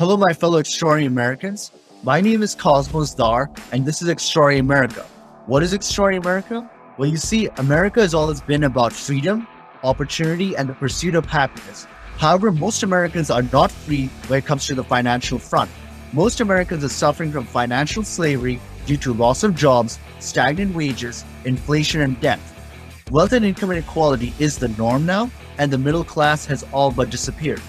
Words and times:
Hello, 0.00 0.16
my 0.16 0.32
fellow 0.32 0.56
extraordinary 0.56 1.04
Americans. 1.04 1.72
My 2.04 2.22
name 2.22 2.42
is 2.42 2.54
Cosmos 2.54 3.12
Dar, 3.12 3.50
and 3.70 3.84
this 3.84 4.00
is 4.00 4.08
Extraordinary 4.08 4.58
America. 4.58 5.02
What 5.44 5.62
is 5.62 5.74
Extraordinary 5.74 6.22
America? 6.22 6.70
Well, 6.96 7.10
you 7.10 7.18
see, 7.18 7.50
America 7.58 8.00
has 8.00 8.14
always 8.14 8.40
been 8.40 8.64
about 8.64 8.94
freedom, 8.94 9.46
opportunity, 9.84 10.56
and 10.56 10.70
the 10.70 10.72
pursuit 10.72 11.14
of 11.14 11.26
happiness. 11.26 11.86
However, 12.16 12.50
most 12.50 12.82
Americans 12.82 13.30
are 13.30 13.42
not 13.42 13.70
free 13.70 14.06
when 14.28 14.38
it 14.38 14.46
comes 14.46 14.66
to 14.68 14.74
the 14.74 14.82
financial 14.82 15.38
front. 15.38 15.70
Most 16.14 16.40
Americans 16.40 16.82
are 16.82 16.88
suffering 16.88 17.30
from 17.30 17.44
financial 17.44 18.02
slavery 18.02 18.58
due 18.86 18.96
to 18.96 19.12
loss 19.12 19.42
of 19.42 19.54
jobs, 19.54 19.98
stagnant 20.18 20.74
wages, 20.74 21.26
inflation, 21.44 22.00
and 22.00 22.18
debt. 22.22 22.40
Wealth 23.10 23.34
and 23.34 23.44
income 23.44 23.70
inequality 23.70 24.32
is 24.38 24.56
the 24.56 24.68
norm 24.68 25.04
now, 25.04 25.30
and 25.58 25.70
the 25.70 25.76
middle 25.76 26.04
class 26.04 26.46
has 26.46 26.64
all 26.72 26.90
but 26.90 27.10
disappeared. 27.10 27.60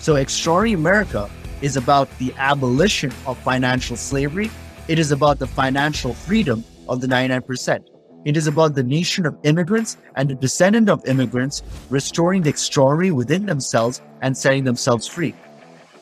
So, 0.00 0.16
Extraordinary 0.16 0.72
America 0.72 1.30
is 1.64 1.78
about 1.78 2.10
the 2.18 2.30
abolition 2.36 3.10
of 3.26 3.38
financial 3.38 3.96
slavery. 3.96 4.50
It 4.86 4.98
is 4.98 5.12
about 5.12 5.38
the 5.38 5.46
financial 5.46 6.12
freedom 6.12 6.62
of 6.90 7.00
the 7.00 7.06
99%. 7.06 7.82
It 8.26 8.36
is 8.36 8.46
about 8.46 8.74
the 8.74 8.82
nation 8.82 9.24
of 9.24 9.38
immigrants 9.44 9.96
and 10.14 10.28
the 10.28 10.34
descendant 10.34 10.90
of 10.90 11.06
immigrants 11.06 11.62
restoring 11.88 12.42
the 12.42 12.50
extraordinary 12.50 13.12
within 13.12 13.46
themselves 13.46 14.02
and 14.20 14.36
setting 14.36 14.64
themselves 14.64 15.06
free. 15.06 15.34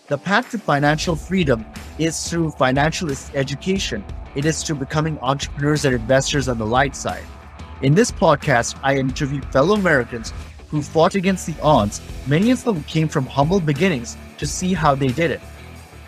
The 0.08 0.18
path 0.18 0.50
to 0.50 0.58
financial 0.58 1.14
freedom 1.14 1.64
is 1.96 2.28
through 2.28 2.50
financial 2.50 3.08
education. 3.34 4.04
It 4.34 4.44
is 4.44 4.64
through 4.64 4.76
becoming 4.76 5.16
entrepreneurs 5.20 5.84
and 5.84 5.94
investors 5.94 6.48
on 6.48 6.58
the 6.58 6.66
light 6.66 6.96
side. 6.96 7.22
In 7.82 7.94
this 7.94 8.10
podcast, 8.10 8.76
I 8.82 8.96
interview 8.96 9.40
fellow 9.52 9.76
Americans 9.76 10.32
who 10.70 10.82
fought 10.82 11.14
against 11.14 11.46
the 11.46 11.54
odds. 11.62 12.00
Many 12.26 12.50
of 12.50 12.64
them 12.64 12.82
came 12.84 13.06
from 13.06 13.26
humble 13.26 13.60
beginnings 13.60 14.16
to 14.38 14.46
see 14.46 14.74
how 14.74 14.96
they 14.96 15.08
did 15.08 15.30
it. 15.30 15.40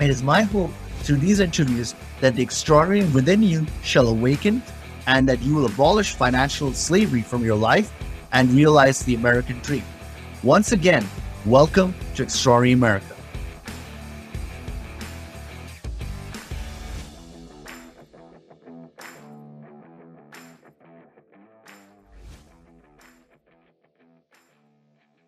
It 0.00 0.10
is 0.10 0.24
my 0.24 0.42
hope 0.42 0.72
through 1.02 1.18
these 1.18 1.38
interviews 1.38 1.94
that 2.20 2.34
the 2.34 2.42
extraordinary 2.42 3.08
within 3.10 3.44
you 3.44 3.64
shall 3.84 4.08
awaken 4.08 4.60
and 5.06 5.28
that 5.28 5.40
you 5.40 5.54
will 5.54 5.66
abolish 5.66 6.14
financial 6.14 6.72
slavery 6.72 7.22
from 7.22 7.44
your 7.44 7.54
life 7.54 7.92
and 8.32 8.50
realize 8.50 9.04
the 9.04 9.14
American 9.14 9.60
dream. 9.60 9.84
Once 10.42 10.72
again, 10.72 11.06
welcome 11.46 11.94
to 12.16 12.24
Extraordinary 12.24 12.72
America. 12.72 13.14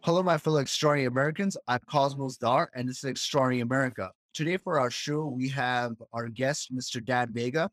Hello, 0.00 0.24
my 0.24 0.38
fellow 0.38 0.58
extraordinary 0.58 1.06
Americans. 1.06 1.56
I'm 1.68 1.80
Cosmos 1.88 2.36
Dar, 2.36 2.68
and 2.74 2.88
this 2.88 2.98
is 2.98 3.04
Extraordinary 3.04 3.60
America. 3.60 4.10
Today, 4.36 4.58
for 4.58 4.78
our 4.78 4.90
show, 4.90 5.24
we 5.24 5.48
have 5.48 5.96
our 6.12 6.28
guest, 6.28 6.70
Mr. 6.70 7.02
Dan 7.02 7.32
Vega. 7.32 7.70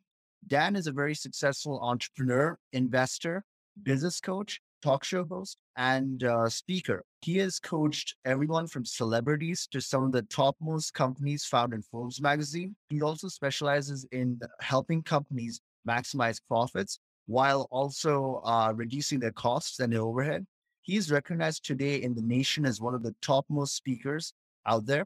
Dan 0.47 0.78
is 0.78 0.88
a 0.88 0.94
very 0.94 1.14
successful 1.14 1.78
entrepreneur, 1.81 2.58
investor, 2.72 3.44
business 3.83 4.22
coach, 4.22 4.61
talk 4.81 5.03
show 5.03 5.25
host, 5.25 5.58
and 5.75 6.23
uh, 6.23 6.47
speaker. 6.47 7.03
He 7.19 7.38
has 7.39 7.59
coached 7.59 8.16
everyone 8.23 8.67
from 8.67 8.86
celebrities 8.86 9.67
to 9.73 9.81
some 9.81 10.06
of 10.06 10.14
the 10.14 10.22
topmost 10.22 10.94
companies 10.94 11.44
found 11.44 11.73
in 11.73 11.81
Forbes 11.81 12.22
magazine. 12.22 12.78
He 12.88 13.02
also 13.02 13.28
specializes 13.28 14.08
in 14.14 14.39
helping 14.61 15.03
companies 15.03 15.59
maximize 15.86 16.39
profits 16.47 16.97
while 17.25 17.67
also 17.72 18.41
uh, 18.45 18.72
reducing 18.73 19.19
their 19.19 19.34
costs 19.34 19.81
and 19.81 19.91
their 19.91 20.03
overhead. 20.03 20.45
He 20.84 20.95
is 20.95 21.11
recognized 21.11 21.66
today 21.66 22.02
in 22.02 22.16
the 22.16 22.22
nation 22.22 22.66
as 22.66 22.80
one 22.80 22.95
of 22.95 23.03
the 23.03 23.14
topmost 23.22 23.75
speakers 23.75 24.34
out 24.66 24.86
there. 24.86 25.06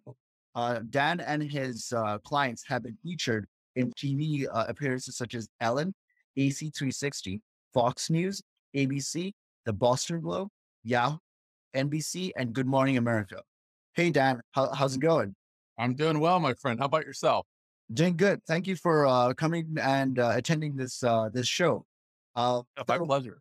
Uh, 0.57 0.79
Dan 0.89 1.19
and 1.19 1.43
his 1.43 1.93
uh, 1.95 2.17
clients 2.17 2.63
have 2.67 2.81
been 2.81 2.97
featured 3.03 3.45
in 3.75 3.91
TV 3.91 4.47
uh, 4.51 4.65
appearances 4.67 5.15
such 5.15 5.35
as 5.35 5.47
Ellen, 5.61 5.93
AC360, 6.35 7.39
Fox 7.75 8.09
News, 8.09 8.41
ABC, 8.75 9.33
The 9.65 9.73
Boston 9.73 10.19
Globe, 10.19 10.47
Yahoo, 10.83 11.19
NBC, 11.75 12.31
and 12.37 12.53
Good 12.53 12.65
Morning 12.65 12.97
America. 12.97 13.43
Hey, 13.93 14.09
Dan, 14.09 14.41
how, 14.53 14.73
how's 14.73 14.95
it 14.95 14.99
going? 14.99 15.35
I'm 15.77 15.93
doing 15.93 16.19
well, 16.19 16.39
my 16.39 16.55
friend. 16.55 16.79
How 16.79 16.87
about 16.87 17.05
yourself? 17.05 17.45
Doing 17.93 18.17
good. 18.17 18.41
Thank 18.47 18.65
you 18.65 18.75
for 18.75 19.05
uh, 19.05 19.35
coming 19.35 19.77
and 19.79 20.17
uh, 20.17 20.31
attending 20.33 20.75
this 20.75 21.03
uh, 21.03 21.29
this 21.31 21.47
show. 21.47 21.85
Uh, 22.35 22.63
my 22.87 22.97
pleasure. 22.97 23.39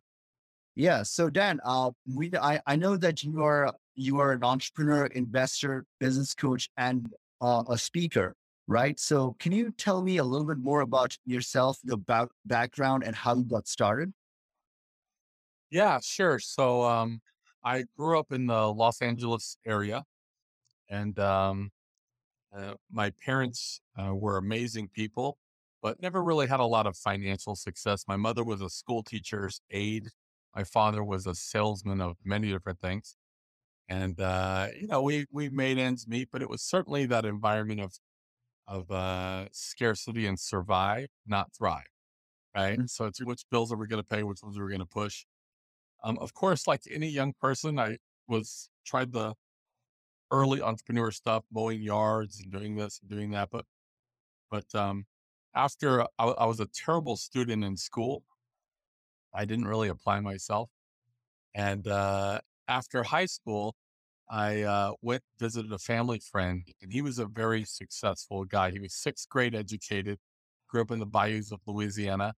Yeah. 0.75 1.01
So 1.01 1.31
Dan, 1.31 1.59
uh, 1.65 1.89
we 2.13 2.31
I, 2.39 2.61
I 2.67 2.75
know 2.75 2.95
that 2.95 3.23
you 3.23 3.43
are 3.43 3.73
you 3.97 4.19
are 4.19 4.31
an 4.31 4.43
entrepreneur, 4.43 5.05
investor, 5.07 5.85
business 5.99 6.33
coach, 6.33 6.69
and 6.77 7.13
uh, 7.41 7.63
a 7.69 7.77
speaker, 7.77 8.35
right? 8.67 8.99
So 8.99 9.35
can 9.39 9.51
you 9.51 9.71
tell 9.71 10.01
me 10.01 10.17
a 10.17 10.23
little 10.23 10.47
bit 10.47 10.57
more 10.57 10.81
about 10.81 11.17
yourself, 11.25 11.79
your 11.83 11.97
back, 11.97 12.29
background, 12.45 13.03
and 13.03 13.15
how 13.15 13.35
you 13.35 13.43
got 13.43 13.67
started? 13.67 14.13
Yeah, 15.69 15.99
sure. 16.01 16.39
So 16.39 16.83
um, 16.83 17.21
I 17.63 17.85
grew 17.97 18.17
up 18.17 18.31
in 18.31 18.47
the 18.47 18.73
Los 18.73 19.01
Angeles 19.01 19.57
area, 19.65 20.03
and 20.89 21.17
um, 21.19 21.71
uh, 22.55 22.75
my 22.91 23.11
parents 23.25 23.81
uh, 23.99 24.15
were 24.15 24.37
amazing 24.37 24.89
people, 24.89 25.37
but 25.81 26.01
never 26.01 26.23
really 26.23 26.47
had 26.47 26.61
a 26.61 26.65
lot 26.65 26.87
of 26.87 26.95
financial 26.95 27.55
success. 27.55 28.05
My 28.07 28.15
mother 28.15 28.43
was 28.43 28.61
a 28.61 28.69
school 28.69 29.03
teacher's 29.03 29.59
aide 29.71 30.09
my 30.57 30.63
father 30.63 31.03
was 31.03 31.27
a 31.27 31.35
salesman 31.35 32.01
of 32.01 32.17
many 32.23 32.49
different 32.49 32.81
things. 32.81 33.15
And, 33.89 34.19
uh, 34.19 34.67
you 34.79 34.87
know, 34.87 35.01
we, 35.01 35.25
we 35.31 35.49
made 35.49 35.77
ends 35.77 36.07
meet, 36.07 36.29
but 36.31 36.41
it 36.41 36.49
was 36.49 36.61
certainly 36.61 37.05
that 37.05 37.25
environment 37.25 37.79
of, 37.79 37.93
of, 38.67 38.91
uh, 38.91 39.47
scarcity 39.51 40.25
and 40.27 40.39
survive, 40.39 41.07
not 41.25 41.53
thrive. 41.57 41.83
Right. 42.55 42.77
Mm-hmm. 42.77 42.87
So 42.87 43.05
it's 43.05 43.23
which 43.23 43.43
bills 43.51 43.71
are 43.71 43.77
we 43.77 43.87
going 43.87 44.01
to 44.01 44.07
pay? 44.07 44.23
Which 44.23 44.41
ones 44.41 44.57
are 44.57 44.65
we 44.65 44.71
going 44.71 44.79
to 44.79 44.85
push? 44.85 45.25
Um, 46.03 46.17
of 46.17 46.33
course, 46.33 46.65
like 46.65 46.81
any 46.91 47.07
young 47.07 47.33
person, 47.39 47.77
I 47.77 47.97
was 48.27 48.69
tried 48.85 49.11
the 49.13 49.35
early 50.31 50.61
entrepreneur 50.61 51.11
stuff, 51.11 51.43
mowing 51.51 51.81
yards 51.81 52.41
and 52.41 52.51
doing 52.51 52.75
this 52.75 52.99
and 52.99 53.09
doing 53.11 53.31
that. 53.31 53.49
But, 53.51 53.65
but, 54.49 54.73
um, 54.73 55.05
after 55.53 56.01
I, 56.01 56.07
I 56.25 56.45
was 56.45 56.59
a 56.59 56.67
terrible 56.67 57.15
student 57.15 57.63
in 57.63 57.77
school, 57.77 58.23
I 59.33 59.45
didn't 59.45 59.67
really 59.67 59.89
apply 59.89 60.19
myself. 60.19 60.69
And 61.53 61.87
uh, 61.87 62.41
after 62.67 63.03
high 63.03 63.25
school, 63.25 63.75
I 64.29 64.63
uh, 64.63 64.93
went 65.01 65.23
visited 65.39 65.71
a 65.71 65.77
family 65.77 66.19
friend, 66.19 66.63
and 66.81 66.91
he 66.91 67.01
was 67.01 67.19
a 67.19 67.25
very 67.25 67.63
successful 67.63 68.43
guy. 68.45 68.71
He 68.71 68.79
was 68.79 68.93
sixth 68.93 69.29
grade 69.29 69.55
educated, 69.55 70.19
grew 70.69 70.81
up 70.81 70.91
in 70.91 70.99
the 70.99 71.05
bayous 71.05 71.51
of 71.51 71.59
Louisiana, 71.65 72.33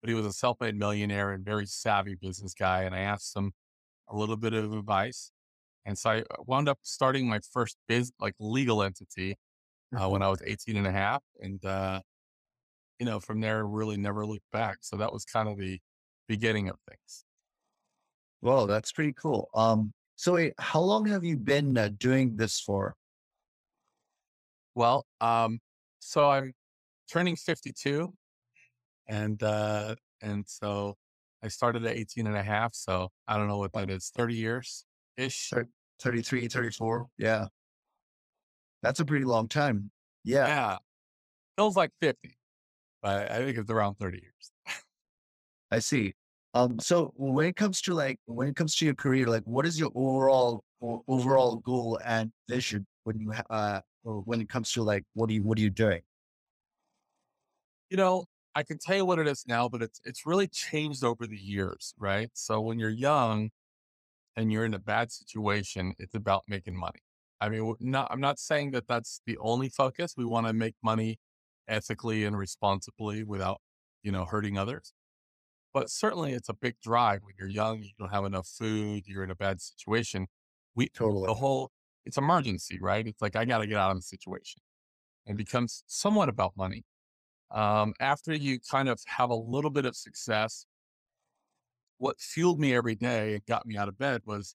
but 0.00 0.08
he 0.08 0.14
was 0.14 0.26
a 0.26 0.32
self-made 0.32 0.76
millionaire 0.76 1.32
and 1.32 1.44
very 1.44 1.66
savvy 1.66 2.14
business 2.14 2.54
guy. 2.54 2.82
And 2.82 2.94
I 2.94 3.00
asked 3.00 3.34
him 3.36 3.52
a 4.08 4.16
little 4.16 4.36
bit 4.36 4.52
of 4.52 4.72
advice, 4.72 5.32
and 5.84 5.98
so 5.98 6.10
I 6.10 6.18
uh, 6.20 6.42
wound 6.46 6.68
up 6.68 6.78
starting 6.82 7.28
my 7.28 7.40
first 7.52 7.76
biz, 7.88 8.12
like 8.20 8.34
legal 8.38 8.82
entity, 8.82 9.36
uh, 9.94 10.00
mm-hmm. 10.00 10.12
when 10.12 10.22
I 10.22 10.28
was 10.28 10.42
18 10.44 10.76
and 10.76 10.86
a 10.86 10.92
half, 10.92 11.22
and 11.40 11.64
uh, 11.64 12.00
you 13.00 13.06
know, 13.06 13.18
from 13.18 13.40
there, 13.40 13.66
really 13.66 13.96
never 13.96 14.24
looked 14.24 14.50
back. 14.52 14.78
So 14.82 14.96
that 14.98 15.12
was 15.12 15.24
kind 15.24 15.48
of 15.48 15.58
the 15.58 15.80
beginning 16.28 16.68
of 16.68 16.76
things. 16.88 17.24
Well, 18.42 18.66
that's 18.66 18.90
pretty 18.92 19.12
cool. 19.12 19.48
Um, 19.54 19.92
so 20.16 20.34
wait, 20.34 20.54
how 20.58 20.80
long 20.80 21.06
have 21.06 21.24
you 21.24 21.36
been 21.36 21.78
uh, 21.78 21.90
doing 21.96 22.36
this 22.36 22.60
for? 22.60 22.94
Well, 24.74 25.06
um, 25.20 25.60
so 26.00 26.28
I'm 26.28 26.52
turning 27.10 27.36
52 27.36 28.12
and, 29.08 29.42
uh, 29.42 29.94
and 30.20 30.44
so 30.46 30.96
I 31.42 31.48
started 31.48 31.84
at 31.86 31.96
18 31.96 32.26
and 32.26 32.36
a 32.36 32.42
half. 32.42 32.74
So 32.74 33.10
I 33.28 33.36
don't 33.36 33.48
know 33.48 33.58
what 33.58 33.72
that 33.74 33.90
is, 33.90 34.10
30 34.16 34.34
years 34.34 34.84
ish. 35.16 35.52
33, 36.00 36.48
34. 36.48 37.06
Yeah. 37.18 37.46
That's 38.82 38.98
a 38.98 39.04
pretty 39.04 39.24
long 39.24 39.46
time. 39.46 39.90
Yeah. 40.24 40.46
Yeah. 40.46 40.76
Feels 41.56 41.76
like 41.76 41.90
50, 42.00 42.36
but 43.02 43.30
I 43.30 43.38
think 43.44 43.58
it's 43.58 43.70
around 43.70 43.96
30 43.96 44.20
years. 44.20 44.50
I 45.70 45.78
see. 45.78 46.14
Um, 46.54 46.78
so 46.80 47.12
when 47.16 47.46
it 47.46 47.56
comes 47.56 47.80
to 47.82 47.94
like 47.94 48.18
when 48.26 48.48
it 48.48 48.56
comes 48.56 48.76
to 48.76 48.84
your 48.84 48.94
career, 48.94 49.26
like 49.26 49.44
what 49.44 49.66
is 49.66 49.78
your 49.78 49.90
overall 49.94 50.64
overall 51.08 51.56
goal 51.56 51.98
and 52.04 52.32
vision 52.48 52.86
when 53.04 53.18
you 53.18 53.32
uh 53.50 53.80
when 54.02 54.40
it 54.40 54.48
comes 54.48 54.72
to 54.72 54.82
like 54.82 55.04
what 55.14 55.30
are 55.30 55.32
you 55.32 55.42
what 55.42 55.58
are 55.58 55.62
you 55.62 55.70
doing? 55.70 56.02
You 57.90 57.96
know, 57.96 58.24
I 58.54 58.62
can 58.62 58.78
tell 58.78 58.96
you 58.96 59.04
what 59.04 59.18
it 59.18 59.26
is 59.26 59.44
now, 59.46 59.68
but 59.68 59.82
it's 59.82 60.00
it's 60.04 60.26
really 60.26 60.46
changed 60.48 61.04
over 61.04 61.26
the 61.26 61.36
years, 61.38 61.94
right? 61.98 62.30
So 62.34 62.60
when 62.60 62.78
you're 62.78 62.90
young 62.90 63.50
and 64.36 64.52
you're 64.52 64.64
in 64.64 64.74
a 64.74 64.78
bad 64.78 65.12
situation, 65.12 65.94
it's 65.98 66.14
about 66.14 66.44
making 66.48 66.76
money. 66.76 67.00
I 67.40 67.48
mean, 67.48 67.74
not, 67.80 68.08
I'm 68.10 68.20
not 68.20 68.38
saying 68.38 68.70
that 68.72 68.86
that's 68.86 69.20
the 69.26 69.36
only 69.38 69.68
focus. 69.68 70.14
We 70.16 70.24
want 70.24 70.46
to 70.46 70.52
make 70.52 70.74
money 70.82 71.18
ethically 71.68 72.24
and 72.24 72.38
responsibly 72.38 73.24
without, 73.24 73.60
you 74.02 74.12
know, 74.12 74.24
hurting 74.24 74.58
others. 74.58 74.92
But 75.74 75.90
certainly 75.90 76.32
it's 76.32 76.48
a 76.48 76.54
big 76.54 76.76
drive 76.82 77.22
when 77.22 77.34
you're 77.38 77.48
young, 77.48 77.82
you 77.82 77.90
don't 77.98 78.10
have 78.12 78.24
enough 78.24 78.46
food, 78.48 79.04
you're 79.06 79.24
in 79.24 79.30
a 79.30 79.34
bad 79.36 79.60
situation. 79.60 80.26
We 80.74 80.88
totally 80.88 81.26
the 81.26 81.34
whole 81.34 81.70
it's 82.04 82.18
emergency, 82.18 82.78
right? 82.80 83.06
It's 83.06 83.22
like 83.22 83.36
I 83.36 83.44
gotta 83.44 83.66
get 83.66 83.78
out 83.78 83.90
of 83.92 83.96
the 83.98 84.02
situation. 84.02 84.62
and 85.26 85.38
becomes 85.38 85.84
somewhat 85.88 86.28
about 86.28 86.56
money. 86.56 86.84
Um, 87.50 87.94
after 88.00 88.34
you 88.34 88.60
kind 88.60 88.88
of 88.88 89.00
have 89.06 89.30
a 89.30 89.34
little 89.36 89.70
bit 89.70 89.86
of 89.86 89.96
success, 89.96 90.66
what 91.98 92.20
fueled 92.20 92.58
me 92.60 92.74
every 92.74 92.94
day 92.94 93.34
and 93.34 93.44
got 93.46 93.66
me 93.66 93.76
out 93.76 93.88
of 93.88 93.98
bed 93.98 94.22
was, 94.26 94.54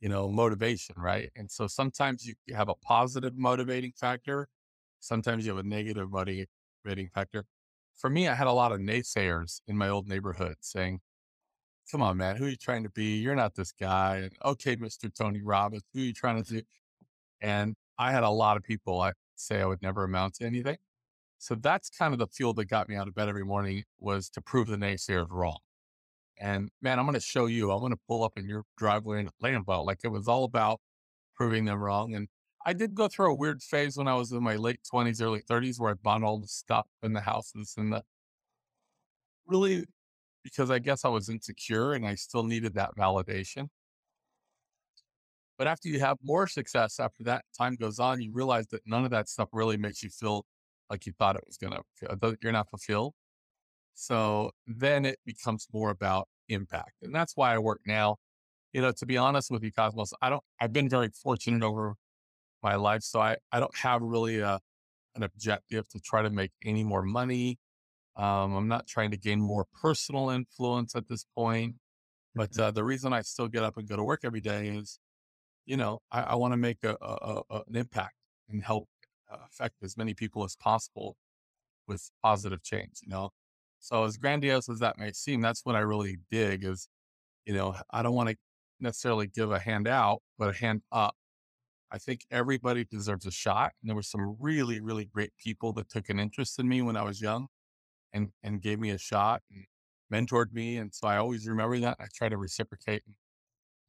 you 0.00 0.08
know, 0.08 0.28
motivation, 0.30 0.96
right? 0.98 1.30
And 1.36 1.50
so 1.50 1.66
sometimes 1.66 2.26
you 2.26 2.34
have 2.54 2.68
a 2.68 2.74
positive 2.76 3.36
motivating 3.36 3.92
factor, 3.92 4.48
sometimes 5.00 5.46
you 5.46 5.54
have 5.56 5.64
a 5.64 5.68
negative 5.68 6.10
motivating 6.10 7.10
factor. 7.14 7.46
For 7.96 8.10
me, 8.10 8.28
I 8.28 8.34
had 8.34 8.46
a 8.46 8.52
lot 8.52 8.72
of 8.72 8.80
naysayers 8.80 9.60
in 9.66 9.76
my 9.76 9.88
old 9.88 10.08
neighborhood 10.08 10.56
saying, 10.60 11.00
come 11.90 12.02
on, 12.02 12.16
man, 12.16 12.36
who 12.36 12.46
are 12.46 12.48
you 12.48 12.56
trying 12.56 12.82
to 12.82 12.90
be? 12.90 13.16
You're 13.16 13.34
not 13.34 13.54
this 13.54 13.72
guy. 13.72 14.16
And 14.16 14.32
okay, 14.44 14.76
Mr. 14.76 15.12
Tony 15.14 15.42
Robbins, 15.42 15.82
who 15.92 16.00
are 16.00 16.04
you 16.04 16.12
trying 16.12 16.42
to 16.42 16.54
do? 16.54 16.62
And 17.40 17.74
I 17.98 18.12
had 18.12 18.24
a 18.24 18.30
lot 18.30 18.56
of 18.56 18.62
people 18.62 19.00
I 19.00 19.12
say 19.36 19.60
I 19.60 19.66
would 19.66 19.82
never 19.82 20.04
amount 20.04 20.34
to 20.34 20.44
anything. 20.44 20.76
So 21.38 21.54
that's 21.54 21.90
kind 21.90 22.12
of 22.12 22.18
the 22.18 22.26
fuel 22.26 22.54
that 22.54 22.66
got 22.66 22.88
me 22.88 22.96
out 22.96 23.06
of 23.06 23.14
bed 23.14 23.28
every 23.28 23.44
morning 23.44 23.84
was 23.98 24.30
to 24.30 24.40
prove 24.40 24.68
the 24.68 24.76
naysayers 24.76 25.26
wrong. 25.30 25.58
And 26.38 26.70
man, 26.80 26.98
I'm 26.98 27.04
going 27.04 27.14
to 27.14 27.20
show 27.20 27.46
you, 27.46 27.70
I'm 27.70 27.80
going 27.80 27.92
to 27.92 28.00
pull 28.08 28.24
up 28.24 28.32
in 28.36 28.48
your 28.48 28.64
driveway 28.78 29.20
in 29.20 29.30
Lambo. 29.42 29.84
Like 29.84 30.00
it 30.04 30.08
was 30.08 30.26
all 30.26 30.44
about 30.44 30.80
proving 31.36 31.64
them 31.64 31.78
wrong. 31.78 32.14
And 32.14 32.28
I 32.64 32.72
did 32.72 32.94
go 32.94 33.08
through 33.08 33.30
a 33.30 33.34
weird 33.34 33.62
phase 33.62 33.96
when 33.96 34.08
I 34.08 34.14
was 34.14 34.32
in 34.32 34.42
my 34.42 34.56
late 34.56 34.80
20s, 34.92 35.20
early 35.20 35.42
30s, 35.42 35.78
where 35.78 35.90
I 35.90 35.94
bought 35.94 36.22
all 36.22 36.38
the 36.38 36.48
stuff 36.48 36.86
in 37.02 37.12
the 37.12 37.20
houses 37.20 37.74
and 37.76 37.92
the 37.92 38.02
really 39.46 39.84
because 40.42 40.70
I 40.70 40.78
guess 40.78 41.04
I 41.04 41.08
was 41.08 41.28
insecure 41.28 41.92
and 41.92 42.06
I 42.06 42.14
still 42.14 42.42
needed 42.42 42.74
that 42.74 42.90
validation. 42.96 43.68
But 45.56 45.66
after 45.66 45.88
you 45.88 46.00
have 46.00 46.18
more 46.22 46.46
success, 46.46 46.98
after 46.98 47.22
that 47.24 47.44
time 47.56 47.76
goes 47.76 47.98
on, 47.98 48.20
you 48.20 48.32
realize 48.32 48.66
that 48.68 48.82
none 48.86 49.04
of 49.04 49.10
that 49.12 49.28
stuff 49.28 49.48
really 49.52 49.76
makes 49.76 50.02
you 50.02 50.10
feel 50.10 50.44
like 50.90 51.06
you 51.06 51.12
thought 51.12 51.36
it 51.36 51.44
was 51.46 51.56
going 51.56 51.72
uh, 51.72 52.14
to, 52.16 52.36
you're 52.42 52.52
not 52.52 52.68
fulfilled. 52.68 53.14
So 53.94 54.50
then 54.66 55.04
it 55.04 55.18
becomes 55.24 55.68
more 55.72 55.90
about 55.90 56.28
impact. 56.48 56.94
And 57.02 57.14
that's 57.14 57.36
why 57.36 57.54
I 57.54 57.58
work 57.58 57.80
now. 57.86 58.16
You 58.72 58.82
know, 58.82 58.92
to 58.92 59.06
be 59.06 59.16
honest 59.16 59.50
with 59.50 59.62
you, 59.62 59.70
Cosmos, 59.70 60.12
I 60.20 60.30
don't, 60.30 60.42
I've 60.60 60.72
been 60.72 60.88
very 60.88 61.10
fortunate 61.10 61.62
over 61.62 61.94
my 62.64 62.74
life. 62.74 63.02
So 63.02 63.20
I, 63.20 63.36
I 63.52 63.60
don't 63.60 63.76
have 63.76 64.02
really 64.02 64.40
a, 64.40 64.58
an 65.14 65.22
objective 65.22 65.88
to 65.90 66.00
try 66.00 66.22
to 66.22 66.30
make 66.30 66.50
any 66.64 66.82
more 66.82 67.02
money 67.02 67.58
um, 68.16 68.54
I'm 68.54 68.68
not 68.68 68.86
trying 68.86 69.10
to 69.10 69.16
gain 69.16 69.40
more 69.40 69.66
personal 69.80 70.30
influence 70.30 70.94
at 70.94 71.08
this 71.08 71.24
point. 71.36 71.76
But 72.34 72.50
mm-hmm. 72.50 72.62
uh, 72.62 72.70
the 72.70 72.84
reason 72.84 73.12
I 73.12 73.22
still 73.22 73.48
get 73.48 73.64
up 73.64 73.76
and 73.76 73.88
go 73.88 73.96
to 73.96 74.04
work 74.04 74.20
every 74.24 74.40
day 74.40 74.68
is, 74.68 74.98
you 75.66 75.76
know, 75.76 76.00
I, 76.12 76.22
I 76.22 76.34
want 76.36 76.52
to 76.52 76.56
make 76.56 76.78
a, 76.84 76.96
a, 77.00 77.42
a, 77.50 77.62
an 77.68 77.76
impact 77.76 78.14
and 78.48 78.62
help 78.62 78.88
uh, 79.30 79.38
affect 79.46 79.76
as 79.82 79.96
many 79.96 80.14
people 80.14 80.44
as 80.44 80.56
possible 80.56 81.16
with 81.88 82.10
positive 82.22 82.62
change, 82.62 83.00
you 83.02 83.08
know? 83.08 83.30
So 83.80 84.04
as 84.04 84.16
grandiose 84.16 84.68
as 84.68 84.78
that 84.78 84.98
may 84.98 85.12
seem, 85.12 85.40
that's 85.40 85.64
what 85.64 85.74
I 85.74 85.80
really 85.80 86.18
dig 86.30 86.64
is, 86.64 86.88
you 87.44 87.54
know, 87.54 87.74
I 87.90 88.02
don't 88.02 88.14
want 88.14 88.30
to 88.30 88.36
necessarily 88.80 89.26
give 89.26 89.50
a 89.50 89.58
hand 89.58 89.88
out, 89.88 90.22
but 90.38 90.50
a 90.50 90.52
hand 90.52 90.82
up. 90.92 91.14
I 91.94 91.98
think 91.98 92.22
everybody 92.32 92.84
deserves 92.84 93.24
a 93.24 93.30
shot. 93.30 93.72
And 93.80 93.88
there 93.88 93.94
were 93.94 94.02
some 94.02 94.36
really, 94.40 94.80
really 94.80 95.04
great 95.04 95.30
people 95.38 95.72
that 95.74 95.88
took 95.88 96.08
an 96.08 96.18
interest 96.18 96.58
in 96.58 96.66
me 96.66 96.82
when 96.82 96.96
I 96.96 97.04
was 97.04 97.20
young 97.20 97.46
and 98.12 98.30
and 98.42 98.60
gave 98.60 98.80
me 98.80 98.90
a 98.90 98.98
shot 98.98 99.42
and 99.52 99.64
mentored 100.12 100.52
me. 100.52 100.78
And 100.78 100.92
so 100.92 101.06
I 101.06 101.18
always 101.18 101.46
remember 101.46 101.78
that. 101.78 101.96
I 102.00 102.06
try 102.12 102.28
to 102.28 102.36
reciprocate 102.36 103.04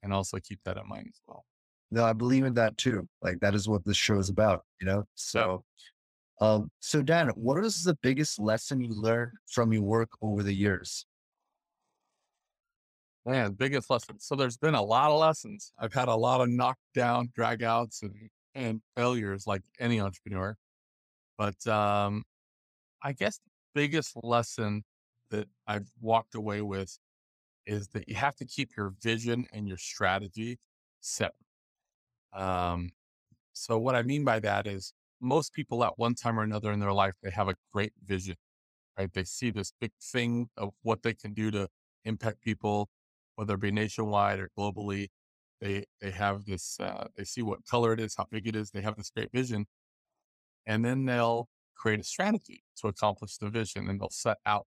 and 0.04 0.14
also 0.14 0.38
keep 0.38 0.60
that 0.66 0.78
in 0.78 0.88
mind 0.88 1.08
as 1.08 1.20
well. 1.26 1.46
No, 1.90 2.04
I 2.06 2.14
believe 2.14 2.46
in 2.46 2.54
that 2.54 2.78
too. 2.78 3.10
Like 3.24 3.40
that 3.40 3.56
is 3.56 3.68
what 3.68 3.84
this 3.86 3.98
show 3.98 4.20
is 4.20 4.30
about, 4.30 4.64
you 4.80 4.86
know? 4.86 5.06
So 5.16 5.64
um, 6.42 6.70
so 6.80 7.02
Dan, 7.02 7.30
what 7.30 7.64
is 7.66 7.84
the 7.84 7.98
biggest 8.04 8.38
lesson 8.40 8.82
you 8.82 8.94
learned 8.94 9.32
from 9.50 9.74
your 9.74 9.82
work 9.82 10.10
over 10.22 10.44
the 10.44 10.54
years? 10.54 11.08
Man, 13.26 13.54
biggest 13.54 13.90
lesson. 13.90 14.20
So 14.20 14.36
there's 14.36 14.58
been 14.58 14.76
a 14.76 14.82
lot 14.82 15.10
of 15.12 15.20
lessons. 15.20 15.72
I've 15.80 15.94
had 15.94 16.08
a 16.10 16.16
lot 16.16 16.42
of 16.42 16.50
knockdown, 16.50 17.30
dragouts, 17.38 18.02
and 18.04 18.30
and 18.54 18.82
failures 18.96 19.46
like 19.48 19.64
any 19.80 20.00
entrepreneur. 20.00 20.56
But 21.38 21.66
um, 21.68 22.24
I 23.04 23.14
guess 23.14 23.40
biggest 23.76 24.16
lesson 24.24 24.84
that 25.32 25.48
I've 25.68 25.90
walked 26.02 26.36
away 26.36 26.62
with 26.62 26.98
is 27.68 27.90
that 27.90 28.10
you 28.10 28.16
have 28.16 28.36
to 28.38 28.46
keep 28.46 28.72
your 28.78 28.94
vision 29.04 29.46
and 29.54 29.68
your 29.68 29.78
strategy 29.78 30.60
separate. 31.02 31.36
Um, 32.34 32.90
so 33.54 33.78
what 33.80 33.96
I 33.96 34.04
mean 34.04 34.24
by 34.24 34.40
that 34.42 34.68
is 34.68 34.94
most 35.22 35.54
people 35.54 35.84
at 35.84 35.98
one 35.98 36.16
time 36.16 36.40
or 36.40 36.44
another 36.44 36.72
in 36.72 36.80
their 36.80 36.94
life, 36.94 37.14
they 37.24 37.32
have 37.32 37.50
a 37.50 37.56
great 37.74 37.94
vision, 38.06 38.36
right? 38.98 39.12
They 39.14 39.24
see 39.26 39.52
this 39.52 39.74
big 39.82 39.92
thing 40.02 40.50
of 40.58 40.72
what 40.84 41.04
they 41.04 41.14
can 41.14 41.34
do 41.34 41.52
to 41.52 41.68
impact 42.06 42.42
people, 42.42 42.90
whether 43.36 43.56
it 43.56 43.62
be 43.62 43.72
nationwide 43.72 44.40
or 44.40 44.50
globally. 44.58 45.08
They, 45.62 45.86
they 46.02 46.12
have 46.12 46.46
this, 46.46 46.78
uh, 46.80 47.08
they 47.16 47.24
see 47.24 47.42
what 47.42 47.66
color 47.66 47.94
it 47.94 48.00
is, 48.00 48.16
how 48.18 48.26
big 48.30 48.48
it 48.48 48.56
is. 48.56 48.72
They 48.72 48.82
have 48.82 48.98
this 48.98 49.10
great 49.10 49.32
vision. 49.32 49.66
And 50.66 50.84
then 50.84 51.06
they'll 51.06 51.48
create 51.76 52.00
a 52.00 52.04
strategy 52.04 52.64
to 52.78 52.88
accomplish 52.88 53.38
the 53.38 53.50
vision 53.50 53.90
and 53.90 54.00
they'll 54.00 54.10
set 54.10 54.38
out 54.46 54.66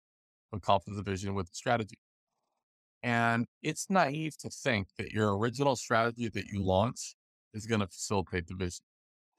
to 0.51 0.59
accomplish 0.59 0.97
the 0.97 1.03
vision 1.03 1.35
with 1.35 1.47
the 1.47 1.55
strategy. 1.55 1.99
And 3.03 3.47
it's 3.63 3.91
naive 3.91 4.37
to 4.39 4.51
think 4.51 4.89
that 4.99 5.13
your 5.13 5.37
original 5.37 5.77
strategy 5.77 6.29
that 6.29 6.47
you 6.47 6.63
launch 6.63 7.17
is 7.53 7.67
going 7.67 7.81
to 7.81 7.87
facilitate 7.87 8.47
the 8.47 8.55
vision. 8.55 8.85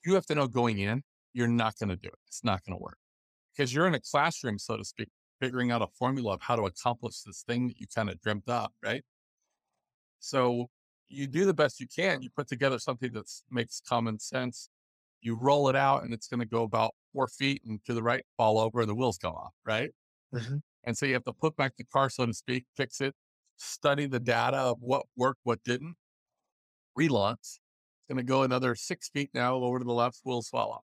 You 0.06 0.14
have 0.14 0.26
to 0.28 0.36
know 0.36 0.48
going 0.48 0.80
in, 0.80 1.02
you're 1.34 1.48
not 1.48 1.78
going 1.80 1.90
to 1.90 1.96
do 1.96 2.08
it. 2.08 2.20
It's 2.28 2.44
not 2.44 2.64
going 2.64 2.78
to 2.78 2.82
work 2.82 2.98
because 3.56 3.74
you're 3.74 3.88
in 3.88 3.96
a 3.96 4.00
classroom, 4.00 4.60
so 4.60 4.78
to 4.78 4.86
speak, 4.86 5.10
figuring 5.40 5.72
out 5.72 5.82
a 5.82 5.88
formula 5.88 6.34
of 6.34 6.42
how 6.42 6.56
to 6.56 6.64
accomplish 6.64 7.22
this 7.22 7.44
thing 7.48 7.68
that 7.68 7.80
you 7.80 7.88
kind 7.94 8.10
of 8.10 8.22
dreamt 8.22 8.50
up, 8.50 8.74
right? 8.84 9.04
So 10.26 10.66
you 11.08 11.28
do 11.28 11.46
the 11.46 11.54
best 11.54 11.80
you 11.80 11.86
can. 11.88 12.24
You 12.24 12.30
put 12.36 12.48
together 12.48 12.80
something 12.80 13.14
that 13.14 13.30
makes 13.52 13.80
common 13.88 14.18
sense. 14.18 14.70
You 15.22 15.38
roll 15.40 15.70
it 15.70 15.76
out 15.76 16.04
and 16.04 16.12
it's 16.16 16.28
going 16.28 16.40
to 16.40 16.48
go 16.48 16.64
about 16.64 16.96
four 17.14 17.28
feet 17.28 17.62
and 17.64 17.80
to 17.86 17.94
the 17.94 18.02
right, 18.02 18.24
fall 18.36 18.58
over, 18.58 18.82
and 18.82 18.90
the 18.90 18.96
wheels 18.96 19.20
come 19.20 19.34
off, 19.34 19.54
right? 19.68 19.92
Mm-hmm. 20.34 20.58
And 20.84 20.98
so 20.98 21.06
you 21.06 21.14
have 21.14 21.24
to 21.26 21.34
put 21.34 21.56
back 21.56 21.74
the 21.78 21.84
car, 21.84 22.10
so 22.10 22.26
to 22.26 22.34
speak, 22.34 22.66
fix 22.76 23.02
it, 23.02 23.14
study 23.58 24.08
the 24.08 24.20
data 24.20 24.58
of 24.58 24.78
what 24.80 25.04
worked, 25.16 25.42
what 25.44 25.64
didn't, 25.64 25.96
relaunch. 26.98 27.38
It's 27.42 28.10
going 28.10 28.18
to 28.18 28.24
go 28.24 28.42
another 28.42 28.74
six 28.74 29.10
feet 29.10 29.30
now 29.36 29.56
over 29.56 29.78
to 29.78 29.86
the 29.86 29.94
left, 29.94 30.22
wheels 30.24 30.50
fall 30.50 30.72
off. 30.72 30.84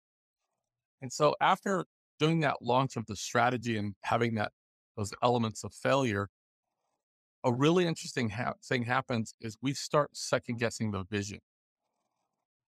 And 1.01 1.12
so 1.12 1.36
after 1.42 1.86
doing 2.20 2.42
that 2.42 2.62
launch 2.62 2.96
of 2.96 3.08
the 3.08 3.15
strategy 3.15 3.77
and 3.77 3.96
having 4.04 4.36
that 4.36 4.51
those 4.98 5.13
elements 5.24 5.63
of 5.63 5.74
failure, 5.74 6.27
a 7.43 7.51
really 7.51 7.88
interesting 7.88 8.29
ha- 8.29 8.53
thing 8.63 8.83
happens 8.83 9.33
is 9.41 9.57
we 9.62 9.74
start 9.74 10.10
second 10.13 10.60
guessing 10.60 10.91
the 10.91 11.03
vision 11.10 11.39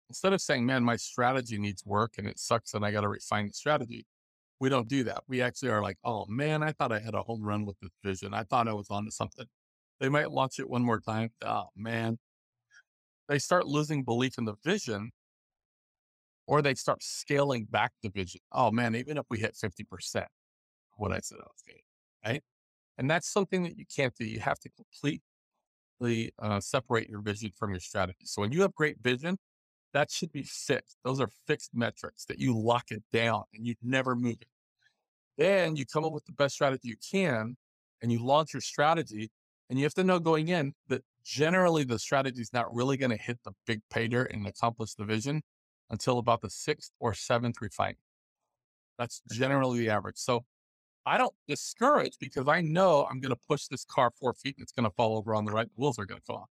instead 0.09 0.33
of 0.33 0.41
saying, 0.41 0.65
man, 0.65 0.83
my 0.83 0.95
strategy 0.95 1.57
needs 1.57 1.85
work 1.85 2.15
and 2.17 2.27
it 2.27 2.39
sucks 2.39 2.73
and 2.73 2.83
I 2.83 2.91
got 2.91 3.01
to 3.01 3.07
refine 3.07 3.47
the 3.47 3.53
strategy, 3.53 4.05
we 4.59 4.67
don't 4.67 4.89
do 4.89 5.03
that. 5.05 5.23
We 5.27 5.41
actually 5.41 5.69
are 5.69 5.81
like, 5.81 5.97
oh 6.03 6.25
man, 6.27 6.63
I 6.63 6.71
thought 6.73 6.91
I 6.91 6.99
had 6.99 7.13
a 7.13 7.21
home 7.21 7.43
run 7.43 7.65
with 7.65 7.77
this 7.79 7.91
vision. 8.03 8.33
I 8.33 8.43
thought 8.43 8.67
I 8.67 8.73
was 8.73 8.88
onto 8.89 9.11
something. 9.11 9.45
They 9.99 10.09
might 10.09 10.31
launch 10.31 10.59
it 10.59 10.69
one 10.69 10.83
more 10.83 10.99
time. 10.99 11.29
Oh 11.45 11.67
man. 11.77 12.17
They 13.29 13.39
start 13.39 13.67
losing 13.67 14.03
belief 14.03 14.38
in 14.38 14.45
the 14.45 14.55
vision 14.65 15.11
or 16.47 16.63
they 16.63 16.73
start 16.73 17.03
scaling 17.03 17.67
back 17.69 17.91
the 18.01 18.09
vision. 18.09 18.41
Oh 18.51 18.71
man, 18.71 18.95
even 18.95 19.17
if 19.17 19.25
we 19.29 19.39
hit 19.39 19.55
50%, 19.55 20.25
what 20.97 21.11
I 21.11 21.19
said 21.19 21.38
I 21.39 21.43
was 21.43 21.63
right? 22.25 22.43
And 23.00 23.10
that's 23.10 23.32
something 23.32 23.63
that 23.63 23.77
you 23.77 23.86
can't 23.86 24.13
do. 24.13 24.25
You 24.25 24.41
have 24.41 24.60
to 24.60 24.70
completely 24.70 26.34
uh, 26.38 26.60
separate 26.60 27.10
your 27.10 27.22
vision 27.22 27.51
from 27.58 27.72
your 27.72 27.79
strategy. 27.79 28.25
So 28.25 28.41
when 28.41 28.51
you 28.51 28.62
have 28.62 28.75
great 28.75 28.98
vision, 29.01 29.38
that 29.94 30.12
should 30.12 30.34
be 30.34 30.44
fixed. 30.44 30.98
Those 31.06 31.22
are 31.22 31.29
fixed 31.48 31.72
metrics 31.74 32.25
that 32.25 32.39
you 32.39 32.60
lock 32.60 32.91
it 32.91 33.01
down 33.13 33.44
and 33.53 33.65
you 33.65 33.75
never 33.82 34.18
move 34.18 34.36
it. 34.41 34.48
Then 35.38 35.77
you 35.77 35.86
come 35.86 36.03
up 36.03 36.12
with 36.12 36.25
the 36.25 36.34
best 36.34 36.56
strategy 36.56 36.89
you 36.89 36.98
can 37.12 37.56
and 38.01 38.12
you 38.12 38.24
launch 38.24 38.53
your 38.53 38.62
strategy. 38.62 39.32
And 39.70 39.79
you 39.79 39.86
have 39.86 39.94
to 39.94 40.03
know 40.03 40.20
going 40.20 40.50
in 40.50 40.74
that 40.89 41.03
generally 41.24 41.86
the 41.86 42.00
strategy 42.00 42.41
is 42.41 42.51
not 42.51 42.74
really 42.74 42.98
going 42.98 43.12
to 43.12 43.18
hit 43.18 43.39
the 43.46 43.53
big 43.65 43.79
pay 43.89 44.10
dirt 44.10 44.34
and 44.34 44.46
accomplish 44.46 44.96
the 44.96 45.06
vision 45.06 45.41
until 45.89 46.18
about 46.18 46.41
the 46.41 46.50
sixth 46.50 46.91
or 47.00 47.13
seventh 47.13 47.62
refinement. 47.62 48.00
That's 48.98 49.22
generally 49.32 49.79
the 49.79 49.89
average. 49.89 50.18
So 50.18 50.44
I 51.10 51.18
don't 51.18 51.34
discourage 51.48 52.18
because 52.20 52.48
I 52.48 52.62
know 52.62 53.08
I'm 53.10 53.20
going 53.20 53.34
to 53.34 53.42
push 53.50 53.66
this 53.66 53.84
car 53.84 54.12
four 54.20 54.34
feet 54.34 54.58
and 54.58 54.63
it's 54.63 54.72
going 54.72 54.88
to 54.88 54.96
fall 54.96 55.18
over 55.18 55.34
on 55.34 55.44
the 55.44 55.51
right. 55.51 55.68
The 55.68 55.82
wheels 55.82 55.98
are 55.98 56.06
going 56.06 56.20
to 56.20 56.25
fall 56.25 56.38
off. 56.38 56.50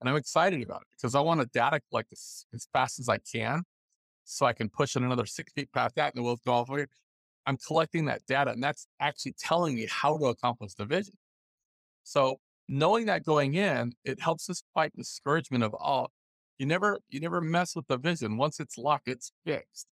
And 0.00 0.08
I'm 0.08 0.16
excited 0.16 0.62
about 0.62 0.80
it 0.80 0.88
because 0.96 1.14
I 1.14 1.20
want 1.20 1.42
to 1.42 1.46
data 1.46 1.78
collect 1.90 2.08
this 2.08 2.46
as 2.54 2.66
fast 2.72 2.98
as 3.00 3.10
I 3.10 3.18
can 3.18 3.64
so 4.24 4.46
I 4.46 4.54
can 4.54 4.70
push 4.70 4.96
it 4.96 5.02
another 5.02 5.26
six 5.26 5.52
feet 5.52 5.70
past 5.74 5.96
that 5.96 6.14
and 6.14 6.22
the 6.22 6.26
wheels 6.26 6.40
go 6.44 6.52
off. 6.54 6.70
I'm 7.44 7.58
collecting 7.58 8.06
that 8.06 8.24
data 8.26 8.52
and 8.52 8.62
that's 8.62 8.86
actually 8.98 9.34
telling 9.38 9.74
me 9.74 9.86
how 9.90 10.16
to 10.16 10.24
accomplish 10.26 10.72
the 10.72 10.86
vision. 10.86 11.14
So 12.02 12.40
knowing 12.68 13.04
that 13.06 13.24
going 13.24 13.54
in, 13.54 13.92
it 14.04 14.20
helps 14.20 14.48
us 14.48 14.62
fight 14.72 14.96
discouragement 14.96 15.64
of, 15.64 15.74
oh, 15.74 16.08
you 16.56 16.64
never, 16.64 16.98
you 17.10 17.20
never 17.20 17.42
mess 17.42 17.76
with 17.76 17.86
the 17.88 17.98
vision. 17.98 18.38
Once 18.38 18.58
it's 18.58 18.78
locked, 18.78 19.06
it's 19.06 19.32
fixed. 19.44 19.86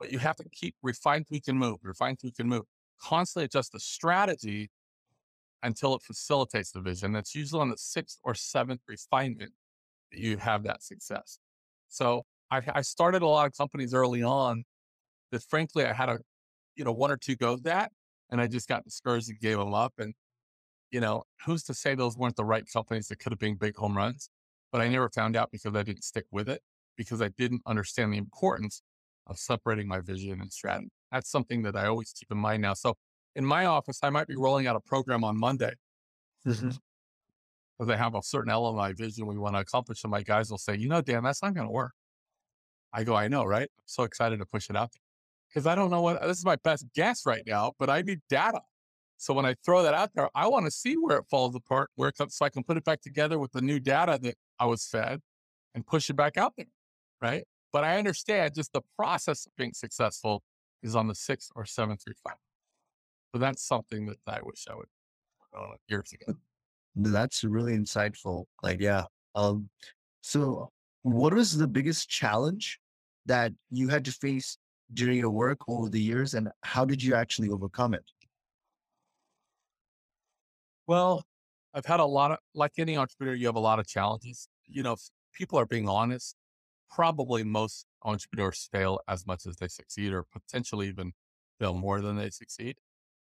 but 0.00 0.10
you 0.10 0.18
have 0.18 0.36
to 0.36 0.48
keep 0.50 0.74
refine, 0.82 1.24
tweak, 1.24 1.46
and 1.46 1.58
move, 1.58 1.78
refine, 1.82 2.16
tweak, 2.16 2.36
and 2.38 2.48
move. 2.48 2.64
Constantly 3.04 3.44
adjust 3.44 3.72
the 3.72 3.80
strategy 3.80 4.70
until 5.62 5.94
it 5.94 6.02
facilitates 6.02 6.70
the 6.70 6.80
vision. 6.80 7.12
That's 7.12 7.34
usually 7.34 7.60
on 7.60 7.70
the 7.70 7.76
sixth 7.76 8.18
or 8.22 8.34
seventh 8.34 8.80
refinement 8.88 9.52
that 10.10 10.20
you 10.20 10.36
have 10.38 10.62
that 10.64 10.82
success. 10.82 11.38
So 11.88 12.22
I, 12.50 12.62
I 12.74 12.80
started 12.82 13.22
a 13.22 13.26
lot 13.26 13.46
of 13.46 13.56
companies 13.56 13.92
early 13.94 14.22
on 14.22 14.64
that 15.32 15.42
frankly 15.42 15.84
I 15.84 15.92
had 15.92 16.08
a, 16.08 16.18
you 16.76 16.84
know, 16.84 16.92
one 16.92 17.10
or 17.10 17.16
two 17.16 17.36
goes 17.36 17.64
at, 17.66 17.92
and 18.30 18.40
I 18.40 18.46
just 18.46 18.68
got 18.68 18.84
discouraged 18.84 19.28
and 19.28 19.38
gave 19.40 19.58
them 19.58 19.74
up. 19.74 19.92
And, 19.98 20.14
you 20.90 21.00
know, 21.00 21.24
who's 21.44 21.62
to 21.64 21.74
say 21.74 21.94
those 21.94 22.16
weren't 22.16 22.36
the 22.36 22.44
right 22.44 22.64
companies 22.70 23.08
that 23.08 23.18
could 23.18 23.32
have 23.32 23.38
been 23.38 23.56
big 23.56 23.76
home 23.76 23.96
runs? 23.96 24.30
But 24.72 24.80
I 24.80 24.88
never 24.88 25.08
found 25.08 25.36
out 25.36 25.50
because 25.50 25.74
I 25.74 25.82
didn't 25.82 26.04
stick 26.04 26.26
with 26.30 26.48
it 26.48 26.62
because 26.96 27.20
I 27.22 27.28
didn't 27.28 27.62
understand 27.66 28.12
the 28.12 28.18
importance 28.18 28.82
of 29.26 29.38
separating 29.38 29.88
my 29.88 30.00
vision 30.00 30.40
and 30.40 30.52
strategy. 30.52 30.90
That's 31.10 31.30
something 31.30 31.62
that 31.62 31.76
I 31.76 31.86
always 31.86 32.12
keep 32.12 32.30
in 32.30 32.38
mind 32.38 32.62
now. 32.62 32.74
So 32.74 32.94
in 33.36 33.44
my 33.44 33.66
office, 33.66 34.00
I 34.02 34.10
might 34.10 34.26
be 34.26 34.36
rolling 34.36 34.66
out 34.66 34.76
a 34.76 34.80
program 34.80 35.24
on 35.24 35.38
Monday 35.38 35.72
Mm-hmm. 36.46 36.70
because 37.78 37.90
I 37.90 37.96
have 37.96 38.14
a 38.14 38.22
certain 38.22 38.50
element 38.50 38.74
of 38.74 38.76
my 38.76 38.92
vision 38.92 39.26
we 39.26 39.38
want 39.38 39.54
to 39.54 39.60
accomplish. 39.60 40.04
And 40.04 40.10
my 40.10 40.22
guys 40.22 40.50
will 40.50 40.58
say, 40.58 40.76
you 40.76 40.88
know, 40.90 41.00
Dan, 41.00 41.24
that's 41.24 41.42
not 41.42 41.54
going 41.54 41.66
to 41.66 41.72
work. 41.72 41.92
I 42.92 43.02
go, 43.02 43.14
I 43.14 43.28
know, 43.28 43.44
right? 43.44 43.62
I'm 43.62 43.84
so 43.86 44.02
excited 44.02 44.38
to 44.40 44.46
push 44.46 44.68
it 44.68 44.76
out 44.76 44.90
because 45.48 45.66
I 45.66 45.74
don't 45.74 45.90
know 45.90 46.02
what 46.02 46.20
this 46.20 46.38
is 46.38 46.44
my 46.44 46.56
best 46.56 46.84
guess 46.94 47.24
right 47.24 47.42
now, 47.46 47.72
but 47.78 47.88
I 47.88 48.02
need 48.02 48.20
data. 48.28 48.60
So 49.16 49.32
when 49.32 49.46
I 49.46 49.54
throw 49.64 49.82
that 49.82 49.94
out 49.94 50.10
there, 50.14 50.28
I 50.34 50.48
want 50.48 50.66
to 50.66 50.70
see 50.70 50.96
where 50.96 51.16
it 51.18 51.24
falls 51.30 51.54
apart, 51.54 51.90
where 51.94 52.10
it 52.10 52.16
comes, 52.16 52.36
so 52.36 52.44
I 52.44 52.50
can 52.50 52.62
put 52.62 52.76
it 52.76 52.84
back 52.84 53.00
together 53.00 53.38
with 53.38 53.52
the 53.52 53.62
new 53.62 53.80
data 53.80 54.18
that 54.20 54.34
I 54.58 54.66
was 54.66 54.84
fed 54.86 55.20
and 55.74 55.86
push 55.86 56.10
it 56.10 56.14
back 56.14 56.36
out 56.36 56.52
there, 56.56 56.66
right? 57.22 57.44
But 57.74 57.82
I 57.82 57.98
understand 57.98 58.54
just 58.54 58.72
the 58.72 58.82
process 58.96 59.46
of 59.46 59.52
being 59.56 59.72
successful 59.72 60.44
is 60.84 60.94
on 60.94 61.08
the 61.08 61.14
sixth 61.14 61.50
or 61.56 61.64
seventh 61.64 62.02
refinement. 62.06 62.40
So 63.34 63.40
that's 63.40 63.66
something 63.66 64.06
that 64.06 64.18
I 64.28 64.38
wish 64.44 64.64
I 64.70 64.76
would 64.76 64.86
know 65.52 65.74
years 65.88 66.12
ago. 66.12 66.38
That's 66.94 67.42
really 67.42 67.76
insightful. 67.76 68.44
Like, 68.62 68.80
yeah. 68.80 69.06
Um, 69.34 69.68
so 70.20 70.70
what 71.02 71.34
was 71.34 71.58
the 71.58 71.66
biggest 71.66 72.08
challenge 72.08 72.78
that 73.26 73.50
you 73.70 73.88
had 73.88 74.04
to 74.04 74.12
face 74.12 74.56
during 74.92 75.18
your 75.18 75.30
work 75.30 75.58
over 75.66 75.88
the 75.88 76.00
years 76.00 76.34
and 76.34 76.50
how 76.62 76.84
did 76.84 77.02
you 77.02 77.16
actually 77.16 77.48
overcome 77.48 77.92
it? 77.94 78.04
Well, 80.86 81.24
I've 81.74 81.86
had 81.86 81.98
a 81.98 82.04
lot 82.04 82.30
of, 82.30 82.38
like 82.54 82.74
any 82.78 82.96
entrepreneur, 82.96 83.34
you 83.34 83.46
have 83.46 83.56
a 83.56 83.66
lot 83.70 83.80
of 83.80 83.88
challenges. 83.88 84.46
You 84.68 84.84
know, 84.84 84.94
people 85.32 85.58
are 85.58 85.66
being 85.66 85.88
honest, 85.88 86.36
probably 86.94 87.42
most 87.42 87.86
entrepreneurs 88.04 88.68
fail 88.70 89.00
as 89.08 89.26
much 89.26 89.46
as 89.46 89.56
they 89.56 89.68
succeed 89.68 90.12
or 90.12 90.24
potentially 90.32 90.88
even 90.88 91.12
fail 91.58 91.74
more 91.74 92.00
than 92.00 92.16
they 92.16 92.30
succeed. 92.30 92.76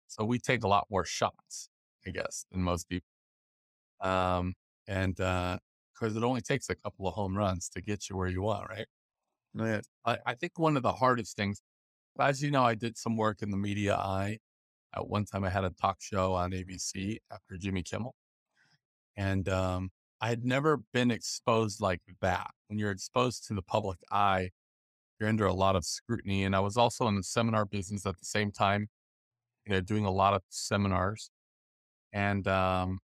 So 0.08 0.26
we 0.26 0.40
take 0.40 0.64
a 0.64 0.68
lot 0.68 0.88
more 0.90 1.06
shots, 1.06 1.70
I 2.06 2.12
guess, 2.12 2.46
than 2.52 2.62
most 2.62 2.90
people. 2.90 3.08
Um, 4.02 4.56
and, 4.88 5.20
uh, 5.20 5.58
cause 5.98 6.16
it 6.18 6.24
only 6.24 6.42
takes 6.42 6.70
a 6.70 6.76
couple 6.76 7.08
of 7.08 7.14
home 7.14 7.38
runs 7.38 7.70
to 7.70 7.82
get 7.82 8.10
you 8.10 8.18
where 8.18 8.28
you 8.28 8.42
want, 8.42 8.70
right? 8.70 8.88
I, 10.06 10.18
I 10.26 10.34
think 10.36 10.60
one 10.60 10.76
of 10.76 10.84
the 10.84 10.92
hardest 10.92 11.38
things, 11.38 11.62
as 12.20 12.44
you 12.44 12.52
know, 12.52 12.64
I 12.64 12.76
did 12.76 12.98
some 12.98 13.16
work 13.16 13.42
in 13.42 13.52
the 13.52 13.58
media 13.58 13.96
eye. 13.96 14.40
At 14.96 15.08
one 15.08 15.26
time, 15.26 15.44
I 15.44 15.50
had 15.50 15.64
a 15.64 15.70
talk 15.70 15.98
show 16.02 16.34
on 16.34 16.52
ABC 16.52 17.18
after 17.32 17.58
Jimmy 17.58 17.84
Kimmel. 17.84 18.16
And 19.18 19.48
um, 19.50 19.92
I 20.22 20.30
had 20.30 20.46
never 20.46 20.78
been 20.94 21.12
exposed 21.12 21.82
like 21.82 22.02
that. 22.22 22.52
When 22.68 22.80
you're 22.80 22.92
exposed 22.92 23.46
to 23.48 23.54
the 23.54 23.62
public 23.62 24.00
eye, 24.12 24.50
you're 25.20 25.30
under 25.30 25.46
a 25.46 25.54
lot 25.54 25.76
of 25.76 25.86
scrutiny. 25.86 26.44
And 26.44 26.56
I 26.56 26.60
was 26.60 26.78
also 26.78 27.08
in 27.08 27.16
the 27.16 27.24
seminar 27.24 27.66
business 27.66 28.06
at 28.06 28.18
the 28.18 28.26
same 28.26 28.52
time, 28.52 28.88
you 29.66 29.74
know, 29.74 29.82
doing 29.82 30.06
a 30.06 30.12
lot 30.12 30.34
of 30.34 30.42
seminars. 30.50 31.30
And 32.14 32.48
um, 32.48 33.00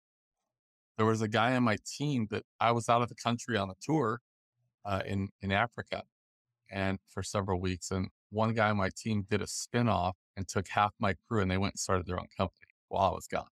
there 0.97 1.05
was 1.05 1.21
a 1.21 1.27
guy 1.27 1.55
on 1.55 1.63
my 1.63 1.77
team 1.85 2.27
that 2.29 2.43
I 2.59 2.71
was 2.71 2.89
out 2.89 3.01
of 3.01 3.09
the 3.09 3.15
country 3.15 3.57
on 3.57 3.69
a 3.69 3.75
tour 3.81 4.19
uh, 4.85 5.01
in 5.05 5.29
in 5.41 5.51
Africa, 5.51 6.03
and 6.69 6.99
for 7.07 7.23
several 7.23 7.59
weeks. 7.59 7.91
And 7.91 8.09
one 8.29 8.53
guy 8.53 8.69
on 8.69 8.77
my 8.77 8.89
team 8.95 9.25
did 9.29 9.41
a 9.41 9.45
spinoff 9.45 10.13
and 10.35 10.47
took 10.47 10.67
half 10.67 10.93
my 10.99 11.15
crew, 11.27 11.41
and 11.41 11.49
they 11.49 11.57
went 11.57 11.73
and 11.73 11.79
started 11.79 12.05
their 12.05 12.19
own 12.19 12.27
company 12.37 12.67
while 12.89 13.11
I 13.11 13.15
was 13.15 13.27
gone. 13.27 13.47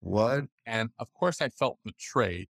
What? 0.00 0.44
And 0.66 0.90
of 0.98 1.12
course, 1.14 1.40
I 1.40 1.48
felt 1.48 1.78
betrayed, 1.84 2.48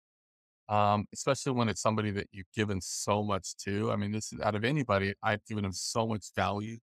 um, 0.70 1.06
especially 1.14 1.54
when 1.54 1.70
it's 1.70 1.82
somebody 1.82 2.12
that 2.12 2.28
you've 2.32 2.52
given 2.56 2.82
so 2.82 3.24
much 3.24 3.58
to. 3.58 3.92
I 3.92 3.98
mean, 3.98 4.12
this 4.12 4.32
is 4.34 4.40
out 4.42 4.56
of 4.56 4.64
anybody, 4.64 5.16
I've 5.24 5.46
given 5.46 5.64
them 5.64 5.74
so 5.74 6.08
much 6.08 6.28
value, 6.36 6.78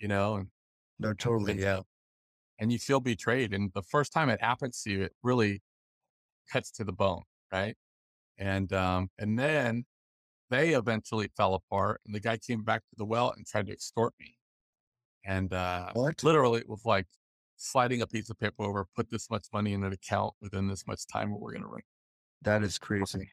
you 0.00 0.08
know, 0.08 0.36
and, 0.36 0.48
No, 0.98 1.14
totally. 1.14 1.52
and, 1.52 1.60
Yeah. 1.60 1.82
and 2.58 2.72
you 2.72 2.78
feel 2.78 3.00
betrayed. 3.00 3.54
And 3.54 3.72
the 3.74 3.82
first 3.82 4.12
time 4.12 4.28
it 4.30 4.42
happens 4.42 4.82
to 4.82 4.90
you, 4.90 5.02
it 5.04 5.14
really 5.22 5.62
cuts 6.52 6.70
to 6.72 6.84
the 6.84 6.92
bone, 6.92 7.22
right? 7.52 7.76
And 8.38 8.72
um, 8.72 9.10
and 9.18 9.38
then 9.38 9.84
they 10.50 10.74
eventually 10.74 11.28
fell 11.36 11.54
apart, 11.54 12.00
and 12.06 12.14
the 12.14 12.20
guy 12.20 12.38
came 12.38 12.64
back 12.64 12.82
to 12.90 12.96
the 12.96 13.04
well 13.06 13.32
and 13.32 13.46
tried 13.46 13.66
to 13.66 13.72
extort 13.72 14.14
me. 14.20 14.36
And 15.24 15.52
uh, 15.52 15.94
What? 15.94 16.22
literally, 16.24 16.60
it 16.60 16.68
was 16.68 16.84
like 16.84 17.06
sliding 17.56 18.02
a 18.02 18.06
piece 18.06 18.30
of 18.30 18.38
paper 18.38 18.64
over, 18.64 18.86
put 18.96 19.10
this 19.10 19.30
much 19.30 19.46
money 19.52 19.72
in 19.74 19.84
an 19.84 19.92
account 19.92 20.34
within 20.40 20.68
this 20.68 20.86
much 20.86 21.06
time, 21.06 21.32
or 21.32 21.40
we're 21.40 21.52
going 21.52 21.62
to 21.62 21.68
run. 21.68 21.82
That 22.42 22.62
is 22.62 22.78
crazy. 22.78 23.30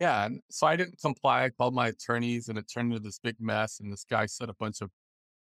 Yeah. 0.00 0.26
And 0.26 0.40
so 0.50 0.66
I 0.66 0.76
didn't 0.76 1.00
comply. 1.00 1.44
I 1.44 1.50
called 1.50 1.74
my 1.74 1.88
attorneys, 1.88 2.48
and 2.48 2.58
it 2.58 2.66
turned 2.72 2.92
into 2.92 3.02
this 3.02 3.18
big 3.18 3.36
mess. 3.40 3.80
And 3.80 3.92
this 3.92 4.04
guy 4.08 4.26
said 4.26 4.48
a 4.48 4.54
bunch 4.54 4.80
of 4.80 4.90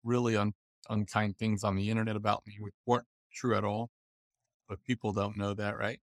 really 0.04 0.36
un- 0.36 0.54
unkind 0.88 1.36
things 1.38 1.64
on 1.64 1.76
the 1.76 1.90
internet 1.90 2.16
about 2.16 2.42
me, 2.46 2.56
which 2.60 2.74
weren't 2.86 3.06
true 3.32 3.56
at 3.56 3.64
all. 3.64 3.90
But 4.68 4.82
people 4.84 5.12
don't 5.12 5.36
know 5.36 5.54
that, 5.54 5.78
right? 5.78 6.00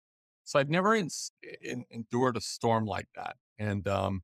So 0.43 0.59
I've 0.59 0.69
never 0.69 0.95
ins- 0.95 1.31
in- 1.61 1.85
endured 1.91 2.37
a 2.37 2.41
storm 2.41 2.85
like 2.85 3.07
that. 3.15 3.37
And 3.59 3.87
um, 3.87 4.21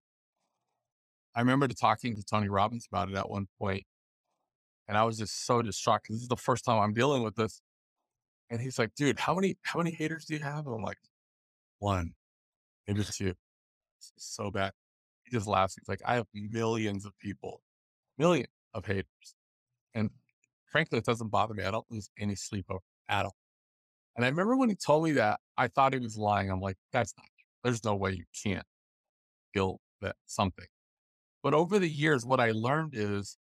I 1.35 1.41
remember 1.41 1.67
talking 1.67 2.15
to 2.15 2.23
Tony 2.23 2.49
Robbins 2.49 2.87
about 2.91 3.09
it 3.09 3.15
at 3.15 3.29
one 3.29 3.47
point, 3.59 3.83
and 4.87 4.97
I 4.97 5.03
was 5.03 5.17
just 5.19 5.45
so 5.45 5.61
distraught 5.61 6.01
because 6.03 6.17
this 6.17 6.23
is 6.23 6.27
the 6.29 6.35
first 6.35 6.65
time 6.65 6.79
I'm 6.79 6.93
dealing 6.93 7.23
with 7.23 7.35
this. 7.35 7.61
And 8.49 8.61
he's 8.61 8.79
like, 8.79 8.95
"Dude, 8.95 9.19
how 9.19 9.35
many 9.35 9.57
how 9.63 9.79
many 9.79 9.91
haters 9.91 10.25
do 10.25 10.33
you 10.35 10.41
have?" 10.41 10.65
And 10.65 10.75
I'm 10.75 10.81
like, 10.81 10.97
"One, 11.79 12.15
maybe 12.87 13.03
two." 13.03 13.35
It's 13.99 14.13
so 14.17 14.51
bad. 14.51 14.73
He 15.23 15.31
just 15.31 15.47
laughs. 15.47 15.75
He's 15.75 15.87
like, 15.89 16.01
"I 16.05 16.15
have 16.15 16.27
millions 16.33 17.05
of 17.05 17.17
people, 17.19 17.63
millions 18.17 18.49
of 18.73 18.85
haters," 18.85 19.35
and 19.93 20.11
frankly, 20.71 20.99
it 20.99 21.05
doesn't 21.05 21.29
bother 21.29 21.53
me. 21.53 21.63
I 21.63 21.71
don't 21.71 21.89
lose 21.91 22.09
any 22.17 22.35
sleep 22.35 22.67
over 22.69 22.83
at 23.09 23.25
all. 23.25 23.37
And 24.15 24.25
I 24.25 24.29
remember 24.29 24.57
when 24.57 24.69
he 24.69 24.75
told 24.75 25.03
me 25.05 25.13
that, 25.13 25.41
I 25.57 25.67
thought 25.67 25.93
he 25.93 25.99
was 25.99 26.17
lying. 26.17 26.49
I'm 26.51 26.61
like, 26.61 26.77
"That's 26.91 27.13
not 27.17 27.27
true. 27.37 27.49
There's 27.63 27.83
no 27.83 27.95
way 27.95 28.13
you 28.13 28.25
can't 28.43 28.67
feel 29.53 29.81
that 30.01 30.17
something." 30.25 30.67
But 31.43 31.53
over 31.53 31.79
the 31.79 31.89
years, 31.89 32.25
what 32.25 32.39
I 32.39 32.51
learned 32.51 32.95
is 32.95 33.37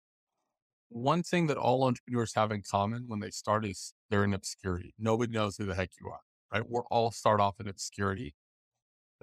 one 0.90 1.24
thing 1.24 1.48
that 1.48 1.58
all 1.58 1.84
entrepreneurs 1.84 2.34
have 2.36 2.52
in 2.52 2.62
common 2.64 3.08
when 3.08 3.20
they 3.20 3.32
start 3.32 3.66
is 3.66 3.94
they're 4.10 4.24
in 4.24 4.34
obscurity. 4.34 4.94
Nobody 4.98 5.32
knows 5.34 5.58
who 5.58 5.66
the 5.66 5.76
heck 5.76 5.92
you 6.00 6.10
are, 6.10 6.22
right? 6.54 6.68
We're 6.70 6.86
all 6.88 7.12
start 7.12 7.40
off 7.42 7.60
in 7.60 7.68
obscurity. 7.68 8.36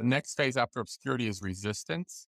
The 0.02 0.08
next 0.08 0.34
phase 0.34 0.56
after 0.56 0.80
obscurity 0.80 1.28
is 1.28 1.40
resistance. 1.42 2.26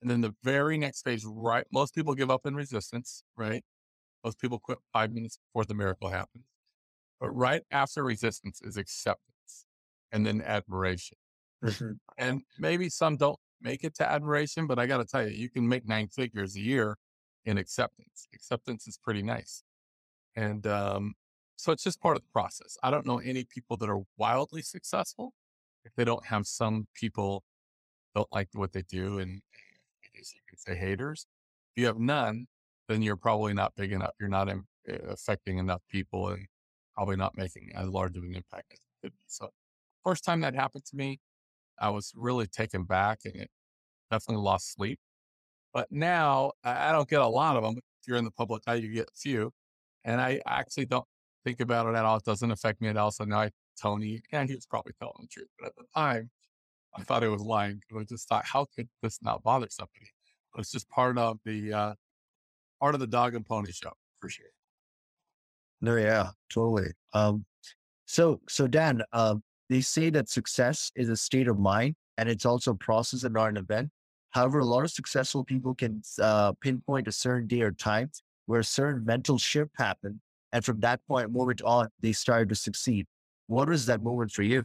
And 0.00 0.08
then 0.08 0.20
the 0.20 0.32
very 0.44 0.78
next 0.78 1.02
phase, 1.02 1.24
right? 1.26 1.66
Most 1.72 1.92
people 1.92 2.14
give 2.14 2.30
up 2.30 2.46
in 2.46 2.54
resistance, 2.54 3.24
right? 3.36 3.64
Most 4.24 4.38
people 4.38 4.60
quit 4.60 4.78
five 4.92 5.12
minutes 5.12 5.36
before 5.36 5.64
the 5.64 5.74
miracle 5.74 6.08
happens. 6.08 6.44
But 7.18 7.30
right 7.30 7.62
after 7.72 8.04
resistance 8.04 8.62
is 8.62 8.76
acceptance 8.76 9.66
and 10.12 10.24
then 10.24 10.40
admiration. 10.40 11.18
Mhm. 11.64 11.98
And 12.16 12.42
maybe 12.60 12.88
some 12.88 13.16
don't 13.16 13.40
make 13.60 13.82
it 13.82 13.96
to 13.96 14.08
admiration, 14.08 14.68
but 14.68 14.78
I 14.78 14.86
got 14.86 14.98
to 14.98 15.04
tell 15.04 15.28
you, 15.28 15.36
you 15.36 15.50
can 15.50 15.66
make 15.66 15.88
nine 15.88 16.06
figures 16.06 16.54
a 16.54 16.60
year 16.60 16.96
in 17.44 17.58
acceptance. 17.58 18.28
Acceptance 18.32 18.86
is 18.86 18.98
pretty 18.98 19.24
nice. 19.24 19.64
And 20.36 20.64
um, 20.68 21.14
so 21.56 21.72
it's 21.72 21.82
just 21.82 22.00
part 22.00 22.16
of 22.16 22.22
the 22.22 22.28
process. 22.32 22.76
I 22.84 22.92
don't 22.92 23.04
know 23.04 23.18
any 23.18 23.44
people 23.44 23.76
that 23.78 23.90
are 23.90 24.02
wildly 24.16 24.62
successful 24.62 25.34
if 25.84 25.92
they 25.96 26.04
don't 26.04 26.24
have 26.26 26.46
some 26.46 26.86
people 26.94 27.42
don't 28.14 28.28
like 28.32 28.48
what 28.54 28.72
they 28.72 28.82
do 28.82 29.18
and 29.18 29.40
you 30.14 30.40
can 30.48 30.58
say 30.58 30.74
haters. 30.74 31.26
If 31.74 31.80
you 31.80 31.86
have 31.86 31.98
none, 31.98 32.46
then 32.88 33.02
you're 33.02 33.16
probably 33.16 33.54
not 33.54 33.74
big 33.76 33.92
enough. 33.92 34.12
You're 34.18 34.28
not 34.28 34.48
in, 34.48 34.64
uh, 34.90 34.94
affecting 35.08 35.58
enough 35.58 35.82
people 35.88 36.28
and 36.28 36.46
probably 36.94 37.16
not 37.16 37.36
making 37.36 37.70
as 37.74 37.88
large 37.88 38.16
of 38.16 38.24
an 38.24 38.34
impact 38.34 38.72
as 38.72 38.78
it 38.78 39.06
could 39.06 39.12
be. 39.12 39.24
So 39.26 39.50
first 40.04 40.24
time 40.24 40.40
that 40.40 40.54
happened 40.54 40.84
to 40.86 40.96
me, 40.96 41.20
I 41.78 41.90
was 41.90 42.12
really 42.16 42.46
taken 42.46 42.84
back 42.84 43.20
and 43.24 43.36
it 43.36 43.50
definitely 44.10 44.42
lost 44.42 44.74
sleep. 44.74 44.98
But 45.72 45.86
now 45.90 46.52
I 46.64 46.88
I 46.88 46.92
don't 46.92 47.08
get 47.08 47.20
a 47.20 47.26
lot 47.28 47.56
of 47.56 47.62
them. 47.62 47.76
If 47.76 48.08
you're 48.08 48.16
in 48.16 48.24
the 48.24 48.30
public 48.32 48.62
eye, 48.66 48.74
you 48.74 48.92
get 48.92 49.08
a 49.08 49.16
few. 49.16 49.52
And 50.04 50.20
I 50.20 50.40
actually 50.46 50.86
don't 50.86 51.06
think 51.44 51.60
about 51.60 51.86
it 51.86 51.94
at 51.94 52.04
all. 52.04 52.16
It 52.16 52.24
doesn't 52.24 52.50
affect 52.50 52.80
me 52.80 52.88
at 52.88 52.96
all. 52.96 53.10
So 53.10 53.24
now 53.24 53.40
I, 53.40 53.50
Tony, 53.80 54.20
and 54.32 54.48
he 54.48 54.54
was 54.54 54.66
probably 54.66 54.92
telling 54.98 55.14
the 55.20 55.26
truth. 55.28 55.48
But 55.58 55.68
at 55.68 55.76
the 55.76 55.84
time, 55.94 56.30
I 56.96 57.02
thought 57.02 57.22
he 57.22 57.28
was 57.28 57.42
lying. 57.42 57.80
I 57.96 58.04
just 58.04 58.28
thought, 58.28 58.44
how 58.44 58.66
could 58.76 58.88
this 59.02 59.18
not 59.22 59.42
bother 59.42 59.68
somebody? 59.70 60.08
It's 60.58 60.72
just 60.72 60.88
part 60.90 61.16
of 61.16 61.38
the 61.44 61.72
uh, 61.72 61.94
part 62.80 62.94
of 62.94 63.00
the 63.00 63.06
dog 63.06 63.34
and 63.34 63.46
pony 63.46 63.70
show. 63.72 63.92
appreciate 64.18 64.46
it. 64.46 64.52
No, 65.80 65.96
yeah, 65.96 66.30
totally. 66.52 66.92
Um, 67.14 67.44
so, 68.06 68.40
so 68.48 68.66
Dan, 68.66 69.02
um, 69.12 69.42
they 69.68 69.80
say 69.80 70.10
that 70.10 70.28
success 70.28 70.90
is 70.96 71.08
a 71.08 71.16
state 71.16 71.48
of 71.48 71.58
mind 71.58 71.94
and 72.18 72.28
it's 72.28 72.44
also 72.44 72.72
a 72.72 72.74
process 72.76 73.22
and 73.22 73.34
not 73.34 73.50
an 73.50 73.56
event. 73.56 73.90
However, 74.30 74.58
a 74.58 74.64
lot 74.64 74.84
of 74.84 74.90
successful 74.90 75.44
people 75.44 75.74
can 75.74 76.02
uh, 76.20 76.52
pinpoint 76.60 77.08
a 77.08 77.12
certain 77.12 77.46
day 77.46 77.62
or 77.62 77.72
time 77.72 78.10
where 78.46 78.60
a 78.60 78.64
certain 78.64 79.04
mental 79.04 79.38
shift 79.38 79.70
happened. 79.76 80.20
And 80.52 80.64
from 80.64 80.80
that 80.80 81.00
point 81.06 81.32
moment 81.32 81.62
on, 81.62 81.88
they 82.00 82.12
started 82.12 82.48
to 82.48 82.54
succeed. 82.56 83.06
What 83.50 83.68
was 83.68 83.84
that 83.86 84.02
moment 84.02 84.30
for 84.32 84.42
you? 84.42 84.64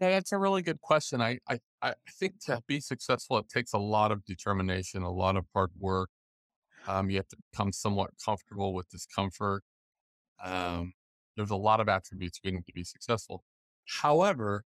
Yeah, 0.00 0.10
that's 0.10 0.32
a 0.32 0.38
really 0.38 0.62
good 0.62 0.80
question. 0.80 1.20
I, 1.20 1.38
I, 1.48 1.60
I 1.82 1.94
think 2.18 2.40
to 2.46 2.62
be 2.66 2.80
successful, 2.80 3.36
it 3.38 3.48
takes 3.48 3.72
a 3.74 3.78
lot 3.78 4.12
of 4.12 4.24
determination, 4.24 5.02
a 5.02 5.10
lot 5.10 5.36
of 5.36 5.44
hard 5.54 5.70
work. 5.78 6.08
Um, 6.88 7.10
you 7.10 7.16
have 7.18 7.28
to 7.28 7.36
become 7.52 7.72
somewhat 7.72 8.10
comfortable 8.24 8.74
with 8.74 8.88
discomfort. 8.90 9.64
Um, 10.44 10.94
there's 11.36 11.50
a 11.50 11.56
lot 11.56 11.80
of 11.80 11.88
attributes 11.88 12.40
we 12.44 12.52
need 12.52 12.66
to 12.66 12.74
be 12.74 12.84
successful. 12.84 13.44
However, 14.02 14.64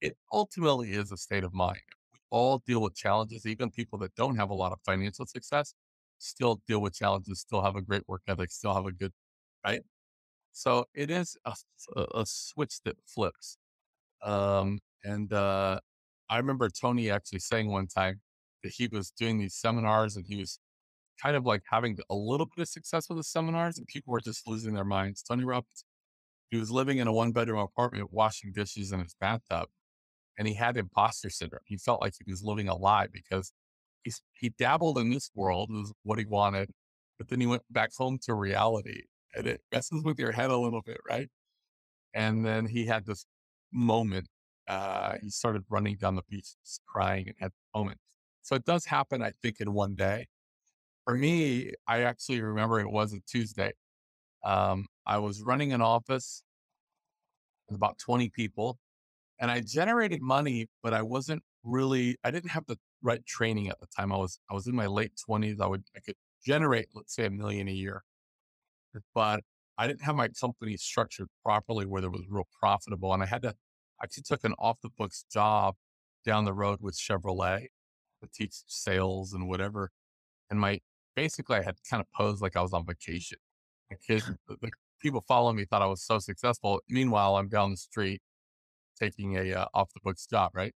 it 0.00 0.16
ultimately 0.32 0.92
is 0.92 1.12
a 1.12 1.16
state 1.18 1.44
of 1.44 1.54
mind. 1.54 1.80
We 2.14 2.20
all 2.30 2.62
deal 2.66 2.82
with 2.82 2.96
challenges, 2.96 3.46
even 3.46 3.70
people 3.70 3.98
that 4.00 4.14
don't 4.16 4.36
have 4.36 4.50
a 4.50 4.54
lot 4.54 4.72
of 4.72 4.80
financial 4.86 5.26
success 5.26 5.74
still 6.18 6.62
deal 6.68 6.80
with 6.80 6.94
challenges, 6.94 7.40
still 7.40 7.62
have 7.62 7.76
a 7.76 7.82
great 7.82 8.04
work 8.08 8.22
ethic, 8.28 8.50
still 8.50 8.74
have 8.74 8.86
a 8.86 8.92
good, 8.92 9.12
right? 9.64 9.82
So 10.54 10.86
it 10.94 11.10
is 11.10 11.36
a, 11.44 11.52
a 12.14 12.24
switch 12.24 12.80
that 12.84 12.96
flips. 13.06 13.58
Um, 14.22 14.78
and 15.02 15.32
uh, 15.32 15.80
I 16.30 16.38
remember 16.38 16.70
Tony 16.70 17.10
actually 17.10 17.40
saying 17.40 17.70
one 17.70 17.88
time 17.88 18.20
that 18.62 18.72
he 18.72 18.86
was 18.86 19.10
doing 19.10 19.38
these 19.38 19.56
seminars 19.56 20.16
and 20.16 20.24
he 20.26 20.36
was 20.36 20.60
kind 21.20 21.36
of 21.36 21.44
like 21.44 21.62
having 21.68 21.98
a 22.08 22.14
little 22.14 22.46
bit 22.46 22.62
of 22.62 22.68
success 22.68 23.08
with 23.08 23.18
the 23.18 23.24
seminars 23.24 23.78
and 23.78 23.86
people 23.88 24.12
were 24.12 24.20
just 24.20 24.46
losing 24.46 24.74
their 24.74 24.84
minds. 24.84 25.24
Tony 25.24 25.44
Robbins, 25.44 25.84
he 26.50 26.56
was 26.56 26.70
living 26.70 26.98
in 26.98 27.08
a 27.08 27.12
one 27.12 27.32
bedroom 27.32 27.58
apartment, 27.58 28.12
washing 28.12 28.52
dishes 28.52 28.92
in 28.92 29.00
his 29.00 29.16
bathtub, 29.20 29.66
and 30.38 30.46
he 30.46 30.54
had 30.54 30.76
imposter 30.76 31.30
syndrome. 31.30 31.62
He 31.66 31.78
felt 31.78 32.00
like 32.00 32.14
he 32.24 32.30
was 32.30 32.44
living 32.44 32.68
a 32.68 32.76
lie 32.76 33.08
because 33.12 33.52
he's, 34.04 34.22
he 34.34 34.50
dabbled 34.50 34.98
in 34.98 35.10
this 35.10 35.30
world, 35.34 35.70
was 35.72 35.92
what 36.04 36.20
he 36.20 36.26
wanted, 36.26 36.70
but 37.18 37.28
then 37.28 37.40
he 37.40 37.46
went 37.48 37.62
back 37.70 37.90
home 37.96 38.18
to 38.22 38.34
reality 38.34 39.02
and 39.34 39.46
it 39.46 39.60
messes 39.72 40.02
with 40.04 40.18
your 40.18 40.32
head 40.32 40.50
a 40.50 40.56
little 40.56 40.82
bit, 40.82 40.98
right? 41.08 41.28
And 42.14 42.44
then 42.44 42.66
he 42.66 42.86
had 42.86 43.06
this 43.06 43.26
moment. 43.72 44.28
Uh, 44.68 45.16
he 45.22 45.30
started 45.30 45.64
running 45.68 45.96
down 45.96 46.16
the 46.16 46.22
beach, 46.28 46.48
crying 46.86 47.26
and 47.28 47.36
had 47.38 47.50
the 47.52 47.78
moment. 47.78 47.98
So 48.42 48.54
it 48.56 48.64
does 48.64 48.84
happen, 48.84 49.22
I 49.22 49.32
think, 49.42 49.60
in 49.60 49.72
one 49.72 49.94
day. 49.94 50.26
For 51.04 51.14
me, 51.14 51.72
I 51.86 52.02
actually 52.02 52.40
remember 52.40 52.80
it 52.80 52.90
was 52.90 53.12
a 53.12 53.20
Tuesday. 53.26 53.72
Um, 54.44 54.86
I 55.06 55.18
was 55.18 55.42
running 55.42 55.72
an 55.72 55.82
office 55.82 56.42
with 57.68 57.76
about 57.76 57.98
20 57.98 58.28
people 58.30 58.78
and 59.38 59.50
I 59.50 59.60
generated 59.60 60.22
money, 60.22 60.68
but 60.82 60.94
I 60.94 61.02
wasn't 61.02 61.42
really, 61.64 62.16
I 62.24 62.30
didn't 62.30 62.50
have 62.50 62.66
the 62.66 62.78
right 63.02 63.24
training 63.26 63.68
at 63.68 63.80
the 63.80 63.86
time. 63.96 64.12
I 64.12 64.16
was, 64.16 64.38
I 64.50 64.54
was 64.54 64.66
in 64.66 64.74
my 64.74 64.86
late 64.86 65.12
twenties. 65.24 65.60
I 65.60 65.66
would, 65.66 65.84
I 65.96 66.00
could 66.00 66.16
generate, 66.44 66.88
let's 66.94 67.14
say 67.14 67.26
a 67.26 67.30
million 67.30 67.68
a 67.68 67.72
year, 67.72 68.02
but 69.14 69.40
I 69.78 69.86
didn't 69.86 70.02
have 70.02 70.14
my 70.14 70.28
company 70.28 70.76
structured 70.76 71.28
properly 71.44 71.86
where 71.86 72.02
it 72.04 72.12
was 72.12 72.22
real 72.28 72.46
profitable. 72.60 73.12
And 73.12 73.22
I 73.22 73.26
had 73.26 73.42
to, 73.42 73.48
I 73.48 74.04
actually 74.04 74.24
took 74.24 74.44
an 74.44 74.54
off 74.58 74.78
the 74.82 74.90
books 74.96 75.24
job 75.32 75.74
down 76.24 76.44
the 76.44 76.52
road 76.52 76.78
with 76.80 76.96
Chevrolet 76.96 77.66
to 78.22 78.28
teach 78.32 78.54
sales 78.66 79.32
and 79.32 79.48
whatever. 79.48 79.90
And 80.50 80.60
my, 80.60 80.80
basically 81.16 81.56
I 81.56 81.62
had 81.62 81.76
kind 81.88 82.00
of 82.00 82.06
posed 82.12 82.40
like 82.42 82.56
I 82.56 82.62
was 82.62 82.72
on 82.72 82.86
vacation. 82.86 83.38
The 83.90 83.96
kids, 83.96 84.30
the, 84.48 84.56
the 84.60 84.70
people 85.00 85.20
following 85.26 85.56
me 85.56 85.64
thought 85.64 85.82
I 85.82 85.86
was 85.86 86.02
so 86.02 86.18
successful. 86.18 86.80
Meanwhile, 86.88 87.36
I'm 87.36 87.48
down 87.48 87.72
the 87.72 87.76
street 87.76 88.22
taking 88.98 89.36
a 89.36 89.52
uh, 89.52 89.66
off 89.74 89.92
the 89.92 90.00
books 90.04 90.26
job, 90.26 90.52
right? 90.54 90.72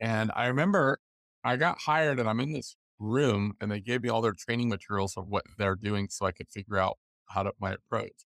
And 0.00 0.30
I 0.34 0.46
remember 0.48 0.98
I 1.44 1.56
got 1.56 1.78
hired 1.80 2.20
and 2.20 2.28
I'm 2.28 2.40
in 2.40 2.52
this 2.52 2.76
room 2.98 3.54
and 3.60 3.70
they 3.70 3.80
gave 3.80 4.02
me 4.02 4.08
all 4.08 4.20
their 4.20 4.34
training 4.34 4.68
materials 4.68 5.16
of 5.16 5.28
what 5.28 5.44
they're 5.58 5.76
doing 5.76 6.08
so 6.10 6.26
I 6.26 6.32
could 6.32 6.48
figure 6.48 6.78
out 6.78 6.98
how 7.32 7.42
to 7.42 7.52
my 7.60 7.72
approach. 7.72 8.26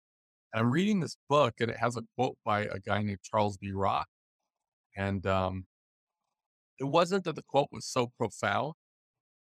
And 0.52 0.62
I'm 0.62 0.70
reading 0.70 1.00
this 1.00 1.16
book 1.28 1.54
and 1.60 1.70
it 1.70 1.76
has 1.78 1.96
a 1.96 2.02
quote 2.16 2.36
by 2.44 2.62
a 2.62 2.78
guy 2.78 3.02
named 3.02 3.20
Charles 3.22 3.56
B. 3.56 3.72
Rock. 3.72 4.08
And 4.96 5.26
um, 5.26 5.66
it 6.78 6.84
wasn't 6.84 7.24
that 7.24 7.36
the 7.36 7.42
quote 7.42 7.68
was 7.70 7.86
so 7.86 8.10
profound, 8.18 8.74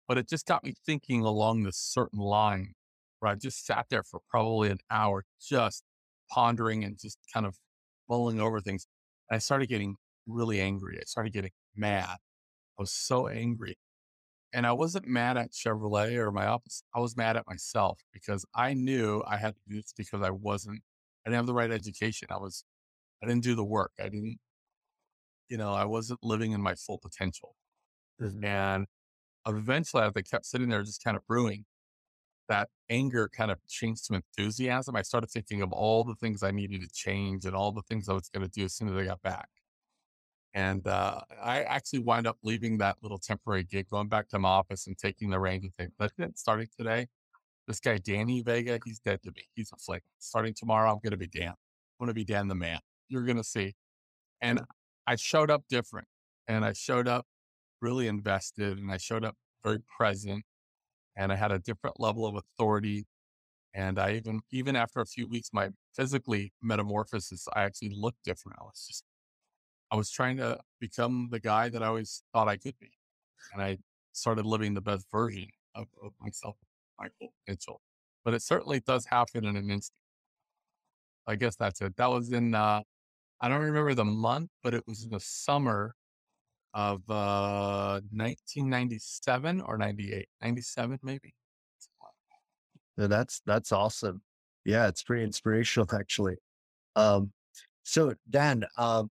but 0.08 0.17
it 0.17 0.27
just 0.27 0.45
got 0.45 0.63
me 0.63 0.73
thinking 0.86 1.21
along 1.21 1.63
this 1.63 1.77
certain 1.77 2.19
line 2.19 2.73
where 3.19 3.32
I 3.32 3.36
just 3.36 3.65
sat 3.65 3.86
there 3.89 4.04
for 4.04 4.19
probably 4.30 4.69
an 4.69 4.80
hour, 4.89 5.23
just 5.39 5.84
pondering 6.30 6.84
and 6.84 6.97
just 6.99 7.17
kind 7.34 7.45
of 7.45 7.56
mulling 8.10 8.39
over 8.39 8.60
things. 8.60 8.88
And 9.30 9.36
I 9.36 9.39
started 9.39 9.69
getting 9.69 9.95
really 10.27 10.60
angry. 10.60 10.97
I 10.99 11.04
started 11.06 11.34
getting 11.34 11.51
mad. 11.75 12.17
I 12.77 12.82
was 12.82 12.91
so 12.91 13.27
angry. 13.27 13.77
And 14.54 14.68
I 14.68 14.74
wasn't 14.74 15.08
mad 15.08 15.38
at 15.38 15.52
Chevrolet 15.52 16.16
or 16.16 16.32
my 16.32 16.46
office. 16.46 16.84
I 16.94 17.00
was 17.00 17.16
mad 17.16 17.38
at 17.38 17.48
myself 17.48 18.02
because 18.12 18.46
I 18.54 18.74
knew 18.74 19.24
I 19.26 19.38
had 19.38 19.56
to 19.56 19.62
do 19.70 19.76
this 19.76 19.94
because 19.96 20.22
I 20.22 20.30
wasn't, 20.30 20.82
I 21.26 21.30
didn't 21.30 21.38
have 21.38 21.46
the 21.46 21.54
right 21.54 21.72
education. 21.72 22.28
I 22.32 22.38
was, 22.38 22.66
I 23.24 23.28
didn't 23.28 23.44
do 23.44 23.56
the 23.56 23.64
work. 23.64 23.92
I 24.00 24.04
didn't, 24.04 24.40
you 25.48 25.58
know, 25.58 25.72
I 25.74 25.86
wasn't 25.86 26.20
living 26.24 26.52
in 26.52 26.62
my 26.62 26.76
full 26.76 26.98
potential. 26.98 27.56
Mm-hmm. 28.22 28.44
And 28.44 28.86
eventually, 29.48 30.04
as 30.04 30.14
I 30.16 30.22
kept 30.22 30.46
sitting 30.46 30.70
there 30.70 30.84
just 30.84 31.04
kind 31.04 31.16
of 31.16 31.26
brewing, 31.28 31.66
that 32.50 32.68
anger 32.90 33.30
kind 33.30 33.52
of 33.52 33.66
changed 33.68 34.08
to 34.08 34.16
enthusiasm. 34.16 34.96
I 34.96 35.04
started 35.04 35.30
thinking 35.32 35.62
of 35.62 35.72
all 35.72 36.04
the 36.04 36.16
things 36.16 36.44
I 36.44 36.52
needed 36.52 36.82
to 36.82 36.90
change 36.94 37.46
and 37.46 37.56
all 37.56 37.72
the 37.72 37.84
things 37.84 38.10
I 38.10 38.14
was 38.14 38.28
going 38.28 38.46
to 38.46 38.52
do 38.52 38.66
as 38.66 38.74
soon 38.74 38.90
as 38.90 38.96
I 38.96 39.06
got 39.06 39.22
back. 39.22 39.48
And 40.54 40.86
uh, 40.86 41.22
I 41.42 41.64
actually 41.64 42.00
wind 42.00 42.28
up 42.28 42.38
leaving 42.44 42.78
that 42.80 42.98
little 43.02 43.18
temporary 43.18 43.64
gig, 43.64 43.88
going 43.90 44.10
back 44.10 44.28
to 44.30 44.40
my 44.40 44.50
office 44.50 44.88
and 44.88 44.98
taking 44.98 45.30
the 45.30 45.40
reins 45.40 45.64
and 45.64 45.72
saying, 45.80 45.92
that's 45.98 46.14
it, 46.18 46.38
starting 46.38 46.68
today. 46.78 47.08
This 47.68 47.80
guy, 47.80 48.00
Danny 48.00 48.42
Vega, 48.42 48.80
he's 48.84 49.00
dead 49.00 49.22
to 49.24 49.32
me. 49.36 49.44
He's 49.56 49.72
a 49.72 49.78
flick. 49.78 50.04
Starting 50.20 50.54
tomorrow, 50.54 50.92
I'm 50.92 51.00
going 51.02 51.12
to 51.12 51.18
be 51.18 51.28
Dan. 51.28 51.50
I'm 51.50 52.06
going 52.06 52.08
to 52.08 52.14
be 52.14 52.26
Dan 52.26 52.48
the 52.48 52.56
man. 52.56 52.80
You're 53.08 53.24
going 53.24 53.38
to 53.38 53.44
see. 53.44 53.76
And 54.42 54.62
I 55.08 55.16
showed 55.16 55.50
up 55.50 55.64
different 55.70 56.08
and 56.48 56.66
I 56.66 56.74
showed 56.74 57.08
up 57.08 57.26
really 57.82 58.08
invested 58.08 58.78
and 58.78 58.92
I 58.92 58.98
showed 58.98 59.24
up 59.24 59.36
very 59.64 59.80
present 59.98 60.44
and 61.16 61.32
I 61.32 61.36
had 61.36 61.52
a 61.52 61.60
different 61.60 62.00
level 62.00 62.26
of 62.26 62.36
authority. 62.36 63.06
And 63.74 64.00
I 64.00 64.14
even, 64.14 64.42
even 64.52 64.76
after 64.76 65.00
a 65.00 65.06
few 65.06 65.28
weeks, 65.28 65.50
my 65.54 65.70
physically 65.96 66.52
metamorphosis, 66.62 67.48
I 67.56 67.64
actually 67.64 67.94
looked 67.96 68.24
different. 68.26 68.58
I 68.60 68.64
was 68.64 68.86
just, 68.88 69.04
I 69.91 69.95
was 69.95 70.10
trying 70.10 70.38
to 70.38 70.60
become 70.80 71.27
the 71.32 71.39
guy 71.39 71.69
that 71.69 71.84
I 71.84 71.88
always 71.88 72.23
thought 72.34 72.47
I 72.47 72.58
could 72.58 72.75
be. 72.80 72.91
And 73.54 73.62
I 73.62 73.77
started 74.13 74.45
living 74.45 74.73
the 74.73 74.82
best 74.82 75.06
version 75.12 75.47
of, 75.75 75.88
of 76.01 76.13
myself, 76.21 76.56
Michael 76.97 77.34
potential. 77.45 77.82
But 78.23 78.34
it 78.34 78.41
certainly 78.41 78.80
does 78.80 79.06
happen 79.06 79.45
in 79.45 79.56
an 79.58 79.69
instant. 79.69 79.97
I 81.27 81.36
guess 81.36 81.56
that's 81.56 81.82
it. 81.82 81.95
That 81.97 82.10
was 82.10 82.32
in, 82.32 82.56
uh, 82.56 82.82
I 83.41 83.49
don't 83.49 83.62
remember 83.62 83.93
the 83.93 84.06
month, 84.06 84.49
but 84.63 84.73
it 84.73 84.84
was 84.88 85.04
in 85.04 85.10
the 85.10 85.19
summer 85.19 85.93
of 86.73 87.01
uh, 87.10 87.99
1997 88.12 89.62
or 89.62 89.77
98, 89.77 90.27
97 90.41 90.99
maybe. 91.04 91.34
No, 92.97 93.08
that's 93.08 93.41
that's 93.45 93.71
awesome. 93.71 94.21
Yeah, 94.65 94.88
it's 94.88 95.04
pretty 95.04 95.23
inspirational 95.23 95.88
actually. 95.99 96.36
Um, 96.95 97.32
so 97.84 98.13
Dan, 98.30 98.65
um, 98.77 99.10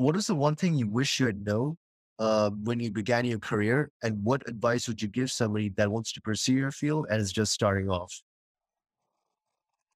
what 0.00 0.16
is 0.16 0.28
the 0.28 0.34
one 0.34 0.56
thing 0.56 0.74
you 0.74 0.88
wish 0.88 1.20
you 1.20 1.26
had 1.26 1.44
known 1.44 1.76
uh, 2.18 2.48
when 2.64 2.80
you 2.80 2.90
began 2.90 3.26
your 3.26 3.38
career, 3.38 3.90
and 4.02 4.24
what 4.24 4.42
advice 4.48 4.88
would 4.88 5.02
you 5.02 5.08
give 5.08 5.30
somebody 5.30 5.68
that 5.76 5.90
wants 5.90 6.10
to 6.12 6.22
pursue 6.22 6.54
your 6.54 6.70
field 6.70 7.06
and 7.10 7.20
is 7.20 7.30
just 7.30 7.52
starting 7.52 7.90
off? 7.90 8.22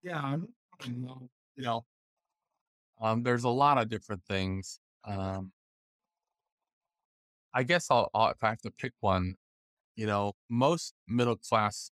Yeah, 0.02 0.36
you 0.84 1.28
know, 1.56 1.84
um, 3.00 3.22
there's 3.22 3.44
a 3.44 3.48
lot 3.48 3.78
of 3.78 3.88
different 3.88 4.22
things. 4.28 4.78
Um, 5.06 5.52
I 7.54 7.62
guess 7.62 7.86
I'll, 7.90 8.10
I'll, 8.12 8.28
if 8.28 8.44
I 8.44 8.50
have 8.50 8.60
to 8.60 8.70
pick 8.70 8.92
one, 9.00 9.36
you 9.96 10.06
know, 10.06 10.34
most 10.50 10.92
middle 11.08 11.36
class 11.36 11.90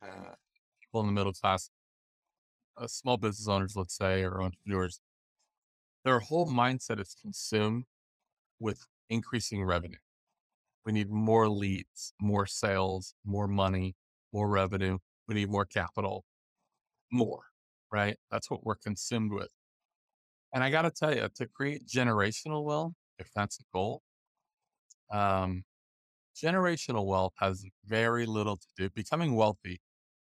uh, 0.00 0.34
people 0.80 1.00
in 1.00 1.06
the 1.08 1.12
middle 1.12 1.32
class, 1.32 1.68
uh, 2.76 2.86
small 2.86 3.16
business 3.16 3.48
owners, 3.48 3.74
let's 3.74 3.96
say, 3.96 4.22
or 4.22 4.40
entrepreneurs, 4.40 5.00
their 6.04 6.20
whole 6.20 6.48
mindset 6.48 7.00
is 7.00 7.14
consumed 7.20 7.84
with 8.58 8.86
increasing 9.08 9.64
revenue. 9.64 9.98
We 10.86 10.92
need 10.92 11.10
more 11.10 11.48
leads, 11.48 12.14
more 12.20 12.46
sales, 12.46 13.14
more 13.24 13.48
money, 13.48 13.94
more 14.32 14.48
revenue. 14.48 14.98
We 15.28 15.34
need 15.34 15.50
more 15.50 15.66
capital, 15.66 16.24
more, 17.12 17.42
right? 17.92 18.16
That's 18.30 18.50
what 18.50 18.64
we're 18.64 18.76
consumed 18.76 19.32
with. 19.32 19.50
And 20.52 20.64
I 20.64 20.70
got 20.70 20.82
to 20.82 20.90
tell 20.90 21.14
you, 21.14 21.28
to 21.34 21.46
create 21.46 21.86
generational 21.86 22.64
wealth, 22.64 22.94
if 23.18 23.30
that's 23.34 23.58
the 23.58 23.64
goal, 23.72 24.02
um, 25.12 25.64
generational 26.36 27.06
wealth 27.06 27.34
has 27.38 27.64
very 27.84 28.26
little 28.26 28.56
to 28.56 28.66
do, 28.76 28.90
becoming 28.90 29.34
wealthy 29.34 29.80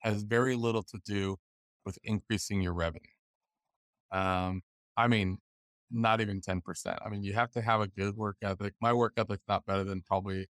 has 0.00 0.22
very 0.22 0.56
little 0.56 0.82
to 0.82 0.98
do 1.04 1.36
with 1.84 1.98
increasing 2.02 2.60
your 2.60 2.74
revenue. 2.74 3.00
Um, 4.12 4.62
I 4.96 5.08
mean, 5.08 5.38
not 5.90 6.20
even 6.20 6.40
10%. 6.40 6.98
I 7.04 7.08
mean, 7.08 7.22
you 7.22 7.32
have 7.32 7.50
to 7.52 7.60
have 7.60 7.80
a 7.80 7.88
good 7.88 8.16
work 8.16 8.36
ethic. 8.42 8.74
My 8.80 8.92
work 8.92 9.14
ethic's 9.16 9.44
not 9.48 9.66
better 9.66 9.84
than 9.84 10.02
probably, 10.02 10.38
you 10.38 10.46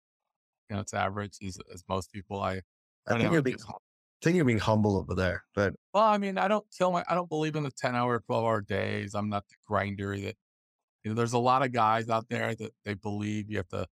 know, 0.76 0.80
it's 0.80 0.94
average 0.94 1.38
as, 1.46 1.58
as 1.74 1.84
most 1.90 2.12
people. 2.12 2.42
I, 2.42 2.62
I 3.08 3.18
think 3.18 3.32
you're 3.32 3.42
being, 3.42 3.58
I 3.68 3.74
think 4.24 4.36
you're 4.36 4.46
being 4.46 4.60
humble 4.60 4.98
over 4.98 5.14
there, 5.14 5.44
but 5.54 5.74
well, 5.94 6.04
I 6.04 6.18
mean, 6.18 6.38
I 6.38 6.48
don't 6.48 6.66
kill 6.76 6.92
my, 6.92 7.04
I 7.10 7.16
don't 7.16 7.30
believe 7.30 7.56
in 7.56 7.64
the 7.64 7.72
10 7.72 7.96
hour, 7.96 8.20
12 8.20 8.44
hour 8.44 8.62
days. 8.62 9.14
I'm 9.14 9.30
not 9.30 9.48
the 9.50 9.56
grinder 9.68 10.18
that, 10.18 10.36
you 11.04 11.12
know, 11.12 11.14
there's 11.14 11.34
a 11.34 11.40
lot 11.40 11.64
of 11.64 11.72
guys 11.72 12.10
out 12.10 12.26
there 12.30 12.56
that 12.56 12.72
they 12.84 12.94
believe 12.96 13.50
you 13.50 13.58
have 13.58 13.68
to 13.70 13.86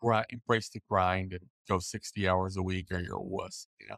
grind, 0.00 0.26
embrace 0.30 0.68
the 0.68 0.80
grind 0.88 1.32
and 1.32 1.42
go 1.68 1.78
60 1.78 2.28
hours 2.28 2.56
a 2.56 2.62
week 2.62 2.88
or 2.92 2.98
you're 2.98 3.16
a 3.16 3.22
wuss, 3.22 3.66
you 3.80 3.86
know. 3.88 3.96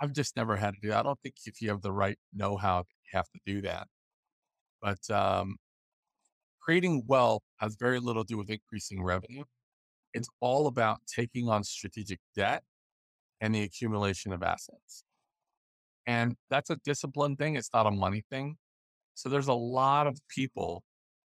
I've 0.00 0.12
just 0.12 0.36
never 0.36 0.56
had 0.56 0.74
to 0.74 0.80
do 0.80 0.88
that. 0.88 0.98
I 0.98 1.02
don't 1.02 1.18
think 1.22 1.34
if 1.44 1.60
you 1.60 1.70
have 1.70 1.82
the 1.82 1.92
right 1.92 2.16
know 2.32 2.56
how, 2.56 2.78
you 2.78 3.16
have 3.18 3.28
to 3.30 3.40
do 3.44 3.62
that. 3.62 3.88
But 4.80 5.10
um, 5.10 5.56
creating 6.68 7.02
wealth 7.06 7.42
has 7.56 7.76
very 7.76 7.98
little 7.98 8.22
to 8.22 8.34
do 8.34 8.36
with 8.36 8.50
increasing 8.50 9.02
revenue. 9.02 9.42
It's 10.12 10.28
all 10.40 10.66
about 10.66 10.98
taking 11.06 11.48
on 11.48 11.64
strategic 11.64 12.18
debt 12.36 12.62
and 13.40 13.54
the 13.54 13.62
accumulation 13.62 14.34
of 14.34 14.42
assets. 14.42 15.02
And 16.06 16.36
that's 16.50 16.68
a 16.68 16.76
discipline 16.84 17.36
thing. 17.36 17.56
It's 17.56 17.70
not 17.72 17.86
a 17.86 17.90
money 17.90 18.22
thing. 18.30 18.56
So 19.14 19.30
there's 19.30 19.48
a 19.48 19.54
lot 19.54 20.06
of 20.06 20.18
people 20.28 20.82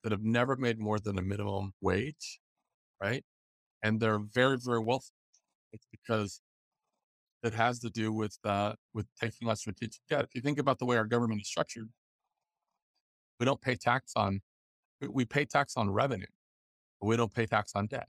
that 0.02 0.10
have 0.10 0.22
never 0.22 0.56
made 0.56 0.78
more 0.78 0.98
than 0.98 1.18
a 1.18 1.22
minimum 1.22 1.72
wage, 1.82 2.40
right? 3.02 3.22
And 3.82 4.00
they're 4.00 4.20
very, 4.32 4.56
very 4.58 4.80
wealthy. 4.80 5.12
It's 5.70 5.86
because 5.90 6.40
it 7.42 7.52
has 7.52 7.78
to 7.80 7.90
do 7.90 8.10
with 8.10 8.38
uh, 8.42 8.72
with 8.94 9.06
taking 9.20 9.50
on 9.50 9.56
strategic 9.56 10.00
debt. 10.08 10.24
If 10.24 10.34
you 10.34 10.40
think 10.40 10.58
about 10.58 10.78
the 10.78 10.86
way 10.86 10.96
our 10.96 11.04
government 11.04 11.42
is 11.42 11.48
structured, 11.48 11.90
we 13.38 13.44
don't 13.44 13.60
pay 13.60 13.74
tax 13.74 14.12
on 14.16 14.40
we 15.00 15.24
pay 15.24 15.44
tax 15.44 15.76
on 15.76 15.90
revenue, 15.90 16.26
but 17.00 17.06
we 17.06 17.16
don't 17.16 17.34
pay 17.34 17.46
tax 17.46 17.72
on 17.74 17.86
debt. 17.86 18.08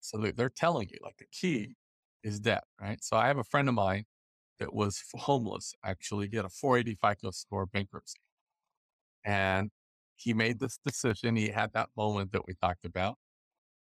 So 0.00 0.18
they're 0.18 0.48
telling 0.48 0.88
you 0.88 0.98
like 1.02 1.16
the 1.18 1.26
key 1.32 1.74
is 2.24 2.40
debt, 2.40 2.64
right? 2.80 3.02
So 3.02 3.16
I 3.16 3.28
have 3.28 3.38
a 3.38 3.44
friend 3.44 3.68
of 3.68 3.74
mine 3.74 4.04
that 4.58 4.74
was 4.74 5.02
homeless. 5.14 5.74
Actually, 5.84 6.28
he 6.28 6.36
had 6.36 6.44
a 6.44 6.50
480 6.50 6.98
FICO 7.00 7.30
score 7.30 7.66
bankruptcy, 7.66 8.20
and 9.24 9.70
he 10.16 10.34
made 10.34 10.60
this 10.60 10.78
decision. 10.84 11.36
He 11.36 11.48
had 11.48 11.72
that 11.74 11.88
moment 11.96 12.32
that 12.32 12.46
we 12.46 12.54
talked 12.54 12.84
about, 12.84 13.16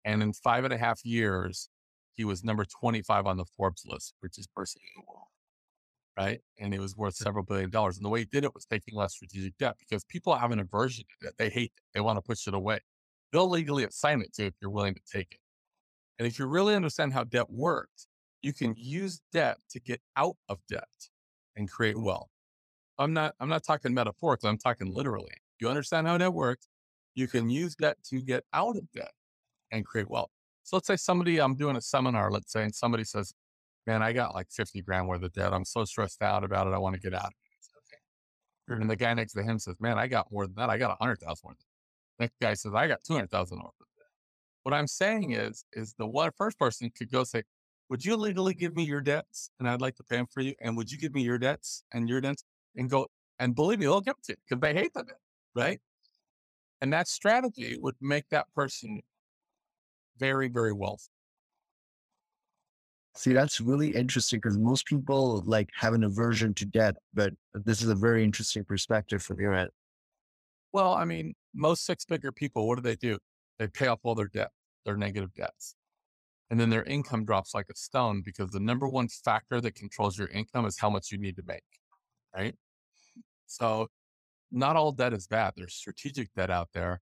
and 0.06 0.24
in 0.24 0.34
five 0.34 0.64
and 0.64 0.74
a 0.74 0.78
half 0.78 1.06
years, 1.06 1.70
he 2.14 2.26
was 2.26 2.44
number 2.44 2.66
25 2.66 3.28
on 3.28 3.38
the 3.38 3.46
Forbes 3.58 3.84
list, 3.86 4.14
richest 4.22 4.54
person 4.56 4.82
in 4.84 5.02
the 5.02 5.06
world. 5.08 5.27
Right. 6.18 6.40
And 6.58 6.74
it 6.74 6.80
was 6.80 6.98
worth 6.98 7.14
several 7.14 7.44
billion 7.44 7.70
dollars. 7.70 7.98
And 7.98 8.06
the 8.06 8.10
way 8.10 8.20
he 8.20 8.26
did 8.26 8.44
it 8.44 8.54
was 8.56 8.66
taking 8.66 8.96
less 8.96 9.14
strategic 9.14 9.56
debt 9.58 9.76
because 9.78 10.04
people 10.04 10.36
have 10.36 10.52
an 10.52 10.60
aversion 10.60 11.06
to 11.06 11.28
debt. 11.28 11.34
They 11.38 11.50
hate 11.50 11.74
it. 11.78 11.84
They 11.94 12.02
want 12.02 12.18
to 12.18 12.22
push 12.22 12.48
it 12.48 12.56
away. 12.56 12.80
They'll 13.32 13.50
legally 13.50 13.84
assign 13.84 14.22
it 14.22 14.34
to 14.34 14.44
you 14.44 14.48
if 14.48 14.56
you're 14.60 14.72
willing 14.72 14.96
to 14.96 15.02
take 15.12 15.34
it. 15.34 15.40
And 16.18 16.28
if 16.28 16.40
you 16.40 16.48
really 16.48 16.74
understand 16.74 17.14
how 17.14 17.24
debt 17.24 17.52
works, 17.52 18.08
you 18.42 18.52
can 18.52 18.74
use 18.76 19.22
debt 19.32 19.58
to 19.70 19.80
get 19.80 20.02
out 20.16 20.38
of 20.50 20.58
debt 20.68 20.88
and 21.56 21.70
create 21.70 22.00
wealth. 22.00 22.30
I'm 22.98 23.14
not, 23.14 23.36
I'm 23.40 23.50
not 23.50 23.64
talking 23.64 23.94
metaphorically. 23.94 24.50
I'm 24.50 24.58
talking 24.58 24.92
literally. 24.92 25.34
You 25.60 25.70
understand 25.70 26.08
how 26.08 26.18
debt 26.18 26.34
works. 26.34 26.68
You 27.14 27.28
can 27.28 27.50
use 27.50 27.76
debt 27.76 27.98
to 28.10 28.22
get 28.22 28.44
out 28.54 28.76
of 28.76 28.92
debt 28.92 29.12
and 29.72 29.86
create 29.86 30.10
wealth. 30.10 30.32
So 30.64 30.78
let's 30.78 30.88
say 30.88 30.96
somebody, 30.96 31.40
I'm 31.40 31.56
doing 31.56 31.76
a 31.76 31.82
seminar, 31.82 32.32
let's 32.32 32.52
say, 32.52 32.64
and 32.64 32.74
somebody 32.74 33.04
says, 33.04 33.34
man, 33.88 34.04
I 34.04 34.12
got 34.14 34.36
like 34.36 34.52
50 34.52 34.82
grand 34.84 35.08
worth 35.08 35.24
of 35.24 35.34
debt. 35.34 35.54
I'm 35.54 35.66
so 35.66 35.86
stressed 35.86 36.22
out 36.22 36.44
about 36.44 36.68
it. 36.68 36.74
I 36.74 36.78
want 36.78 36.96
to 36.96 37.02
get 37.02 37.14
out 37.14 37.26
of 37.26 37.32
it. 37.32 38.74
Okay. 38.74 38.82
And 38.82 38.90
the 38.90 38.98
guy 38.98 39.14
next 39.14 39.34
to 39.34 39.42
him 39.42 39.58
says, 39.58 39.76
man, 39.80 39.98
I 39.98 40.08
got 40.08 40.32
more 40.32 40.46
than 40.46 40.56
that. 40.58 40.70
I 40.70 40.78
got 40.78 40.92
a 40.92 40.98
hundred 41.02 41.20
thousand 41.22 41.48
worth. 41.48 41.58
Next 42.20 42.36
guy 42.42 42.54
says, 42.54 42.74
I 42.76 42.88
got 42.88 43.04
200,000 43.06 43.58
worth 43.58 43.66
of 43.66 43.88
debt. 43.96 44.06
What 44.64 44.74
I'm 44.74 44.88
saying 44.88 45.32
is, 45.32 45.64
is 45.74 45.96
the 45.98 46.06
one 46.06 46.32
first 46.38 46.60
person 46.60 46.92
could 46.96 47.10
go 47.10 47.24
say, 47.24 47.44
would 47.90 48.04
you 48.04 48.18
legally 48.18 48.54
give 48.54 48.76
me 48.76 48.84
your 48.84 49.00
debts? 49.00 49.50
And 49.60 49.70
I'd 49.70 49.82
like 49.82 49.96
to 49.96 50.04
pay 50.04 50.18
them 50.18 50.28
for 50.30 50.42
you. 50.42 50.54
And 50.60 50.76
would 50.76 50.92
you 50.92 50.98
give 50.98 51.14
me 51.14 51.22
your 51.22 51.38
debts 51.38 51.84
and 51.94 52.10
your 52.10 52.20
debts 52.20 52.44
and 52.76 52.90
go, 52.90 53.08
and 53.40 53.56
believe 53.56 53.80
me, 53.80 53.86
they'll 53.86 54.02
give 54.02 54.16
it 54.18 54.26
to 54.26 54.34
you 54.34 54.38
because 54.50 54.62
they 54.62 54.74
hate 54.74 54.94
the 54.94 55.04
debt. 55.04 55.20
Right. 55.56 55.80
And 56.82 56.92
that 56.92 57.08
strategy 57.08 57.78
would 57.80 57.96
make 58.02 58.28
that 58.30 58.48
person 58.54 59.02
very, 60.20 60.50
very 60.50 60.74
wealthy. 60.74 61.10
See, 63.18 63.34
that's 63.34 63.60
really 63.60 63.96
interesting 63.96 64.40
because 64.40 64.60
most 64.60 64.86
people 64.86 65.42
like 65.48 65.70
have 65.76 65.96
an 65.96 66.04
aversion 66.04 66.54
to 66.54 66.66
debt, 66.66 66.98
but 67.16 67.34
this 67.56 67.82
is 67.82 67.90
a 67.90 67.96
very 67.96 68.24
interesting 68.24 68.64
perspective 68.64 69.24
from 69.24 69.40
your 69.40 69.56
end. 69.56 69.72
Well, 70.72 70.94
I 70.94 71.04
mean, 71.04 71.34
most 71.56 71.84
six 71.84 72.06
figure 72.06 72.32
people, 72.32 72.68
what 72.68 72.76
do 72.76 72.84
they 72.84 72.96
do? 72.96 73.18
They 73.58 73.68
pay 73.68 73.88
off 73.88 74.02
all 74.04 74.14
their 74.14 74.28
debt, 74.28 74.52
their 74.86 74.96
negative 74.96 75.34
debts. 75.34 75.74
And 76.52 76.60
then 76.60 76.70
their 76.70 76.84
income 76.84 77.26
drops 77.26 77.56
like 77.56 77.66
a 77.72 77.76
stone 77.76 78.22
because 78.24 78.52
the 78.52 78.60
number 78.60 78.88
one 78.88 79.08
factor 79.08 79.60
that 79.62 79.74
controls 79.74 80.16
your 80.20 80.28
income 80.28 80.68
is 80.68 80.78
how 80.78 80.92
much 80.92 81.12
you 81.12 81.18
need 81.18 81.38
to 81.38 81.44
make. 81.48 81.64
Right. 82.36 82.54
So 83.48 83.88
not 84.52 84.76
all 84.76 84.92
debt 84.92 85.14
is 85.14 85.26
bad. 85.26 85.54
There's 85.58 85.74
strategic 85.74 86.32
debt 86.36 86.52
out 86.52 86.70
there 86.72 87.02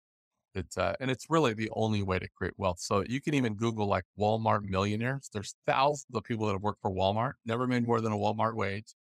it's 0.55 0.79
uh, 0.79 0.95
and 1.01 1.11
it's 1.11 1.27
really 1.31 1.55
the 1.55 1.71
only 1.75 2.03
way 2.03 2.19
to 2.19 2.29
create 2.37 2.55
wealth. 2.59 2.81
So 2.81 3.05
you 3.09 3.21
can 3.21 3.35
even 3.35 3.55
Google 3.55 3.87
like 3.87 4.05
Walmart 4.19 4.63
millionaires. 4.65 5.31
There's 5.33 5.55
thousands 5.67 6.15
of 6.15 6.25
people 6.25 6.47
that 6.47 6.53
have 6.53 6.63
worked 6.63 6.83
for 6.83 6.91
Walmart, 6.91 7.35
never 7.47 7.67
made 7.67 7.87
more 7.87 8.01
than 8.01 8.13
a 8.13 8.17
Walmart 8.17 8.55
wage, 8.55 8.95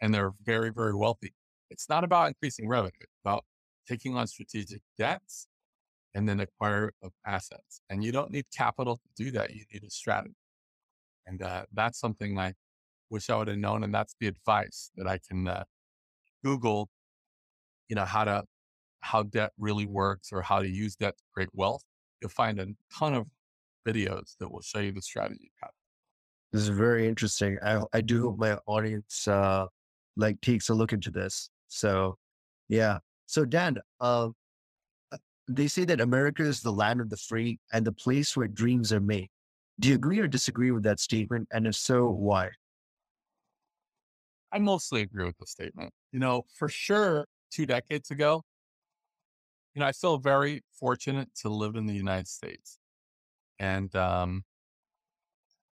and 0.00 0.14
they're 0.14 0.32
very, 0.44 0.70
very 0.70 0.94
wealthy. 0.94 1.34
It's 1.70 1.88
not 1.88 2.04
about 2.04 2.28
increasing 2.28 2.68
revenue; 2.68 2.92
it's 3.00 3.20
about 3.24 3.44
taking 3.88 4.16
on 4.16 4.26
strategic 4.26 4.82
debts 4.98 5.48
and 6.14 6.28
then 6.28 6.40
acquire 6.40 6.92
of 7.02 7.12
assets. 7.26 7.82
And 7.90 8.04
you 8.04 8.12
don't 8.12 8.30
need 8.32 8.46
capital 8.56 8.96
to 8.98 9.24
do 9.24 9.30
that; 9.32 9.54
you 9.54 9.64
need 9.72 9.84
a 9.84 9.90
strategy. 9.90 10.34
And 11.26 11.42
uh, 11.42 11.66
that's 11.72 12.00
something 12.00 12.38
I 12.38 12.54
wish 13.10 13.30
I 13.30 13.36
would 13.36 13.48
have 13.48 13.58
known, 13.58 13.84
and 13.84 13.94
that's 13.94 14.14
the 14.20 14.28
advice 14.28 14.90
that 14.96 15.06
I 15.06 15.18
can 15.28 15.48
uh, 15.48 15.64
Google. 16.44 16.88
You 17.88 17.96
know 17.96 18.04
how 18.04 18.24
to 18.24 18.44
how 19.00 19.22
debt 19.22 19.52
really 19.58 19.86
works 19.86 20.30
or 20.32 20.42
how 20.42 20.60
to 20.60 20.68
use 20.68 20.96
debt 20.96 21.16
to 21.16 21.24
create 21.32 21.50
wealth, 21.52 21.82
you'll 22.20 22.30
find 22.30 22.60
a 22.60 22.66
ton 22.96 23.14
of 23.14 23.26
videos 23.86 24.36
that 24.38 24.50
will 24.50 24.60
show 24.60 24.78
you 24.80 24.92
the 24.92 25.02
strategy. 25.02 25.50
This 26.52 26.62
is 26.62 26.68
very 26.68 27.08
interesting. 27.08 27.58
I, 27.62 27.82
I 27.92 28.00
do 28.00 28.22
hope 28.22 28.38
my 28.38 28.58
audience 28.66 29.28
uh, 29.28 29.66
like 30.16 30.40
takes 30.40 30.68
a 30.68 30.74
look 30.74 30.92
into 30.92 31.10
this. 31.10 31.48
So, 31.68 32.16
yeah. 32.68 32.98
So, 33.26 33.44
Dan, 33.44 33.78
uh, 34.00 34.30
uh, 35.12 35.16
they 35.48 35.68
say 35.68 35.84
that 35.84 36.00
America 36.00 36.42
is 36.42 36.60
the 36.60 36.72
land 36.72 37.00
of 37.00 37.08
the 37.08 37.16
free 37.16 37.60
and 37.72 37.86
the 37.86 37.92
place 37.92 38.36
where 38.36 38.48
dreams 38.48 38.92
are 38.92 39.00
made. 39.00 39.28
Do 39.78 39.88
you 39.88 39.94
agree 39.94 40.18
or 40.18 40.26
disagree 40.26 40.72
with 40.72 40.82
that 40.82 41.00
statement? 41.00 41.48
And 41.52 41.66
if 41.66 41.76
so, 41.76 42.10
why? 42.10 42.50
I 44.52 44.58
mostly 44.58 45.02
agree 45.02 45.26
with 45.26 45.38
the 45.38 45.46
statement. 45.46 45.92
You 46.12 46.18
know, 46.18 46.42
for 46.58 46.68
sure, 46.68 47.26
two 47.52 47.66
decades 47.66 48.10
ago, 48.10 48.42
you 49.74 49.80
know, 49.80 49.86
I 49.86 49.92
feel 49.92 50.18
very 50.18 50.62
fortunate 50.78 51.28
to 51.42 51.48
live 51.48 51.76
in 51.76 51.86
the 51.86 51.94
United 51.94 52.28
States. 52.28 52.78
And, 53.58 53.94
um, 53.94 54.44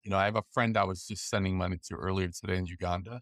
you 0.02 0.11
know, 0.11 0.18
I 0.18 0.24
have 0.24 0.37
a 0.37 0.42
friend 0.52 0.76
I 0.76 0.85
was 0.85 1.06
just 1.06 1.28
sending 1.28 1.56
money 1.56 1.78
to 1.88 1.94
earlier 1.94 2.28
today 2.28 2.56
in 2.56 2.66
Uganda. 2.66 3.20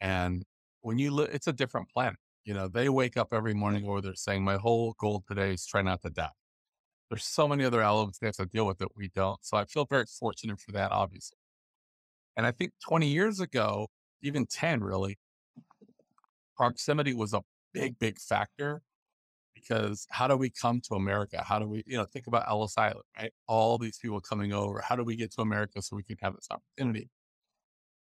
And 0.00 0.44
when 0.80 0.98
you 0.98 1.10
live, 1.10 1.30
it's 1.32 1.46
a 1.46 1.52
different 1.52 1.88
planet. 1.90 2.18
You 2.44 2.54
know, 2.54 2.68
they 2.68 2.88
wake 2.88 3.16
up 3.16 3.32
every 3.32 3.54
morning 3.54 3.84
or 3.86 4.00
they're 4.00 4.14
saying, 4.14 4.42
my 4.42 4.56
whole 4.56 4.94
goal 4.98 5.22
today 5.28 5.52
is 5.52 5.66
try 5.66 5.82
not 5.82 6.02
to 6.02 6.10
die. 6.10 6.30
There's 7.10 7.24
so 7.24 7.48
many 7.48 7.64
other 7.64 7.82
elements 7.82 8.18
they 8.18 8.26
have 8.26 8.36
to 8.36 8.46
deal 8.46 8.66
with 8.66 8.78
that 8.78 8.96
we 8.96 9.10
don't. 9.14 9.38
So 9.42 9.56
I 9.56 9.64
feel 9.64 9.86
very 9.86 10.06
fortunate 10.06 10.60
for 10.60 10.72
that, 10.72 10.92
obviously. 10.92 11.38
And 12.36 12.46
I 12.46 12.52
think 12.52 12.72
20 12.86 13.08
years 13.08 13.40
ago, 13.40 13.88
even 14.22 14.46
10 14.46 14.80
really, 14.82 15.18
proximity 16.56 17.14
was 17.14 17.32
a 17.32 17.42
big, 17.72 17.98
big 17.98 18.18
factor 18.18 18.82
because 19.60 20.06
how 20.10 20.28
do 20.28 20.36
we 20.36 20.50
come 20.50 20.80
to 20.88 20.94
America? 20.94 21.42
How 21.42 21.58
do 21.58 21.68
we, 21.68 21.84
you 21.86 21.96
know, 21.96 22.04
think 22.04 22.26
about 22.26 22.48
Ellis 22.48 22.76
Island, 22.78 23.04
right? 23.18 23.32
All 23.46 23.78
these 23.78 23.98
people 23.98 24.20
coming 24.20 24.52
over. 24.52 24.80
How 24.80 24.96
do 24.96 25.04
we 25.04 25.16
get 25.16 25.32
to 25.32 25.42
America 25.42 25.82
so 25.82 25.96
we 25.96 26.02
can 26.02 26.16
have 26.22 26.34
this 26.34 26.48
opportunity? 26.50 27.10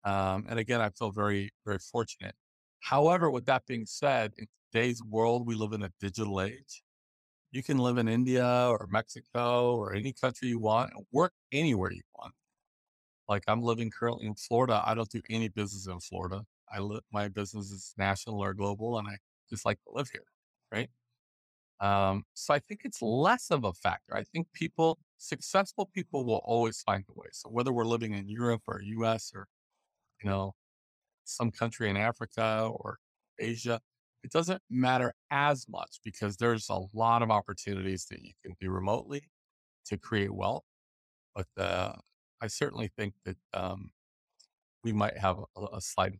Um, 0.04 0.46
and 0.48 0.58
again, 0.58 0.80
I 0.80 0.90
feel 0.90 1.10
very, 1.10 1.52
very 1.64 1.78
fortunate. 1.78 2.34
However, 2.80 3.30
with 3.30 3.46
that 3.46 3.66
being 3.66 3.86
said, 3.86 4.32
in 4.38 4.46
today's 4.72 5.02
world, 5.02 5.46
we 5.46 5.54
live 5.54 5.72
in 5.72 5.82
a 5.82 5.90
digital 6.00 6.40
age. 6.42 6.82
You 7.52 7.62
can 7.62 7.78
live 7.78 7.98
in 7.98 8.08
India 8.08 8.46
or 8.46 8.88
Mexico 8.90 9.76
or 9.76 9.94
any 9.94 10.12
country 10.12 10.48
you 10.48 10.58
want 10.58 10.92
and 10.94 11.06
work 11.12 11.32
anywhere 11.52 11.92
you 11.92 12.02
want. 12.18 12.34
Like 13.28 13.44
I'm 13.48 13.62
living 13.62 13.90
currently 13.90 14.26
in 14.26 14.34
Florida. 14.34 14.82
I 14.84 14.94
don't 14.94 15.10
do 15.10 15.22
any 15.30 15.48
business 15.48 15.86
in 15.86 16.00
Florida. 16.00 16.44
I 16.70 16.80
live, 16.80 17.02
my 17.12 17.28
business 17.28 17.70
is 17.70 17.94
national 17.96 18.42
or 18.42 18.54
global 18.54 18.98
and 18.98 19.08
I 19.08 19.18
just 19.50 19.64
like 19.64 19.78
to 19.84 19.92
live 19.94 20.08
here. 20.10 20.24
Right. 20.72 20.90
Um, 21.80 22.24
so 22.34 22.54
I 22.54 22.60
think 22.60 22.82
it's 22.84 23.02
less 23.02 23.50
of 23.50 23.64
a 23.64 23.72
factor. 23.72 24.16
I 24.16 24.22
think 24.22 24.46
people 24.52 24.98
successful 25.18 25.90
people 25.92 26.24
will 26.24 26.42
always 26.44 26.80
find 26.82 27.04
a 27.08 27.18
way. 27.18 27.26
So 27.32 27.48
whether 27.48 27.72
we're 27.72 27.84
living 27.84 28.14
in 28.14 28.28
Europe 28.28 28.62
or 28.66 28.80
US 28.82 29.32
or, 29.34 29.48
you 30.22 30.30
know, 30.30 30.54
some 31.24 31.50
country 31.50 31.90
in 31.90 31.96
Africa 31.96 32.70
or 32.72 32.98
Asia, 33.38 33.80
it 34.22 34.30
doesn't 34.30 34.62
matter 34.70 35.14
as 35.30 35.66
much 35.68 35.98
because 36.04 36.36
there's 36.36 36.68
a 36.70 36.80
lot 36.92 37.22
of 37.22 37.30
opportunities 37.30 38.06
that 38.10 38.22
you 38.22 38.32
can 38.42 38.54
do 38.60 38.70
remotely 38.70 39.28
to 39.86 39.98
create 39.98 40.34
wealth. 40.34 40.64
But 41.34 41.46
uh, 41.58 41.92
I 42.40 42.46
certainly 42.46 42.90
think 42.96 43.14
that 43.24 43.36
um, 43.52 43.90
we 44.82 44.92
might 44.92 45.18
have 45.18 45.38
a, 45.56 45.76
a 45.76 45.80
slight. 45.80 46.12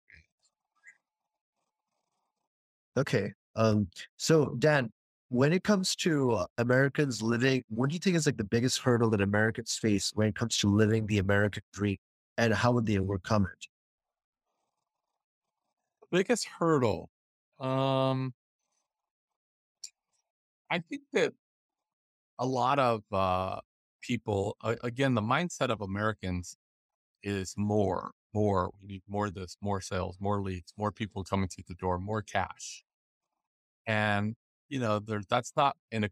Okay. 2.96 3.32
Um, 3.56 3.88
so 4.16 4.54
Dan, 4.58 4.90
when 5.34 5.52
it 5.52 5.64
comes 5.64 5.96
to 5.96 6.46
Americans 6.58 7.20
living, 7.20 7.64
what 7.68 7.90
do 7.90 7.94
you 7.94 7.98
think 7.98 8.14
is 8.14 8.24
like 8.24 8.36
the 8.36 8.44
biggest 8.44 8.78
hurdle 8.78 9.10
that 9.10 9.20
Americans 9.20 9.76
face 9.76 10.12
when 10.14 10.28
it 10.28 10.36
comes 10.36 10.56
to 10.58 10.68
living 10.68 11.08
the 11.08 11.18
American 11.18 11.64
dream 11.72 11.96
and 12.38 12.54
how 12.54 12.70
would 12.70 12.86
they 12.86 12.98
overcome 12.98 13.44
it? 13.52 13.66
Biggest 16.12 16.46
hurdle. 16.46 17.10
Um, 17.58 18.32
I 20.70 20.78
think 20.78 21.02
that 21.14 21.32
a 22.38 22.46
lot 22.46 22.78
of 22.78 23.02
uh, 23.10 23.58
people, 24.02 24.56
uh, 24.62 24.76
again, 24.84 25.14
the 25.14 25.20
mindset 25.20 25.70
of 25.70 25.80
Americans 25.80 26.56
is 27.24 27.54
more, 27.56 28.12
more. 28.32 28.70
We 28.80 28.86
need 28.86 29.02
more 29.08 29.26
of 29.26 29.34
this, 29.34 29.56
more 29.60 29.80
sales, 29.80 30.16
more 30.20 30.40
leads, 30.40 30.72
more 30.78 30.92
people 30.92 31.24
coming 31.24 31.48
through 31.48 31.64
the 31.66 31.74
door, 31.74 31.98
more 31.98 32.22
cash. 32.22 32.84
And 33.84 34.36
you 34.68 34.78
know, 34.78 34.98
there, 34.98 35.22
that's 35.28 35.52
not 35.56 35.76
in 35.90 36.04
a 36.04 36.08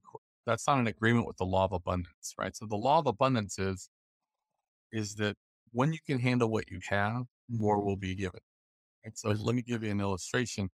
that's 0.47 0.67
not 0.67 0.79
an 0.79 0.87
agreement 0.89 1.27
with 1.27 1.37
the 1.37 1.45
law 1.45 1.65
of 1.65 1.73
abundance, 1.73 2.35
right? 2.39 2.55
So 2.57 2.67
the 2.67 2.77
law 2.77 2.99
of 2.99 3.07
abundance 3.07 3.59
is 3.59 3.89
is 4.93 5.15
that 5.17 5.37
when 5.73 5.93
you 5.93 5.99
can 6.07 6.19
handle 6.19 6.51
what 6.51 6.71
you 6.71 6.81
have, 6.89 7.25
more 7.49 7.83
will 7.83 7.97
be 7.97 8.15
given. 8.15 8.41
And 9.05 9.17
so 9.17 9.31
let 9.31 9.55
me 9.55 9.63
give 9.63 9.83
you 9.83 9.91
an 9.91 10.01
illustration. 10.01 10.71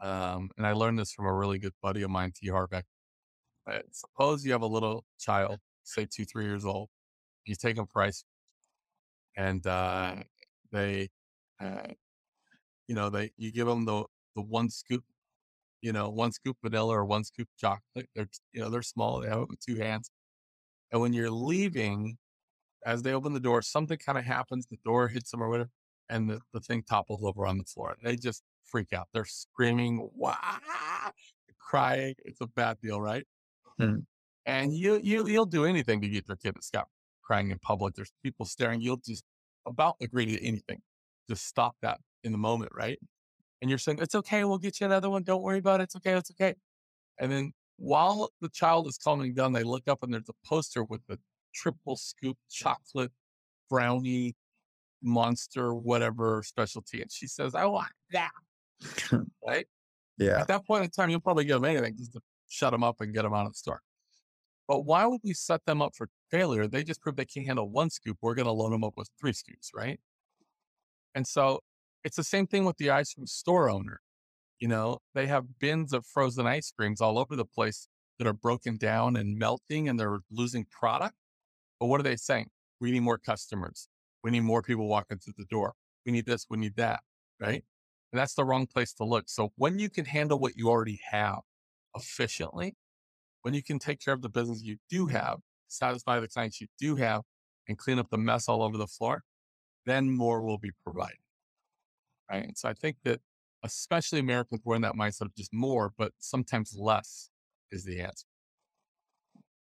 Um, 0.00 0.50
and 0.56 0.66
I 0.66 0.72
learned 0.72 0.98
this 0.98 1.12
from 1.12 1.26
a 1.26 1.32
really 1.32 1.58
good 1.58 1.74
buddy 1.82 2.02
of 2.02 2.10
mine, 2.10 2.32
T. 2.34 2.48
Harv 2.48 2.70
Eker. 2.70 3.82
Suppose 3.92 4.44
you 4.44 4.52
have 4.52 4.62
a 4.62 4.66
little 4.66 5.04
child, 5.18 5.58
say 5.84 6.06
two, 6.06 6.24
three 6.24 6.44
years 6.44 6.64
old. 6.64 6.88
You 7.44 7.54
take 7.54 7.76
them 7.76 7.86
price, 7.86 8.24
and 9.36 9.66
uh, 9.66 10.16
they, 10.72 11.10
uh, 11.60 11.88
you 12.86 12.94
know, 12.94 13.10
they 13.10 13.32
you 13.36 13.52
give 13.52 13.66
them 13.66 13.84
the 13.84 14.04
the 14.36 14.42
one 14.42 14.70
scoop 14.70 15.04
you 15.82 15.92
know, 15.92 16.10
one 16.10 16.32
scoop 16.32 16.56
vanilla 16.62 16.94
or 16.96 17.04
one 17.04 17.24
scoop 17.24 17.48
chocolate. 17.58 18.08
They're, 18.14 18.28
you 18.52 18.60
know, 18.60 18.70
they're 18.70 18.82
small. 18.82 19.20
They 19.20 19.28
have 19.28 19.40
it 19.42 19.48
with 19.48 19.60
two 19.60 19.76
hands. 19.76 20.10
And 20.92 21.00
when 21.00 21.12
you're 21.12 21.30
leaving, 21.30 22.18
as 22.86 23.02
they 23.02 23.12
open 23.12 23.32
the 23.34 23.40
door, 23.40 23.62
something 23.62 23.98
kind 23.98 24.18
of 24.18 24.24
happens. 24.24 24.66
The 24.66 24.78
door 24.84 25.08
hits 25.08 25.30
them 25.30 25.42
or 25.42 25.48
whatever, 25.48 25.70
and 26.08 26.30
the, 26.30 26.40
the 26.52 26.60
thing 26.60 26.82
topples 26.82 27.22
over 27.24 27.46
on 27.46 27.58
the 27.58 27.64
floor. 27.64 27.96
They 28.02 28.16
just 28.16 28.42
freak 28.64 28.92
out. 28.92 29.08
They're 29.12 29.24
screaming, 29.24 30.10
"Wow!" 30.14 31.12
crying. 31.58 32.14
It's 32.24 32.40
a 32.40 32.46
bad 32.46 32.78
deal, 32.80 33.00
right? 33.00 33.26
Hmm. 33.78 34.00
And 34.46 34.72
you 34.74 35.00
you 35.02 35.26
you'll 35.28 35.46
do 35.46 35.64
anything 35.64 36.00
to 36.00 36.08
get 36.08 36.26
their 36.26 36.36
kid 36.36 36.56
to 36.56 36.62
stop 36.62 36.88
crying 37.22 37.50
in 37.50 37.58
public. 37.58 37.94
There's 37.94 38.12
people 38.22 38.46
staring. 38.46 38.80
You'll 38.80 38.98
just 39.04 39.24
about 39.66 39.96
agree 40.00 40.26
to 40.26 40.46
anything. 40.46 40.82
Just 41.28 41.46
stop 41.46 41.76
that 41.82 42.00
in 42.24 42.32
the 42.32 42.38
moment, 42.38 42.72
right? 42.74 42.98
And 43.60 43.68
you're 43.68 43.78
saying, 43.78 43.98
it's 44.00 44.14
okay, 44.14 44.44
we'll 44.44 44.58
get 44.58 44.80
you 44.80 44.86
another 44.86 45.10
one. 45.10 45.22
Don't 45.22 45.42
worry 45.42 45.58
about 45.58 45.80
it. 45.80 45.84
It's 45.84 45.96
okay. 45.96 46.12
It's 46.12 46.30
okay. 46.30 46.54
And 47.18 47.30
then 47.30 47.52
while 47.76 48.30
the 48.40 48.48
child 48.48 48.86
is 48.86 48.98
calming 48.98 49.34
down, 49.34 49.52
they 49.52 49.62
look 49.62 49.88
up 49.88 50.02
and 50.02 50.12
there's 50.12 50.28
a 50.28 50.48
poster 50.48 50.84
with 50.84 51.00
the 51.08 51.18
triple 51.54 51.96
scoop 51.96 52.36
chocolate 52.50 53.12
brownie 53.68 54.34
monster, 55.02 55.74
whatever 55.74 56.42
specialty. 56.44 57.02
And 57.02 57.10
she 57.10 57.26
says, 57.26 57.54
I 57.54 57.66
want 57.66 57.92
that. 58.12 58.30
right? 59.46 59.66
Yeah. 60.18 60.40
At 60.40 60.48
that 60.48 60.66
point 60.66 60.84
in 60.84 60.90
time, 60.90 61.10
you'll 61.10 61.20
probably 61.20 61.44
give 61.44 61.60
them 61.60 61.70
anything 61.70 61.96
just 61.96 62.12
to 62.12 62.20
shut 62.48 62.72
them 62.72 62.84
up 62.84 63.00
and 63.00 63.14
get 63.14 63.22
them 63.22 63.34
out 63.34 63.46
of 63.46 63.52
the 63.52 63.58
store. 63.58 63.80
But 64.68 64.84
why 64.84 65.06
would 65.06 65.20
we 65.24 65.32
set 65.32 65.64
them 65.66 65.82
up 65.82 65.94
for 65.96 66.08
failure? 66.30 66.66
They 66.66 66.84
just 66.84 67.00
proved 67.00 67.18
they 67.18 67.24
can't 67.24 67.46
handle 67.46 67.68
one 67.68 67.90
scoop. 67.90 68.18
We're 68.20 68.34
going 68.34 68.46
to 68.46 68.52
load 68.52 68.72
them 68.72 68.84
up 68.84 68.94
with 68.96 69.10
three 69.18 69.32
scoops, 69.32 69.72
right? 69.74 69.98
And 71.14 71.26
so 71.26 71.60
it's 72.04 72.16
the 72.16 72.24
same 72.24 72.46
thing 72.46 72.64
with 72.64 72.76
the 72.76 72.90
ice 72.90 73.14
cream 73.14 73.26
store 73.26 73.68
owner. 73.70 74.00
You 74.58 74.68
know, 74.68 74.98
they 75.14 75.26
have 75.26 75.58
bins 75.58 75.92
of 75.92 76.04
frozen 76.06 76.46
ice 76.46 76.70
creams 76.70 77.00
all 77.00 77.18
over 77.18 77.34
the 77.34 77.44
place 77.44 77.88
that 78.18 78.26
are 78.26 78.34
broken 78.34 78.76
down 78.76 79.16
and 79.16 79.38
melting 79.38 79.88
and 79.88 79.98
they're 79.98 80.20
losing 80.30 80.66
product. 80.70 81.14
But 81.78 81.86
what 81.86 82.00
are 82.00 82.04
they 82.04 82.16
saying? 82.16 82.48
We 82.80 82.90
need 82.90 83.00
more 83.00 83.18
customers. 83.18 83.88
We 84.22 84.30
need 84.30 84.40
more 84.40 84.62
people 84.62 84.86
walking 84.86 85.18
through 85.18 85.34
the 85.38 85.46
door. 85.46 85.72
We 86.04 86.12
need 86.12 86.26
this, 86.26 86.46
we 86.50 86.58
need 86.58 86.76
that, 86.76 87.00
right? 87.40 87.64
And 88.12 88.18
that's 88.18 88.34
the 88.34 88.44
wrong 88.44 88.66
place 88.66 88.92
to 88.94 89.04
look. 89.04 89.24
So 89.28 89.52
when 89.56 89.78
you 89.78 89.88
can 89.88 90.04
handle 90.04 90.38
what 90.38 90.56
you 90.56 90.68
already 90.68 91.00
have 91.10 91.40
efficiently, 91.96 92.76
when 93.42 93.54
you 93.54 93.62
can 93.62 93.78
take 93.78 94.00
care 94.04 94.12
of 94.12 94.22
the 94.22 94.28
business 94.28 94.62
you 94.62 94.76
do 94.90 95.06
have, 95.06 95.38
satisfy 95.68 96.20
the 96.20 96.28
clients 96.28 96.60
you 96.60 96.66
do 96.78 96.96
have, 96.96 97.22
and 97.68 97.78
clean 97.78 97.98
up 97.98 98.10
the 98.10 98.18
mess 98.18 98.48
all 98.48 98.62
over 98.62 98.76
the 98.76 98.86
floor, 98.86 99.22
then 99.86 100.10
more 100.10 100.42
will 100.42 100.58
be 100.58 100.72
provided. 100.84 101.19
Right. 102.30 102.44
And 102.44 102.56
so 102.56 102.68
I 102.68 102.74
think 102.74 102.98
that 103.04 103.20
especially 103.64 104.20
Americans 104.20 104.62
we're 104.64 104.76
in 104.76 104.82
that 104.82 104.94
mindset 104.94 105.22
of 105.22 105.34
just 105.34 105.52
more, 105.52 105.92
but 105.96 106.12
sometimes 106.18 106.74
less 106.76 107.30
is 107.70 107.84
the 107.84 108.00
answer. 108.00 108.26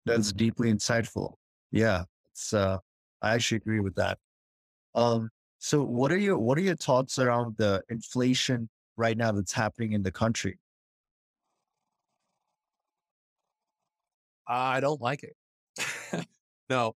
That's 0.05 0.33
deeply 0.33 0.71
insightful. 0.71 1.35
Yeah. 1.71 2.05
It's 2.31 2.53
uh 2.53 2.79
I 3.21 3.33
actually 3.35 3.57
agree 3.57 3.79
with 3.79 3.95
that. 3.95 4.19
Um 4.95 5.29
so 5.59 5.83
what 5.83 6.11
are 6.11 6.17
your 6.17 6.37
what 6.37 6.57
are 6.57 6.61
your 6.61 6.75
thoughts 6.75 7.19
around 7.19 7.57
the 7.57 7.83
inflation 7.89 8.69
right 8.97 9.17
now 9.17 9.31
that's 9.31 9.53
happening 9.53 9.93
in 9.93 10.03
the 10.03 10.11
country? 10.11 10.59
I 14.47 14.79
don't 14.79 15.01
like 15.01 15.23
it. 15.23 16.27
no. 16.69 16.95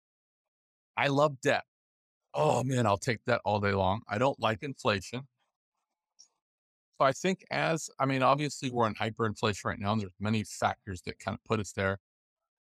I 0.97 1.09
love 1.09 1.41
debt. 1.41 1.65
Oh 2.35 2.65
man, 2.65 2.87
I'll 2.87 2.99
take 2.99 3.25
that 3.27 3.43
all 3.45 3.61
day 3.61 3.73
long. 3.73 4.03
I 4.09 4.19
don't 4.19 4.39
like 4.41 4.63
inflation. 4.63 5.29
So 7.03 7.07
I 7.07 7.13
think 7.13 7.45
as 7.51 7.91
I 7.99 8.07
mean, 8.07 8.23
obviously 8.23 8.71
we're 8.71 8.87
in 8.87 8.95
hyperinflation 8.95 9.65
right 9.65 9.81
now, 9.81 9.91
and 9.91 10.01
there's 10.01 10.15
many 10.21 10.45
factors 10.45 11.03
that 11.05 11.19
kind 11.19 11.35
of 11.35 11.43
put 11.43 11.59
us 11.59 11.73
there. 11.73 11.99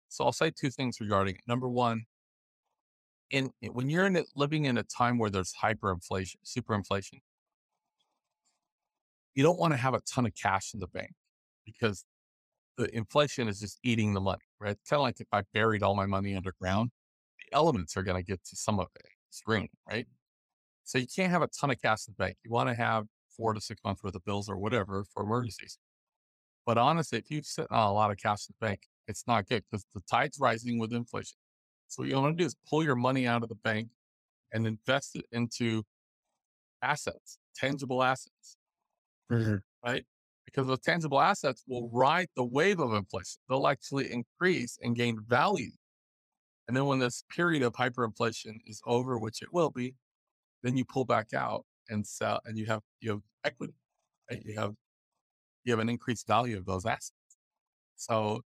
So 0.08 0.24
I'll 0.24 0.32
say 0.32 0.50
two 0.50 0.70
things 0.70 1.02
regarding 1.02 1.36
it. 1.36 1.42
Number 1.46 1.68
one, 1.68 2.06
in 3.32 3.52
when 3.74 3.90
you're 3.90 4.06
in 4.06 4.16
it, 4.16 4.28
living 4.38 4.64
in 4.64 4.78
a 4.78 4.84
time 4.84 5.18
where 5.18 5.30
there's 5.30 5.54
hyperinflation, 5.62 6.38
superinflation, 6.46 7.20
you 9.36 9.44
don't 9.44 9.60
want 9.60 9.74
to 9.74 9.78
have 9.78 9.94
a 9.94 10.00
ton 10.10 10.26
of 10.26 10.34
cash 10.42 10.74
in 10.74 10.80
the 10.80 10.88
bank 10.88 11.12
because 11.66 12.06
the 12.78 12.96
inflation 12.96 13.50
is 13.50 13.60
just 13.60 13.78
eating 13.84 14.14
the 14.14 14.22
money, 14.22 14.46
right? 14.62 14.78
kind 14.90 15.00
of 15.00 15.04
like 15.04 15.20
if 15.20 15.28
I 15.34 15.42
buried 15.54 15.84
all 15.84 15.98
my 15.98 16.06
money 16.06 16.34
underground, 16.34 16.92
the 17.40 17.58
elements 17.58 17.98
are 17.98 18.04
going 18.04 18.16
to 18.16 18.26
get 18.26 18.42
to 18.46 18.56
some 18.56 18.80
of 18.80 18.88
it. 18.96 19.06
It's 19.28 19.42
green, 19.42 19.68
right? 19.86 20.08
So 20.86 20.98
you 20.98 21.08
can't 21.14 21.30
have 21.30 21.42
a 21.42 21.48
ton 21.48 21.72
of 21.72 21.82
cash 21.82 22.08
in 22.08 22.16
the 22.18 22.24
bank. 22.24 22.38
You 22.46 22.52
want 22.52 22.70
to 22.70 22.76
have 22.76 23.06
four 23.36 23.54
to 23.54 23.62
six 23.62 23.82
months 23.84 24.04
worth 24.04 24.16
of 24.16 24.24
bills 24.26 24.50
or 24.50 24.58
whatever 24.58 25.04
for 25.14 25.24
emergencies. 25.24 25.78
But 26.66 26.78
honestly, 26.78 27.18
if 27.18 27.32
you've 27.32 27.46
sit 27.46 27.68
on 27.72 27.88
a 27.88 27.94
lot 27.94 28.12
of 28.12 28.18
cash 28.18 28.48
in 28.48 28.56
the 28.60 28.66
bank, 28.66 28.82
it's 29.08 29.26
not 29.28 29.48
good 29.48 29.64
because 29.70 29.86
the 29.96 30.02
tide's 30.10 30.38
rising 30.40 30.78
with 30.78 30.94
inflation. 30.94 31.38
So 31.88 32.04
what 32.04 32.10
you 32.10 32.16
want 32.16 32.38
to 32.38 32.44
do 32.44 32.46
is 32.46 32.56
pull 32.70 32.84
your 32.84 32.96
money 32.96 33.26
out 33.26 33.42
of 33.42 33.50
the 33.50 33.56
bank 33.56 33.90
and 34.54 34.68
invest 34.68 35.16
it 35.16 35.26
into 35.32 35.84
assets, 36.84 37.40
tangible 37.56 38.04
assets, 38.04 38.58
mm-hmm. 39.32 39.56
right? 39.84 40.06
Because 40.46 40.68
those 40.68 40.82
tangible 40.82 41.20
assets 41.20 41.64
will 41.68 41.90
ride 41.92 42.28
the 42.36 42.44
wave 42.44 42.80
of 42.80 42.94
inflation. 42.94 43.40
They'll 43.50 43.68
actually 43.68 44.12
increase 44.12 44.78
and 44.82 44.96
gain 44.96 45.20
value. 45.28 45.72
And 46.68 46.78
then 46.78 46.86
when 46.86 47.00
this 47.00 47.24
period 47.36 47.64
of 47.64 47.74
hyperinflation 47.74 48.58
is 48.68 48.82
over, 48.86 49.18
which 49.18 49.42
it 49.42 49.52
will 49.52 49.72
be, 49.72 49.96
then 50.62 50.78
you 50.78 50.86
pull 50.86 51.06
back 51.06 51.34
out 51.34 51.66
and 51.90 52.06
sell, 52.06 52.40
and 52.46 52.58
you 52.58 52.66
have 52.68 52.82
you 53.02 53.12
have 53.12 53.22
equity. 53.44 53.74
Right? 54.30 54.42
You 54.46 54.60
have 54.60 54.74
you 55.64 55.74
have 55.74 55.80
an 55.80 55.90
increased 55.90 56.28
value 56.28 56.58
of 56.58 56.66
those 56.66 56.86
assets. 56.86 57.14
So, 57.96 58.42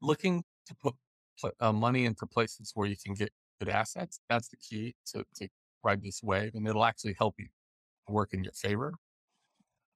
looking 0.00 0.44
to 0.66 0.74
put 0.82 0.94
uh, 1.60 1.72
money 1.72 2.04
into 2.04 2.26
places 2.26 2.72
where 2.74 2.86
you 2.86 2.96
can 3.02 3.14
get 3.14 3.30
good 3.60 3.68
assets 3.68 4.20
that's 4.28 4.48
the 4.48 4.56
key 4.56 4.94
to, 5.06 5.24
to 5.36 5.48
ride 5.82 6.02
this 6.02 6.22
wave, 6.22 6.52
and 6.54 6.66
it'll 6.66 6.84
actually 6.84 7.14
help 7.18 7.34
you 7.38 7.46
work 8.08 8.32
in 8.32 8.42
your 8.44 8.52
favor. 8.52 8.94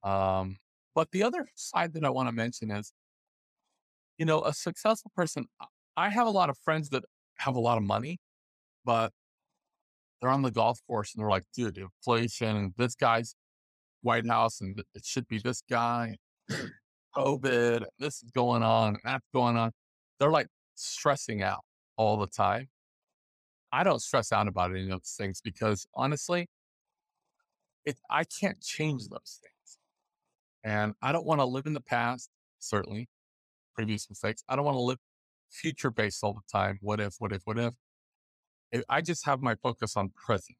Um, 0.03 0.57
but 0.95 1.11
the 1.11 1.23
other 1.23 1.47
side 1.55 1.93
that 1.93 2.03
I 2.03 2.09
want 2.09 2.27
to 2.29 2.31
mention 2.33 2.71
is, 2.71 2.93
you 4.17 4.25
know, 4.25 4.41
a 4.43 4.53
successful 4.53 5.11
person. 5.15 5.45
I 5.97 6.09
have 6.09 6.27
a 6.27 6.31
lot 6.31 6.49
of 6.49 6.57
friends 6.57 6.89
that 6.89 7.03
have 7.37 7.55
a 7.55 7.59
lot 7.59 7.77
of 7.77 7.83
money, 7.83 8.19
but 8.85 9.11
they're 10.21 10.29
on 10.29 10.41
the 10.41 10.51
golf 10.51 10.79
course 10.87 11.13
and 11.13 11.21
they're 11.21 11.29
like, 11.29 11.45
dude, 11.53 11.77
inflation 11.77 12.55
and 12.55 12.73
this 12.77 12.95
guy's 12.95 13.35
White 14.01 14.27
House 14.27 14.61
and 14.61 14.81
it 14.93 15.05
should 15.05 15.27
be 15.27 15.39
this 15.39 15.61
guy, 15.69 16.15
COVID, 17.15 17.85
this 17.99 18.21
is 18.23 18.31
going 18.31 18.63
on 18.63 18.97
that's 19.03 19.25
going 19.33 19.57
on. 19.57 19.71
They're 20.19 20.31
like 20.31 20.47
stressing 20.75 21.41
out 21.41 21.63
all 21.97 22.17
the 22.17 22.27
time. 22.27 22.67
I 23.71 23.83
don't 23.83 24.01
stress 24.01 24.31
out 24.31 24.47
about 24.47 24.71
any 24.71 24.83
of 24.85 24.89
those 24.89 25.15
things 25.17 25.41
because 25.41 25.85
honestly, 25.93 26.47
it 27.85 27.97
I 28.09 28.23
can't 28.23 28.61
change 28.61 29.07
those 29.09 29.39
things. 29.41 29.77
And 30.63 30.93
I 31.01 31.11
don't 31.11 31.25
want 31.25 31.39
to 31.39 31.45
live 31.45 31.65
in 31.65 31.73
the 31.73 31.81
past, 31.81 32.29
certainly, 32.59 33.07
previous 33.75 34.09
mistakes. 34.09 34.43
I 34.49 34.55
don't 34.55 34.65
want 34.65 34.75
to 34.75 34.81
live 34.81 34.97
future 35.49 35.91
based 35.91 36.23
all 36.23 36.33
the 36.33 36.41
time. 36.51 36.79
What 36.81 36.99
if, 36.99 37.15
what 37.19 37.31
if, 37.31 37.41
what 37.45 37.57
if? 37.57 37.73
I 38.73 38.83
I 38.89 39.01
just 39.01 39.25
have 39.25 39.41
my 39.41 39.55
focus 39.55 39.95
on 39.97 40.09
present 40.09 40.57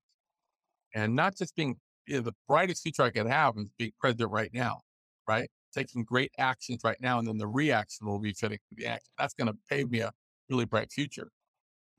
and 0.94 1.16
not 1.16 1.36
just 1.38 1.56
being 1.56 1.78
you 2.08 2.16
know, 2.16 2.22
the 2.22 2.34
brightest 2.48 2.84
future 2.84 3.04
I 3.04 3.12
could 3.12 3.28
have 3.28 3.56
is 3.58 3.70
being 3.78 3.92
present 4.00 4.32
right 4.32 4.52
now, 4.54 4.82
right? 5.28 5.50
Taking 5.74 6.04
great 6.04 6.32
actions 6.40 6.82
right 6.84 7.00
now, 7.00 7.20
and 7.20 7.28
then 7.28 7.38
the 7.38 7.48
reaction 7.48 8.08
will 8.08 8.20
be 8.20 8.34
fitting 8.34 8.58
for 8.68 8.76
the 8.76 8.88
action. 8.88 9.12
That's 9.18 9.34
going 9.34 9.48
to 9.48 9.58
pave 9.70 9.92
me 9.92 10.00
a 10.00 10.12
really 10.50 10.66
bright 10.66 10.92
future. 10.92 11.30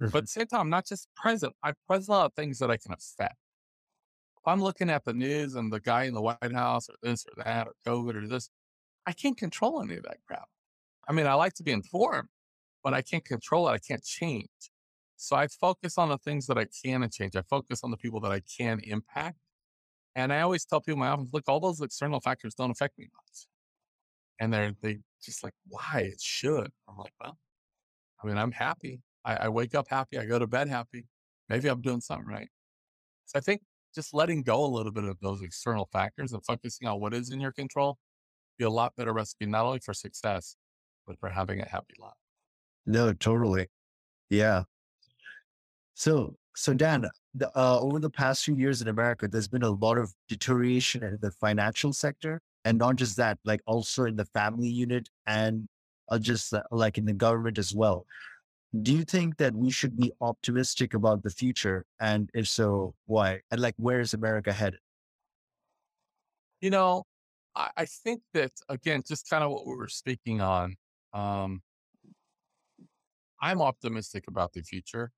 But 0.01 0.07
mm-hmm. 0.07 0.17
at 0.17 0.23
the 0.25 0.29
same 0.29 0.47
time, 0.47 0.61
I'm 0.63 0.71
not 0.71 0.87
just 0.87 1.09
present. 1.15 1.53
I'm 1.63 1.75
present 1.87 2.09
a 2.09 2.13
lot 2.13 2.27
of 2.27 2.35
things 2.35 2.59
that 2.59 2.71
I 2.71 2.77
can 2.77 2.93
affect. 2.93 3.37
If 4.39 4.49
I'm 4.49 4.63
looking 4.63 4.91
at 4.91 5.05
the 5.05 5.13
news 5.13 5.55
and 5.55 5.73
the 5.73 5.81
guy 5.81 6.05
in 6.05 6.15
the 6.15 6.23
White 6.23 6.53
House 6.53 6.89
or 6.89 6.95
this 7.03 7.25
or 7.27 7.45
that 7.45 7.69
or 7.69 7.75
COVID 7.87 8.17
or 8.17 8.27
this, 8.27 8.49
I 9.07 9.13
can't 9.13 9.37
control 9.37 9.83
any 9.83 9.97
of 9.97 10.03
that 10.05 10.17
crap. 10.27 10.49
I 11.07 11.13
mean, 11.13 11.27
I 11.27 11.35
like 11.35 11.55
to 11.55 11.63
be 11.63 11.73
informed, 11.73 12.29
but 12.83 12.95
I 12.95 13.03
can't 13.03 13.25
control 13.25 13.69
it. 13.69 13.73
I 13.73 13.79
can't 13.79 14.03
change. 14.03 14.49
So 15.23 15.37
I 15.37 15.49
focus 15.49 15.99
on 15.99 16.09
the 16.09 16.17
things 16.17 16.47
that 16.47 16.57
I 16.57 16.65
can 16.83 17.07
change. 17.11 17.37
I 17.37 17.43
focus 17.43 17.85
on 17.85 17.91
the 17.91 17.99
people 17.99 18.21
that 18.21 18.33
I 18.33 18.41
can 18.41 18.81
impact. 18.81 19.37
And 20.17 20.33
I 20.33 20.41
always 20.41 20.65
tell 20.65 20.81
people 20.81 20.95
in 20.95 21.01
my 21.01 21.09
office, 21.09 21.29
look, 21.31 21.45
all 21.47 21.61
those 21.61 21.83
external 21.83 22.21
factors 22.21 22.55
don't 22.55 22.71
affect 22.71 22.99
me 22.99 23.07
much. 23.15 23.47
And 24.41 24.51
they're 24.51 24.73
they 24.81 25.01
just 25.23 25.45
like, 25.45 25.53
why? 25.69 26.09
It 26.13 26.23
should. 26.23 26.71
I'm 26.89 26.97
like, 26.97 27.13
well, 27.21 27.37
I 28.25 28.27
mean, 28.27 28.39
I'm 28.39 28.51
happy. 28.51 29.03
I, 29.23 29.37
I 29.37 29.49
wake 29.51 29.75
up 29.75 29.89
happy. 29.91 30.19
I 30.19 30.25
go 30.25 30.39
to 30.39 30.47
bed 30.47 30.69
happy. 30.69 31.05
Maybe 31.51 31.69
I'm 31.69 31.83
doing 31.83 32.01
something 32.01 32.27
right. 32.27 32.49
So 33.27 33.39
I 33.39 33.43
think 33.43 33.61
just 33.95 34.15
letting 34.15 34.43
go 34.43 34.65
a 34.65 34.73
little 34.75 34.91
bit 34.91 35.05
of 35.05 35.19
those 35.21 35.43
external 35.43 35.87
factors 35.93 36.33
and 36.33 36.43
focusing 36.47 36.89
on 36.89 36.99
what 36.99 37.13
is 37.13 37.31
in 37.31 37.43
your 37.43 37.53
control 37.53 37.99
be 38.59 38.65
a 38.65 38.71
lot 38.71 38.97
better 38.97 39.13
recipe, 39.13 39.45
not 39.45 39.67
only 39.67 39.81
for 39.81 39.93
success, 39.93 40.57
but 41.07 41.21
for 41.21 41.29
having 41.29 41.61
a 41.61 41.69
happy 41.69 41.95
life. 42.01 42.15
No, 42.87 43.13
totally. 43.13 43.67
Yeah. 44.31 44.63
So, 45.95 46.37
so 46.57 46.75
Dan, 46.75 47.07
the, 47.35 47.49
uh, 47.57 47.79
over 47.81 47.99
the 47.99 48.11
past 48.11 48.45
few 48.45 48.57
years 48.57 48.83
in 48.83 48.89
America, 48.89 49.29
there's 49.29 49.49
been 49.49 49.63
a 49.63 49.71
lot 49.71 49.99
of 49.99 50.13
deterioration 50.29 51.03
in 51.03 51.19
the 51.21 51.31
financial 51.31 51.93
sector, 51.93 52.41
and 52.65 52.79
not 52.79 52.97
just 52.97 53.17
that, 53.17 53.39
like 53.45 53.61
also 53.67 54.05
in 54.05 54.17
the 54.17 54.25
family 54.27 54.69
unit 54.69 55.09
and 55.27 55.69
uh, 56.09 56.19
just 56.19 56.53
uh, 56.53 56.63
like 56.71 56.99
in 56.99 57.05
the 57.05 57.13
government 57.13 57.59
as 57.59 57.75
well. 57.75 58.07
Do 58.83 58.95
you 58.95 59.05
think 59.05 59.37
that 59.39 59.55
we 59.55 59.71
should 59.71 59.97
be 59.97 60.13
optimistic 60.21 60.95
about 60.95 61.23
the 61.23 61.31
future? 61.31 61.85
And 61.99 62.31
if 62.35 62.47
so, 62.47 62.95
why? 63.07 63.41
And 63.51 63.61
like, 63.61 63.75
where 63.77 64.01
is 64.01 64.15
America 64.15 64.53
headed? 64.53 64.81
You 66.61 66.71
know, 66.71 67.05
I, 67.57 67.71
I 67.77 67.85
think 67.87 68.23
that 68.35 68.53
again, 68.69 69.03
just 69.07 69.29
kind 69.29 69.43
of 69.43 69.51
what 69.51 69.67
we 69.67 69.75
were 69.75 69.89
speaking 69.89 70.41
on. 70.41 70.77
Um, 71.13 71.63
I'm 73.43 73.63
optimistic 73.63 74.25
about 74.29 74.53
the 74.53 74.63
future. 74.63 75.11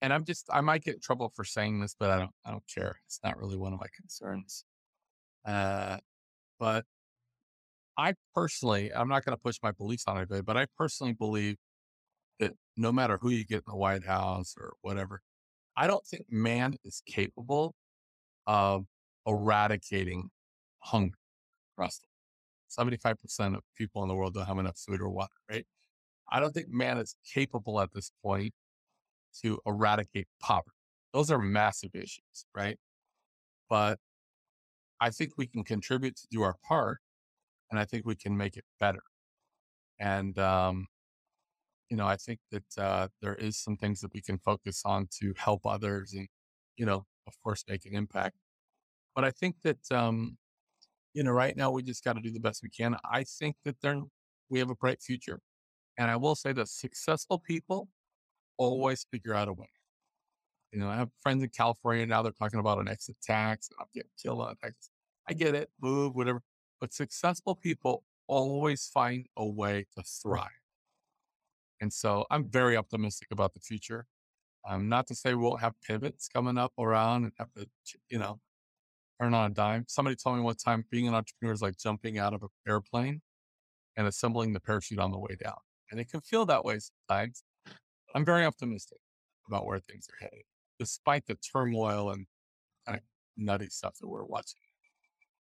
And 0.00 0.12
I'm 0.12 0.24
just 0.24 0.48
I 0.52 0.60
might 0.60 0.84
get 0.84 0.94
in 0.94 1.00
trouble 1.00 1.32
for 1.34 1.44
saying 1.44 1.80
this, 1.80 1.94
but 1.98 2.10
I 2.10 2.18
don't 2.18 2.30
I 2.44 2.50
don't 2.50 2.64
care. 2.72 3.00
It's 3.06 3.20
not 3.24 3.38
really 3.38 3.56
one 3.56 3.72
of 3.72 3.80
my 3.80 3.86
concerns. 3.96 4.64
Uh, 5.44 5.98
but 6.60 6.84
I 7.96 8.14
personally, 8.34 8.92
I'm 8.94 9.08
not 9.08 9.24
going 9.24 9.36
to 9.36 9.42
push 9.42 9.56
my 9.62 9.72
beliefs 9.72 10.04
on 10.06 10.16
anybody, 10.16 10.42
but 10.42 10.56
I 10.56 10.66
personally 10.76 11.14
believe 11.14 11.56
that 12.38 12.52
no 12.76 12.92
matter 12.92 13.18
who 13.20 13.30
you 13.30 13.44
get 13.44 13.58
in 13.58 13.64
the 13.68 13.76
White 13.76 14.04
House 14.04 14.54
or 14.58 14.74
whatever, 14.82 15.20
I 15.76 15.86
don't 15.88 16.06
think 16.06 16.26
man 16.30 16.76
is 16.84 17.02
capable 17.06 17.74
of 18.46 18.84
eradicating 19.26 20.30
hunger 20.80 21.18
the 21.78 21.90
75% 22.78 23.56
of 23.56 23.62
people 23.76 24.02
in 24.02 24.08
the 24.08 24.14
world 24.14 24.34
don't 24.34 24.46
have 24.46 24.58
enough 24.58 24.78
food 24.78 25.00
or 25.00 25.08
water, 25.08 25.32
right? 25.50 25.66
I 26.30 26.40
don't 26.40 26.52
think 26.52 26.68
man 26.68 26.98
is 26.98 27.14
capable 27.32 27.80
at 27.80 27.92
this 27.94 28.10
point 28.22 28.52
to 29.42 29.58
eradicate 29.66 30.28
poverty. 30.40 30.76
Those 31.12 31.30
are 31.30 31.38
massive 31.38 31.94
issues, 31.94 32.46
right? 32.54 32.78
But 33.68 33.98
I 35.00 35.10
think 35.10 35.32
we 35.36 35.46
can 35.46 35.64
contribute 35.64 36.16
to 36.16 36.26
do 36.30 36.42
our 36.42 36.56
part, 36.66 36.98
and 37.70 37.78
I 37.78 37.84
think 37.84 38.06
we 38.06 38.16
can 38.16 38.36
make 38.36 38.56
it 38.56 38.64
better. 38.80 39.02
And 40.00 40.38
um, 40.38 40.86
you 41.90 41.96
know, 41.96 42.06
I 42.06 42.16
think 42.16 42.40
that 42.50 42.78
uh, 42.78 43.08
there 43.22 43.34
is 43.34 43.56
some 43.56 43.76
things 43.76 44.00
that 44.00 44.12
we 44.12 44.20
can 44.20 44.38
focus 44.38 44.82
on 44.84 45.08
to 45.20 45.34
help 45.36 45.66
others, 45.66 46.12
and 46.12 46.28
you 46.76 46.86
know, 46.86 47.06
of 47.26 47.34
course, 47.42 47.64
make 47.68 47.86
an 47.86 47.94
impact. 47.94 48.36
But 49.14 49.24
I 49.24 49.30
think 49.30 49.56
that 49.64 49.78
um, 49.90 50.36
you 51.14 51.22
know, 51.22 51.32
right 51.32 51.56
now 51.56 51.70
we 51.70 51.82
just 51.82 52.04
got 52.04 52.14
to 52.16 52.22
do 52.22 52.30
the 52.30 52.40
best 52.40 52.62
we 52.62 52.70
can. 52.70 52.96
I 53.10 53.24
think 53.24 53.56
that 53.64 53.76
there 53.82 54.00
we 54.50 54.58
have 54.58 54.70
a 54.70 54.74
bright 54.74 55.02
future, 55.02 55.40
and 55.98 56.10
I 56.10 56.16
will 56.16 56.34
say 56.36 56.52
that 56.52 56.68
successful 56.68 57.38
people 57.38 57.88
always 58.58 59.06
figure 59.10 59.34
out 59.34 59.48
a 59.48 59.52
way. 59.52 59.68
You 60.72 60.80
know, 60.80 60.88
I 60.88 60.96
have 60.96 61.08
friends 61.22 61.42
in 61.42 61.48
California 61.48 62.04
now, 62.06 62.22
they're 62.22 62.32
talking 62.32 62.60
about 62.60 62.78
an 62.78 62.88
exit 62.88 63.16
tax. 63.22 63.68
and 63.70 63.76
I'm 63.80 63.86
getting 63.94 64.10
killed 64.22 64.40
on 64.40 64.56
taxes. 64.56 64.90
I 65.28 65.32
get 65.32 65.54
it, 65.54 65.70
move, 65.80 66.14
whatever. 66.14 66.42
But 66.80 66.92
successful 66.92 67.54
people 67.54 68.04
always 68.26 68.86
find 68.92 69.26
a 69.36 69.46
way 69.46 69.86
to 69.96 70.02
thrive. 70.02 70.48
And 71.80 71.92
so 71.92 72.26
I'm 72.30 72.48
very 72.48 72.76
optimistic 72.76 73.28
about 73.30 73.54
the 73.54 73.60
future. 73.60 74.06
Um, 74.68 74.88
not 74.88 75.06
to 75.06 75.14
say 75.14 75.34
we 75.34 75.42
won't 75.42 75.60
have 75.60 75.74
pivots 75.80 76.28
coming 76.28 76.58
up 76.58 76.72
around 76.78 77.24
and 77.24 77.32
have 77.38 77.52
to, 77.54 77.66
you 78.10 78.18
know, 78.18 78.40
turn 79.20 79.32
on 79.32 79.50
a 79.50 79.54
dime. 79.54 79.84
Somebody 79.88 80.16
told 80.16 80.36
me 80.36 80.42
one 80.42 80.56
time 80.56 80.84
being 80.90 81.08
an 81.08 81.14
entrepreneur 81.14 81.52
is 81.52 81.62
like 81.62 81.78
jumping 81.78 82.18
out 82.18 82.34
of 82.34 82.42
an 82.42 82.48
airplane 82.68 83.22
and 83.96 84.06
assembling 84.06 84.52
the 84.52 84.60
parachute 84.60 84.98
on 84.98 85.10
the 85.10 85.18
way 85.18 85.36
down. 85.42 85.56
And 85.90 85.98
it 85.98 86.10
can 86.10 86.20
feel 86.20 86.44
that 86.46 86.64
way 86.64 86.78
sometimes. 86.78 87.42
I'm 88.18 88.24
very 88.24 88.44
optimistic 88.44 88.98
about 89.46 89.64
where 89.64 89.78
things 89.78 90.08
are 90.10 90.24
headed, 90.24 90.42
despite 90.80 91.24
the 91.26 91.36
turmoil 91.36 92.10
and 92.10 92.26
kind 92.84 92.98
of 92.98 93.04
nutty 93.36 93.68
stuff 93.68 93.94
that 94.00 94.08
we're 94.08 94.24
watching. 94.24 94.58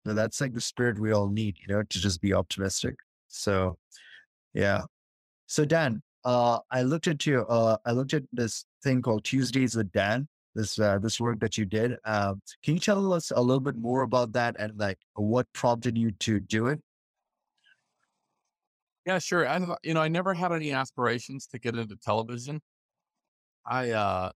Now, 0.06 0.14
that's 0.14 0.40
like 0.40 0.54
the 0.54 0.62
spirit 0.62 0.98
we 0.98 1.12
all 1.12 1.28
need, 1.28 1.58
you 1.60 1.74
know, 1.74 1.84
to 1.84 2.00
just 2.00 2.22
be 2.22 2.34
optimistic. 2.34 2.96
So, 3.28 3.78
yeah. 4.54 4.84
So, 5.48 5.66
Dan, 5.66 6.02
uh, 6.24 6.60
I 6.72 6.84
looked 6.84 7.08
at 7.08 7.26
you. 7.26 7.42
uh, 7.42 7.76
I 7.86 7.92
looked 7.92 8.14
at 8.14 8.24
this 8.32 8.64
thing 8.82 9.02
called 9.02 9.26
Tuesdays 9.26 9.76
with 9.76 9.92
Dan. 9.92 10.30
This 10.56 10.80
uh, 10.80 10.98
this 11.00 11.20
work 11.20 11.42
that 11.42 11.58
you 11.58 11.66
did. 11.66 11.98
Um, 12.06 12.42
can 12.64 12.76
you 12.76 12.80
tell 12.80 13.12
us 13.12 13.34
a 13.36 13.42
little 13.42 13.60
bit 13.60 13.76
more 13.76 14.04
about 14.04 14.32
that 14.32 14.56
and 14.60 14.80
like 14.80 14.98
what 15.16 15.46
prompted 15.52 15.98
you 15.98 16.12
to 16.12 16.40
do 16.40 16.68
it? 16.68 16.80
Yeah, 19.06 19.20
sure. 19.20 19.48
I, 19.48 19.60
you 19.84 19.94
know, 19.94 20.02
I 20.02 20.08
never 20.10 20.34
had 20.34 20.52
any 20.52 20.72
aspirations 20.72 21.48
to 21.48 21.60
get 21.60 21.76
into 21.76 21.96
television. 21.96 22.62
I, 23.66 23.92
uh, 23.92 24.32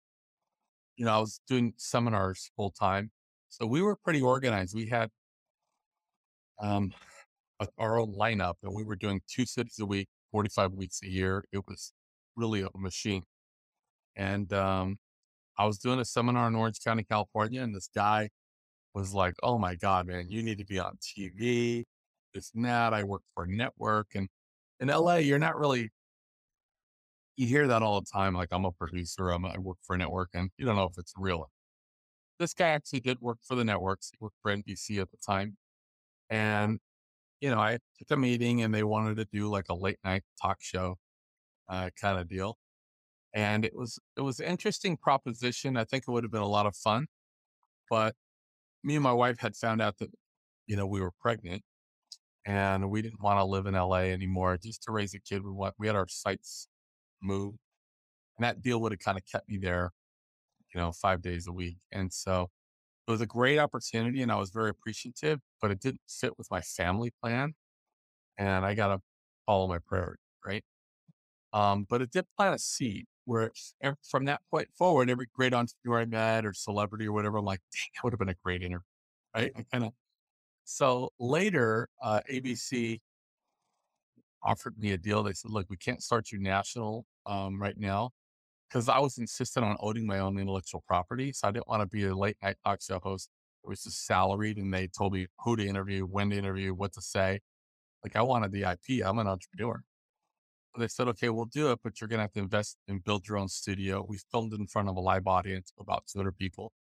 you 0.98 1.06
know, 1.06 1.14
I 1.14 1.20
was 1.20 1.40
doing 1.48 1.74
seminars 1.78 2.52
full 2.56 2.72
time. 2.72 3.12
So 3.50 3.66
we 3.66 3.82
were 3.82 3.96
pretty 3.96 4.22
organized. 4.22 4.76
We 4.76 4.88
had 4.88 5.10
um, 6.60 6.94
a, 7.60 7.68
our 7.78 8.00
own 8.00 8.14
lineup 8.16 8.56
and 8.64 8.74
we 8.76 8.84
were 8.84 8.96
doing 8.96 9.22
two 9.28 9.46
cities 9.46 9.80
a 9.80 9.86
week, 9.86 10.08
45 10.32 10.74
weeks 10.74 11.02
a 11.04 11.10
year. 11.10 11.46
It 11.52 11.62
was 11.68 11.94
really 12.36 12.62
a 12.62 12.70
machine. 12.78 13.24
And 14.16 14.52
um, 14.54 14.98
I 15.58 15.66
was 15.66 15.78
doing 15.80 16.00
a 16.00 16.06
seminar 16.06 16.48
in 16.48 16.56
Orange 16.56 16.80
County, 16.84 17.04
California, 17.04 17.62
and 17.62 17.76
this 17.76 17.90
guy 17.94 18.30
was 18.94 19.14
like, 19.14 19.36
Oh 19.44 19.58
my 19.58 19.76
God, 19.76 20.08
man, 20.08 20.28
you 20.30 20.44
need 20.44 20.58
to 20.60 20.66
be 20.66 20.80
on 20.80 20.98
TV, 21.02 21.84
this 22.34 22.52
and 22.56 22.66
that. 22.66 22.94
I 22.94 23.04
work 23.04 23.24
for 23.36 23.44
a 23.46 23.48
network. 23.48 24.08
And 24.16 24.30
in 24.80 24.88
LA, 24.90 25.16
you're 25.16 25.40
not 25.40 25.58
really, 25.58 25.90
you 27.36 27.48
hear 27.48 27.68
that 27.68 27.82
all 27.82 28.00
the 28.02 28.08
time. 28.12 28.34
Like, 28.34 28.50
I'm 28.52 28.66
a 28.66 28.72
producer, 28.72 29.30
I'm, 29.30 29.46
I 29.46 29.58
work 29.58 29.78
for 29.84 29.96
a 29.96 29.98
network, 29.98 30.30
and 30.34 30.50
you 30.58 30.66
don't 30.66 30.76
know 30.76 30.86
if 30.86 30.98
it's 30.98 31.14
real. 31.18 31.50
This 32.40 32.54
guy 32.54 32.70
actually 32.70 33.00
did 33.00 33.20
work 33.22 33.38
for 33.48 33.56
the 33.56 33.64
networks. 33.64 34.12
He 34.12 34.18
worked 34.20 34.36
for 34.42 34.56
NBC 34.56 35.02
at 35.02 35.10
the 35.12 35.18
time. 35.26 35.58
And, 36.30 36.80
you 37.40 37.50
know, 37.50 37.60
I 37.60 37.80
took 37.98 38.12
a 38.12 38.18
meeting 38.18 38.62
and 38.62 38.74
they 38.74 38.84
wanted 38.84 39.18
to 39.18 39.26
do 39.26 39.50
like 39.50 39.68
a 39.70 39.74
late 39.74 40.00
night 40.04 40.24
talk 40.42 40.58
show 40.60 40.98
uh, 41.70 41.92
kind 42.00 42.20
of 42.20 42.28
deal. 42.28 42.58
And 43.34 43.64
it 43.64 43.76
was, 43.76 44.00
it 44.18 44.22
was 44.22 44.40
an 44.40 44.48
interesting 44.48 44.98
proposition. 44.98 45.78
I 45.78 45.86
think 45.86 46.06
it 46.08 46.12
would 46.12 46.24
have 46.24 46.32
been 46.32 46.42
a 46.42 46.48
lot 46.48 46.66
of 46.66 46.76
fun. 46.76 47.08
But 47.90 48.16
me 48.84 48.96
and 48.96 49.04
my 49.04 49.14
wife 49.14 49.40
had 49.40 49.56
found 49.56 49.82
out 49.82 49.98
that, 50.00 50.10
you 50.68 50.76
know, 50.76 50.88
we 50.88 51.02
were 51.02 51.12
pregnant 51.22 51.64
and 52.46 52.90
we 52.90 53.02
didn't 53.02 53.22
want 53.22 53.40
to 53.40 53.46
live 53.46 53.66
in 53.66 53.76
LA 53.76 54.12
anymore. 54.12 54.58
Just 54.58 54.84
to 54.84 54.92
raise 54.92 55.14
a 55.14 55.20
kid, 55.20 55.44
we 55.44 55.52
want 55.52 55.76
we 55.80 55.88
had 55.88 55.96
our 55.96 56.08
sites 56.08 56.68
moved, 57.22 57.60
and 58.38 58.46
that 58.46 58.62
deal 58.62 58.82
would 58.82 58.94
have 58.94 59.00
kind 59.00 59.18
of 59.18 59.26
kept 59.32 59.50
me 59.50 59.58
there, 59.58 59.92
you 60.74 60.80
know, 60.82 60.92
five 60.92 61.22
days 61.22 61.48
a 61.48 61.54
week. 61.54 61.78
And 61.92 62.12
so 62.14 62.50
it 63.08 63.12
was 63.12 63.22
a 63.22 63.28
great 63.28 63.60
opportunity, 63.60 64.22
and 64.24 64.32
I 64.32 64.38
was 64.38 64.52
very 64.52 64.70
appreciative. 64.72 65.42
But 65.62 65.72
it 65.72 65.82
didn't 65.82 66.02
fit 66.10 66.38
with 66.38 66.50
my 66.52 66.62
family 66.62 67.12
plan, 67.24 67.56
and 68.38 68.66
I 68.66 68.76
got 68.76 68.88
to 68.90 69.02
follow 69.46 69.68
my 69.68 69.80
priority, 69.80 70.22
right? 70.46 70.64
Um, 71.54 71.86
but 71.90 72.02
it 72.02 72.12
did 72.12 72.26
plant 72.38 72.56
a 72.56 72.60
seed, 72.60 73.06
where 73.26 73.52
ev- 73.82 73.98
from 74.10 74.26
that 74.26 74.42
point 74.52 74.70
forward, 74.78 75.10
every 75.10 75.28
great 75.34 75.54
entrepreneur 75.54 76.02
I 76.02 76.06
met 76.06 76.46
or 76.46 76.54
celebrity 76.54 77.08
or 77.08 77.14
whatever, 77.14 77.38
I'm 77.38 77.46
like, 77.46 77.62
dang, 77.72 77.82
that 77.96 78.04
would 78.04 78.14
have 78.14 78.20
been 78.20 78.30
a 78.30 78.36
great 78.44 78.62
interview. 78.64 78.84
Right. 79.36 79.52
I 79.56 79.64
kind 79.64 79.86
of, 79.86 79.94
so 80.66 81.10
later, 81.20 81.88
uh, 82.02 82.22
ABC 82.32 83.00
offered 84.44 84.78
me 84.78 84.92
a 84.92 84.98
deal. 84.98 85.24
They 85.24 85.34
said, 85.34 85.52
look, 85.52 85.68
we 85.70 85.78
can't 85.78 86.02
start 86.02 86.32
you 86.32 86.40
national 86.40 87.06
um, 87.26 87.62
right 87.62 87.78
now 87.78 88.12
because 88.70 88.90
I 88.90 89.00
was 89.00 89.18
insistent 89.18 89.66
on 89.66 89.78
owning 89.80 90.06
my 90.06 90.20
own 90.20 90.40
intellectual 90.40 90.84
property. 90.88 91.32
So 91.32 91.48
I 91.48 91.52
didn't 91.52 91.68
want 91.68 91.82
to 91.82 91.88
be 91.88 92.06
a 92.06 92.16
late 92.16 92.38
night 92.44 92.58
talk 92.66 92.82
show 92.82 93.00
host. 93.00 93.30
It 93.64 93.70
was 93.70 93.84
just 93.84 94.06
salaried 94.06 94.58
and 94.58 94.74
they 94.74 94.88
told 94.88 95.14
me 95.14 95.28
who 95.44 95.56
to 95.56 95.66
interview, 95.66 96.02
when 96.04 96.32
to 96.32 96.38
interview, 96.38 96.74
what 96.74 96.94
to 96.94 97.02
say. 97.02 97.40
Like 98.04 98.16
I 98.16 98.22
wanted 98.24 98.52
the 98.52 98.64
IP. 98.64 99.06
I'm 99.06 99.20
an 99.20 99.28
entrepreneur. 99.28 99.82
They 100.78 100.88
said, 100.88 101.08
okay, 101.10 101.30
we'll 101.30 101.46
do 101.46 101.72
it, 101.72 101.80
but 101.84 102.02
you're 102.02 102.08
going 102.08 102.18
to 102.18 102.24
have 102.24 102.34
to 102.34 102.40
invest 102.40 102.78
and 102.88 103.04
build 103.04 103.28
your 103.28 103.38
own 103.38 103.48
studio. 103.48 104.06
We 104.08 104.20
filmed 104.32 104.54
in 104.54 104.68
front 104.68 104.90
of 104.90 104.98
a 104.98 105.00
live 105.00 105.26
audience 105.26 105.72
of 105.78 105.84
about 105.84 106.04
200 106.12 106.38
people. 106.38 106.74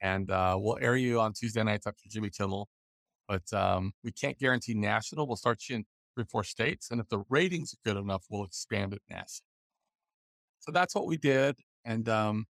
And 0.00 0.30
uh, 0.30 0.56
we'll 0.60 0.78
air 0.80 0.94
you 0.94 1.20
on 1.20 1.32
Tuesday 1.32 1.62
nights 1.62 1.86
after 1.86 2.02
Jimmy 2.08 2.30
Kimmel. 2.30 2.68
But 3.28 3.52
um, 3.52 3.92
we 4.02 4.10
can't 4.12 4.38
guarantee 4.38 4.74
national. 4.74 5.26
We'll 5.26 5.36
start 5.36 5.62
you 5.68 5.76
in 5.76 5.84
three, 6.14 6.24
four 6.30 6.44
states. 6.44 6.90
And 6.90 7.00
if 7.00 7.08
the 7.08 7.22
ratings 7.28 7.74
are 7.74 7.92
good 7.92 8.00
enough, 8.00 8.24
we'll 8.30 8.44
expand 8.44 8.94
it 8.94 9.02
national. 9.10 9.46
So 10.60 10.72
that's 10.72 10.94
what 10.94 11.06
we 11.06 11.16
did. 11.18 11.56
And, 11.84 12.08
um, 12.08 12.46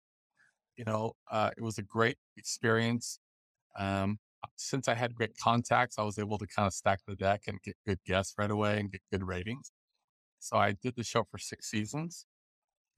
you 0.76 0.84
know, 0.84 1.12
uh, 1.30 1.50
it 1.56 1.62
was 1.62 1.78
a 1.78 1.82
great 1.82 2.16
experience. 2.36 3.18
Um, 3.78 4.18
since 4.56 4.88
I 4.88 4.94
had 4.94 5.14
great 5.14 5.36
contacts, 5.38 5.98
I 5.98 6.02
was 6.02 6.18
able 6.18 6.38
to 6.38 6.46
kind 6.46 6.66
of 6.66 6.72
stack 6.72 7.00
the 7.06 7.14
deck 7.14 7.42
and 7.46 7.60
get 7.62 7.76
good 7.86 7.98
guests 8.06 8.34
right 8.38 8.50
away 8.50 8.80
and 8.80 8.90
get 8.90 9.02
good 9.12 9.24
ratings. 9.26 9.70
So 10.40 10.56
I 10.56 10.72
did 10.72 10.96
the 10.96 11.04
show 11.04 11.24
for 11.30 11.38
six 11.38 11.70
seasons 11.70 12.26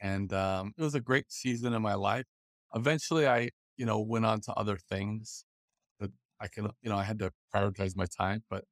and 0.01 0.33
um, 0.33 0.73
it 0.79 0.83
was 0.83 0.95
a 0.95 1.01
great 1.01 1.33
season 1.33 1.73
in 1.75 1.83
my 1.83 1.95
life. 1.95 2.27
Eventually, 2.75 3.27
I, 3.27 3.51
you 3.77 3.87
know, 3.87 4.01
went 4.01 4.27
on 4.27 4.41
to 4.43 4.53
other 4.55 4.77
things 4.77 5.45
I 6.41 6.49
can, 6.49 6.69
you 6.83 6.91
know, 6.91 6.97
I 6.97 7.05
had 7.05 7.19
to 7.21 7.33
prioritize 7.55 7.97
my 7.97 8.07
time, 8.07 8.43
but 8.51 8.65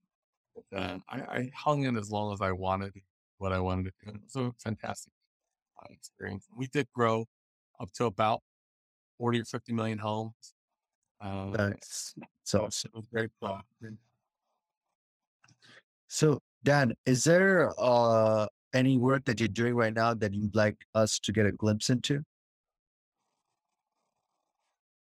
uh, 0.75 0.99
I, 1.09 1.17
I 1.21 1.51
hung 1.55 1.85
in 1.85 1.97
as 1.97 2.11
long 2.11 2.33
as 2.33 2.41
I 2.41 2.53
wanted 2.53 2.93
what 3.39 3.53
I 3.53 3.61
wanted 3.61 3.85
to 3.85 3.93
do. 4.05 4.15
It 4.15 4.21
was 4.35 4.37
a 4.37 4.53
fantastic 4.63 5.13
experience. 5.91 6.47
We 6.57 6.67
did 6.67 6.87
grow 6.93 7.27
up 7.81 7.93
to 7.95 8.07
about 8.07 8.41
40 9.19 9.41
or 9.41 9.45
50 9.45 9.73
million 9.73 9.99
homes. 9.99 10.55
Um, 11.21 11.53
That's 11.53 12.15
so. 12.45 12.69
so 12.71 12.89
it 12.93 12.97
was 12.97 13.05
very 13.13 13.31
fun. 13.41 13.63
So, 16.09 16.41
Dan, 16.65 16.95
is 17.07 17.25
there 17.25 17.73
uh 17.79 18.47
any 18.75 18.99
work 18.99 19.25
that 19.27 19.39
you're 19.39 19.49
doing 19.49 19.75
right 19.75 19.95
now 19.95 20.15
that 20.15 20.35
you'd 20.35 20.55
like 20.55 20.77
us 20.95 21.19
to 21.21 21.33
get 21.33 21.47
a 21.47 21.53
glimpse 21.53 21.91
into? 21.91 22.23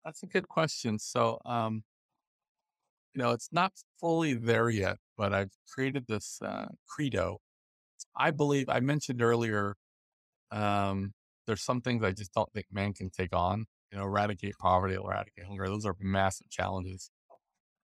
That's 0.03 0.23
a 0.23 0.25
good 0.25 0.47
question. 0.47 0.97
So, 0.99 1.39
um, 1.45 1.83
you 3.17 3.23
know, 3.23 3.31
it's 3.31 3.49
not 3.51 3.73
fully 3.99 4.35
there 4.35 4.69
yet, 4.69 4.97
but 5.17 5.33
I've 5.33 5.49
created 5.73 6.05
this 6.07 6.39
uh, 6.39 6.67
credo. 6.87 7.39
I 8.15 8.29
believe 8.29 8.69
I 8.69 8.79
mentioned 8.79 9.23
earlier. 9.23 9.73
Um, 10.51 11.13
there's 11.47 11.63
some 11.63 11.81
things 11.81 12.03
I 12.03 12.11
just 12.11 12.31
don't 12.31 12.51
think 12.53 12.67
man 12.71 12.93
can 12.93 13.09
take 13.09 13.35
on. 13.35 13.65
You 13.91 13.97
know, 13.97 14.03
eradicate 14.03 14.53
poverty, 14.59 14.93
eradicate 14.93 15.45
hunger. 15.47 15.65
Those 15.65 15.85
are 15.85 15.95
massive 15.99 16.51
challenges. 16.51 17.09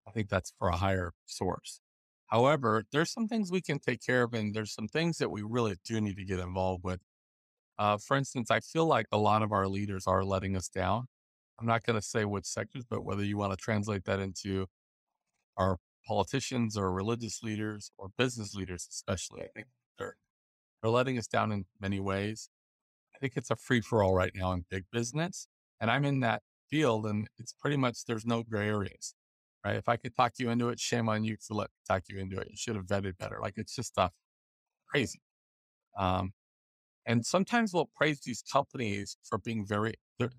I 0.06 0.12
think 0.12 0.28
that's 0.28 0.52
for 0.56 0.68
a 0.68 0.76
higher 0.76 1.10
source. 1.26 1.80
However, 2.28 2.84
there's 2.92 3.12
some 3.12 3.26
things 3.26 3.50
we 3.50 3.60
can 3.60 3.80
take 3.80 4.06
care 4.06 4.22
of, 4.22 4.34
and 4.34 4.54
there's 4.54 4.72
some 4.72 4.86
things 4.86 5.18
that 5.18 5.32
we 5.32 5.42
really 5.42 5.74
do 5.84 6.00
need 6.00 6.16
to 6.16 6.24
get 6.24 6.38
involved 6.38 6.84
with. 6.84 7.00
Uh, 7.76 7.98
for 7.98 8.16
instance, 8.16 8.52
I 8.52 8.60
feel 8.60 8.86
like 8.86 9.06
a 9.10 9.18
lot 9.18 9.42
of 9.42 9.50
our 9.50 9.66
leaders 9.66 10.06
are 10.06 10.22
letting 10.22 10.56
us 10.56 10.68
down. 10.68 11.06
I'm 11.58 11.66
not 11.66 11.82
going 11.82 11.98
to 11.98 12.06
say 12.06 12.24
which 12.24 12.44
sectors, 12.44 12.84
but 12.88 13.04
whether 13.04 13.24
you 13.24 13.36
want 13.36 13.52
to 13.52 13.56
translate 13.56 14.04
that 14.04 14.20
into 14.20 14.66
our 15.56 15.78
politicians 16.06 16.76
or 16.76 16.92
religious 16.92 17.42
leaders 17.42 17.90
or 17.98 18.08
business 18.18 18.54
leaders, 18.54 18.86
especially, 18.90 19.42
I 19.42 19.48
think 19.54 19.66
they're, 19.98 20.16
they're 20.82 20.90
letting 20.90 21.18
us 21.18 21.26
down 21.26 21.52
in 21.52 21.64
many 21.80 22.00
ways. 22.00 22.48
I 23.14 23.18
think 23.18 23.34
it's 23.36 23.50
a 23.50 23.56
free 23.56 23.80
for 23.80 24.02
all 24.02 24.14
right 24.14 24.32
now 24.34 24.52
in 24.52 24.64
big 24.70 24.84
business. 24.92 25.46
And 25.80 25.90
I'm 25.90 26.04
in 26.04 26.20
that 26.20 26.42
field, 26.70 27.06
and 27.06 27.28
it's 27.38 27.54
pretty 27.58 27.76
much 27.76 28.04
there's 28.06 28.26
no 28.26 28.42
gray 28.42 28.68
areas 28.68 29.14
right? 29.64 29.76
If 29.76 29.88
I 29.88 29.96
could 29.96 30.14
talk 30.14 30.32
you 30.38 30.50
into 30.50 30.68
it, 30.68 30.78
shame 30.78 31.08
on 31.08 31.24
you 31.24 31.36
to 31.48 31.54
let 31.54 31.70
talk 31.88 32.02
you 32.08 32.18
into 32.18 32.38
it. 32.38 32.48
You 32.50 32.56
should 32.56 32.76
have 32.76 32.86
vetted 32.86 33.18
better. 33.18 33.38
Like 33.40 33.54
it's 33.56 33.74
just 33.74 33.88
stuff 33.88 34.12
crazy. 34.88 35.20
Um, 35.98 36.32
and 37.06 37.24
sometimes 37.24 37.72
we'll 37.72 37.90
praise 37.96 38.20
these 38.20 38.42
companies 38.52 39.16
for 39.24 39.38
being 39.38 39.66
very, 39.66 39.94
they're, 40.18 40.30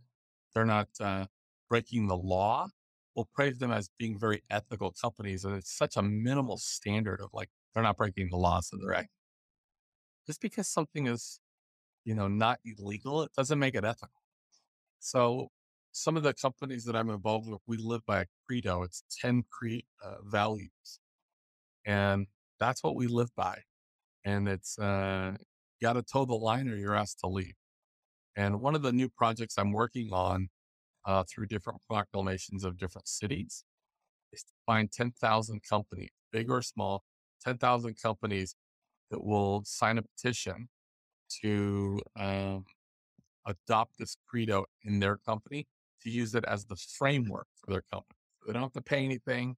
they're 0.54 0.66
not 0.66 0.90
uh, 1.00 1.26
breaking 1.70 2.08
the 2.08 2.18
law. 2.18 2.68
We'll 3.16 3.30
praise 3.34 3.60
them 3.60 3.72
as 3.72 3.90
being 3.98 4.20
very 4.20 4.44
ethical 4.50 4.94
companies. 5.00 5.46
And 5.46 5.56
it's 5.56 5.76
such 5.76 5.96
a 5.98 6.02
minimal 6.02 6.58
standard 6.58 7.22
of 7.22 7.30
like, 7.34 7.50
they're 7.74 7.84
not 7.84 7.98
breaking 7.98 8.30
the 8.30 8.38
laws 8.38 8.70
So 8.72 8.82
they're. 8.82 9.08
Just 10.28 10.42
because 10.42 10.68
something 10.68 11.08
is, 11.08 11.40
you 12.04 12.16
know, 12.16 12.28
not 12.28 12.60
illegal, 12.66 13.24
it 13.24 13.32
doesn't 13.38 13.60
make 13.60 13.76
it 13.76 13.86
ethical. 13.86 14.22
So 15.00 15.50
some 15.92 16.18
of 16.18 16.24
the 16.24 16.34
companies 16.34 16.84
that 16.86 16.96
I'm 16.96 17.10
involved 17.10 17.50
with, 17.50 17.62
we 17.68 17.78
live 17.78 18.06
by 18.06 18.22
a 18.22 18.26
credo. 18.48 18.84
It's 18.84 19.04
10 19.22 19.44
cre- 19.52 19.86
uh, 20.04 20.16
values. 20.24 21.00
And 21.86 22.28
that's 22.60 22.84
what 22.84 22.96
we 22.96 23.08
live 23.08 23.30
by. 23.36 23.60
And 24.26 24.48
it's, 24.50 24.78
uh, 24.80 25.36
got 25.82 25.94
to 25.94 26.02
toe 26.04 26.26
the 26.26 26.34
line 26.36 26.68
or 26.70 26.76
you're 26.76 26.96
asked 26.96 27.20
to 27.20 27.28
leave. 27.28 27.54
And 28.36 28.62
one 28.62 28.76
of 28.76 28.82
the 28.82 28.92
new 28.92 29.10
projects 29.10 29.56
I'm 29.58 29.72
working 29.72 30.10
on 30.12 30.50
uh, 31.06 31.24
through 31.24 31.48
different 31.48 31.82
proclamations 31.88 32.64
of 32.64 32.78
different 32.78 33.08
cities 33.08 33.64
is 34.34 34.44
to 34.44 34.54
find 34.66 34.92
10,000 34.92 35.62
companies, 35.64 36.10
big 36.32 36.50
or 36.50 36.62
small, 36.62 37.04
10,000 37.44 37.96
companies 38.02 38.56
that 39.12 39.24
will 39.24 39.64
sign 39.66 39.98
a 39.98 40.02
petition 40.02 40.68
to 41.42 42.00
um, 42.20 42.66
adopt 43.46 43.98
this 43.98 44.18
credo 44.28 44.66
in 44.84 45.00
their 45.00 45.18
company 45.18 45.68
to 46.02 46.10
use 46.10 46.36
it 46.36 46.44
as 46.46 46.66
the 46.66 46.76
framework 46.76 47.48
for 47.56 47.72
their 47.72 47.84
company. 47.92 48.18
So 48.40 48.48
they 48.48 48.54
don't 48.54 48.64
have 48.64 48.74
to 48.74 48.82
pay 48.82 49.04
anything. 49.04 49.56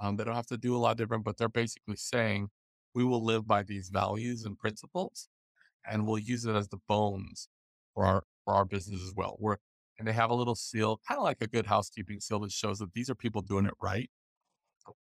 Um, 0.00 0.16
they 0.16 0.24
don't 0.24 0.34
have 0.34 0.46
to 0.46 0.56
do 0.56 0.76
a 0.76 0.78
lot 0.78 0.96
different, 0.96 1.24
but 1.24 1.36
they're 1.36 1.48
basically 1.48 1.96
saying 1.96 2.48
we 2.94 3.04
will 3.04 3.24
live 3.24 3.46
by 3.46 3.62
these 3.62 3.88
values 3.88 4.44
and 4.44 4.58
principles, 4.58 5.28
and 5.90 6.06
we'll 6.06 6.18
use 6.18 6.44
it 6.44 6.54
as 6.54 6.68
the 6.68 6.78
bones 6.88 7.48
for 7.94 8.04
our 8.04 8.22
for 8.44 8.54
our 8.54 8.64
business 8.64 9.02
as 9.02 9.12
well. 9.14 9.36
We're 9.38 9.56
and 9.98 10.06
they 10.06 10.12
have 10.12 10.30
a 10.30 10.34
little 10.34 10.54
seal, 10.54 11.00
kind 11.06 11.18
of 11.18 11.24
like 11.24 11.38
a 11.40 11.46
good 11.46 11.66
housekeeping 11.66 12.20
seal 12.20 12.40
that 12.40 12.52
shows 12.52 12.78
that 12.78 12.92
these 12.92 13.08
are 13.08 13.14
people 13.14 13.42
doing 13.42 13.66
it 13.66 13.74
right, 13.82 14.10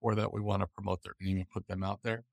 or 0.01 0.15
that 0.15 0.33
we 0.33 0.41
want 0.41 0.63
to 0.63 0.67
promote 0.67 1.03
their 1.03 1.15
name 1.21 1.39
and 1.39 1.51
put 1.51 1.67
them 1.67 1.83
out 1.83 2.01
there. 2.03 2.25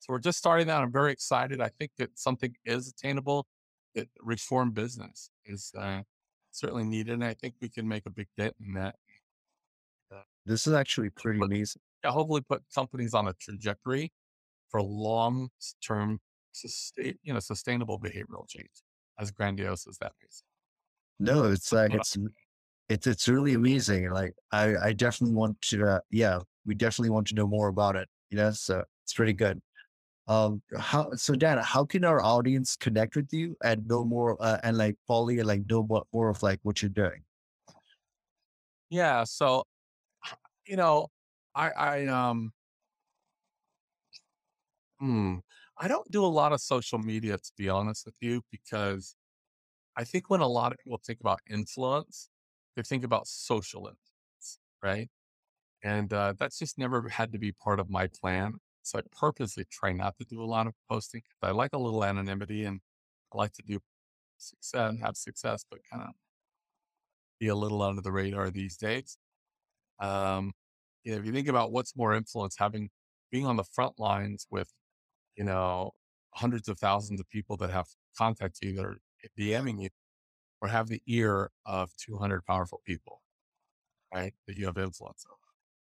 So 0.00 0.12
we're 0.12 0.18
just 0.18 0.38
starting 0.38 0.66
that. 0.66 0.82
I'm 0.82 0.92
very 0.92 1.12
excited. 1.12 1.60
I 1.60 1.68
think 1.68 1.92
that 1.98 2.18
something 2.18 2.54
is 2.64 2.88
attainable. 2.88 3.46
That 3.94 4.08
reform 4.20 4.72
business 4.72 5.30
is 5.44 5.70
uh, 5.78 6.02
certainly 6.50 6.84
needed. 6.84 7.14
And 7.14 7.24
I 7.24 7.34
think 7.34 7.54
we 7.60 7.68
can 7.68 7.86
make 7.86 8.04
a 8.06 8.10
big 8.10 8.26
dent 8.36 8.54
in 8.64 8.74
that. 8.74 8.96
Uh, 10.12 10.22
this 10.44 10.66
is 10.66 10.72
actually 10.74 11.10
pretty 11.10 11.38
but, 11.38 11.46
amazing. 11.46 11.82
Yeah, 12.04 12.10
hopefully 12.10 12.40
put 12.40 12.62
companies 12.74 13.14
on 13.14 13.28
a 13.28 13.32
trajectory 13.34 14.10
for 14.70 14.82
long 14.82 15.50
term, 15.86 16.18
sustain, 16.50 17.14
you 17.22 17.32
know, 17.32 17.38
sustainable 17.38 18.00
behavioral 18.00 18.48
change, 18.48 18.82
as 19.20 19.30
grandiose 19.30 19.86
as 19.86 19.98
that 19.98 20.12
may 20.20 20.26
that 20.26 20.28
is. 20.28 20.42
No, 21.22 21.44
it's 21.44 21.72
like, 21.72 21.94
it's, 21.94 22.16
it's, 22.88 23.06
it's 23.06 23.28
really 23.28 23.54
amazing. 23.54 24.10
Like, 24.10 24.34
I, 24.50 24.76
I 24.76 24.92
definitely 24.92 25.36
want 25.36 25.60
to, 25.62 25.86
uh, 25.86 26.00
yeah, 26.10 26.40
we 26.66 26.74
definitely 26.74 27.10
want 27.10 27.28
to 27.28 27.34
know 27.34 27.46
more 27.46 27.68
about 27.68 27.96
it. 27.96 28.08
You 28.30 28.38
know, 28.38 28.50
so 28.50 28.82
it's 29.04 29.12
pretty 29.12 29.34
good. 29.34 29.60
Um, 30.26 30.62
how 30.78 31.12
so, 31.14 31.34
Dan? 31.34 31.58
How 31.58 31.84
can 31.84 32.04
our 32.04 32.22
audience 32.22 32.76
connect 32.76 33.16
with 33.16 33.32
you 33.32 33.56
and 33.62 33.86
know 33.86 34.04
more 34.04 34.36
uh, 34.40 34.58
and 34.62 34.78
like 34.78 34.96
follow 35.06 35.28
you, 35.28 35.42
like 35.44 35.62
know 35.68 35.82
what 35.82 36.06
more 36.12 36.28
of 36.28 36.42
like 36.42 36.60
what 36.62 36.80
you're 36.80 36.88
doing? 36.88 37.22
Yeah. 38.88 39.24
So, 39.24 39.64
you 40.66 40.76
know, 40.76 41.08
I, 41.54 41.70
I, 41.70 42.06
um, 42.06 42.52
hmm, 45.00 45.36
I 45.78 45.88
don't 45.88 46.10
do 46.10 46.24
a 46.24 46.26
lot 46.26 46.52
of 46.52 46.60
social 46.60 46.98
media 46.98 47.36
to 47.36 47.52
be 47.56 47.68
honest 47.68 48.06
with 48.06 48.16
you, 48.20 48.42
because 48.50 49.16
I 49.96 50.04
think 50.04 50.30
when 50.30 50.40
a 50.40 50.46
lot 50.46 50.72
of 50.72 50.78
people 50.78 51.00
think 51.04 51.20
about 51.20 51.40
influence, 51.50 52.28
they 52.76 52.82
think 52.82 53.04
about 53.04 53.26
social 53.26 53.80
influence, 53.80 54.58
right? 54.82 55.08
And 55.84 56.12
uh, 56.12 56.34
that's 56.38 56.58
just 56.58 56.78
never 56.78 57.08
had 57.08 57.32
to 57.32 57.38
be 57.38 57.52
part 57.52 57.80
of 57.80 57.90
my 57.90 58.06
plan. 58.08 58.54
So 58.82 58.98
I 58.98 59.02
purposely 59.18 59.64
try 59.70 59.92
not 59.92 60.16
to 60.18 60.24
do 60.24 60.42
a 60.42 60.46
lot 60.46 60.66
of 60.66 60.74
posting. 60.90 61.22
I 61.42 61.50
like 61.52 61.72
a 61.72 61.78
little 61.78 62.04
anonymity 62.04 62.64
and 62.64 62.80
I 63.32 63.38
like 63.38 63.52
to 63.54 63.62
do 63.62 63.80
success, 64.38 64.90
and 64.90 65.00
have 65.00 65.16
success, 65.16 65.64
but 65.70 65.80
kind 65.90 66.02
of 66.04 66.10
be 67.40 67.48
a 67.48 67.54
little 67.54 67.82
under 67.82 68.02
the 68.02 68.12
radar 68.12 68.50
these 68.50 68.76
days. 68.76 69.18
Um, 70.00 70.52
you 71.04 71.12
know, 71.12 71.18
if 71.18 71.26
you 71.26 71.32
think 71.32 71.48
about 71.48 71.72
what's 71.72 71.96
more 71.96 72.14
influence, 72.14 72.56
having 72.58 72.90
being 73.30 73.46
on 73.46 73.56
the 73.56 73.64
front 73.64 73.98
lines 73.98 74.46
with, 74.50 74.70
you 75.36 75.44
know, 75.44 75.92
hundreds 76.34 76.68
of 76.68 76.78
thousands 76.78 77.20
of 77.20 77.28
people 77.30 77.56
that 77.58 77.70
have 77.70 77.86
contacted 78.16 78.68
you 78.70 78.76
that 78.76 78.84
are 78.84 78.98
DMing 79.38 79.82
you 79.82 79.88
or 80.60 80.68
have 80.68 80.88
the 80.88 81.02
ear 81.06 81.50
of 81.66 81.90
200 81.96 82.44
powerful 82.46 82.80
people, 82.86 83.20
right? 84.14 84.32
That 84.46 84.56
you 84.56 84.66
have 84.66 84.78
influence 84.78 85.24
over. 85.28 85.38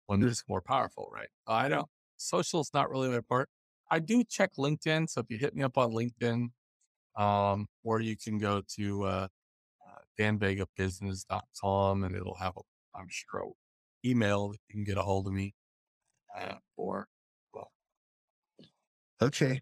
One 0.08 0.24
is 0.24 0.44
more 0.48 0.62
powerful, 0.62 1.10
right? 1.12 1.30
I 1.48 1.70
don't, 1.70 1.88
social 2.18 2.62
is 2.62 2.72
not 2.74 2.90
really 2.90 3.10
my 3.10 3.22
part. 3.22 3.50
I 3.90 4.00
do 4.00 4.24
check 4.24 4.52
LinkedIn. 4.58 5.10
So 5.10 5.22
if 5.22 5.28
you 5.30 5.38
hit 5.38 5.56
me 5.56 5.64
up 5.64 5.78
on 5.78 5.92
LinkedIn, 5.92 6.50
um, 7.16 7.68
or 7.84 8.02
you 8.02 8.18
can 8.18 8.38
go 8.38 8.62
to 8.76 9.04
uh, 9.04 9.28
uh, 9.88 10.00
danvegabusiness.com 10.20 12.04
and 12.04 12.16
it'll 12.16 12.36
have 12.36 12.54
a, 12.58 12.62
I'm 12.98 13.08
sure, 13.10 13.42
a 13.42 14.08
email 14.08 14.50
that 14.50 14.60
you 14.68 14.74
can 14.74 14.84
get 14.84 14.98
a 14.98 15.02
hold 15.02 15.28
of 15.28 15.34
me 15.34 15.56
uh, 16.38 16.56
or, 16.76 17.08
well. 17.54 17.72
Okay. 19.22 19.62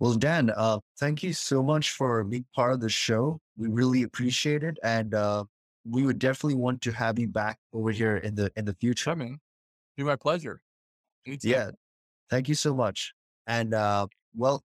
Well, 0.00 0.14
Dan, 0.14 0.50
uh, 0.56 0.78
thank 0.98 1.22
you 1.22 1.34
so 1.34 1.62
much 1.62 1.90
for 1.90 2.24
being 2.24 2.46
part 2.56 2.72
of 2.72 2.80
the 2.80 2.88
show. 2.88 3.38
We 3.58 3.68
really 3.68 4.02
appreciate 4.02 4.62
it. 4.62 4.78
And 4.82 5.14
uh, 5.14 5.44
we 5.84 6.04
would 6.04 6.18
definitely 6.18 6.54
want 6.54 6.80
to 6.82 6.92
have 6.92 7.18
you 7.18 7.28
back 7.28 7.58
over 7.74 7.90
here 7.90 8.16
in 8.16 8.34
the 8.34 8.50
in 8.56 8.64
the 8.64 8.74
future. 8.74 9.10
I 9.10 9.14
mean, 9.14 9.38
be 9.98 10.02
my 10.02 10.16
pleasure. 10.16 10.62
Yeah. 11.42 11.70
Thank 12.30 12.48
you 12.48 12.54
so 12.54 12.74
much. 12.74 13.12
And 13.46 13.74
uh, 13.74 14.06
well, 14.34 14.62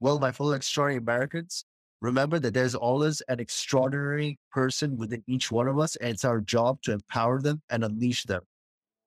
well, 0.00 0.18
my 0.18 0.32
fellow 0.32 0.52
extraordinary 0.52 0.98
Americans, 0.98 1.64
remember 2.02 2.38
that 2.38 2.52
there's 2.52 2.74
always 2.74 3.22
an 3.28 3.40
extraordinary 3.40 4.38
person 4.50 4.98
within 4.98 5.22
each 5.26 5.50
one 5.50 5.68
of 5.68 5.78
us, 5.78 5.96
and 5.96 6.10
it's 6.10 6.26
our 6.26 6.40
job 6.40 6.82
to 6.82 6.92
empower 6.92 7.40
them 7.40 7.62
and 7.70 7.84
unleash 7.84 8.24
them. 8.24 8.42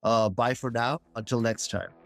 Uh, 0.01 0.29
bye 0.29 0.55
for 0.55 0.71
now. 0.71 0.99
Until 1.15 1.41
next 1.41 1.69
time. 1.69 2.04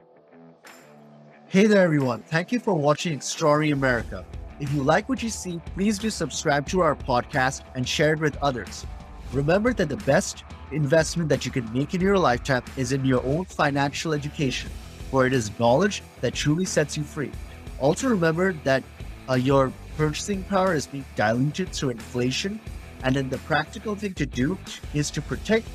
Hey 1.50 1.66
there, 1.66 1.82
everyone. 1.82 2.22
Thank 2.28 2.52
you 2.52 2.60
for 2.60 2.76
watching 2.76 3.12
Extraordinary 3.12 3.72
America. 3.72 4.24
If 4.60 4.72
you 4.72 4.84
like 4.84 5.10
what 5.10 5.24
you 5.24 5.30
see, 5.30 5.60
please 5.74 5.98
do 5.98 6.12
subscribe 6.12 6.68
to 6.68 6.82
our 6.82 6.96
podcast 6.96 7.64
and 7.74 7.90
share 7.90 8.14
it 8.14 8.20
with 8.20 8.38
others. 8.38 8.86
Remember 9.34 9.74
that 9.74 9.90
the 9.90 9.98
best 9.98 10.44
investment 10.72 11.28
that 11.30 11.48
you 11.48 11.52
can 11.52 11.74
make 11.74 11.96
in 11.96 12.02
your 12.02 12.20
lifetime 12.20 12.62
is 12.78 12.92
in 12.92 13.04
your 13.04 13.26
own 13.26 13.46
financial 13.46 14.14
education, 14.14 14.70
for 15.10 15.26
it 15.26 15.34
is 15.34 15.50
knowledge 15.58 16.04
that 16.22 16.36
truly 16.36 16.66
sets 16.66 16.96
you 16.96 17.02
free. 17.02 17.32
Also, 17.80 18.10
remember 18.10 18.54
that 18.64 18.84
uh, 19.28 19.34
your 19.34 19.74
purchasing 19.98 20.44
power 20.44 20.76
is 20.76 20.86
being 20.86 21.06
diluted 21.16 21.70
through 21.70 21.90
inflation, 21.90 22.60
and 23.02 23.16
then 23.16 23.28
the 23.28 23.40
practical 23.40 23.96
thing 23.96 24.14
to 24.14 24.28
do 24.28 24.56
is 24.94 25.10
to 25.10 25.20
protect 25.20 25.68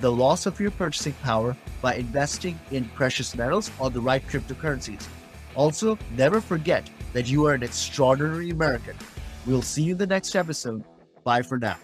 the 0.00 0.10
loss 0.10 0.46
of 0.46 0.60
your 0.60 0.70
purchasing 0.70 1.14
power 1.22 1.56
by 1.80 1.94
investing 1.94 2.58
in 2.70 2.84
precious 2.90 3.34
metals 3.34 3.70
or 3.78 3.90
the 3.90 4.00
right 4.00 4.26
cryptocurrencies. 4.26 5.06
Also, 5.54 5.98
never 6.16 6.40
forget 6.40 6.88
that 7.12 7.28
you 7.28 7.46
are 7.46 7.54
an 7.54 7.62
extraordinary 7.62 8.50
American. 8.50 8.96
We'll 9.46 9.62
see 9.62 9.82
you 9.82 9.92
in 9.92 9.98
the 9.98 10.06
next 10.06 10.34
episode. 10.34 10.84
Bye 11.24 11.42
for 11.42 11.58
now. 11.58 11.78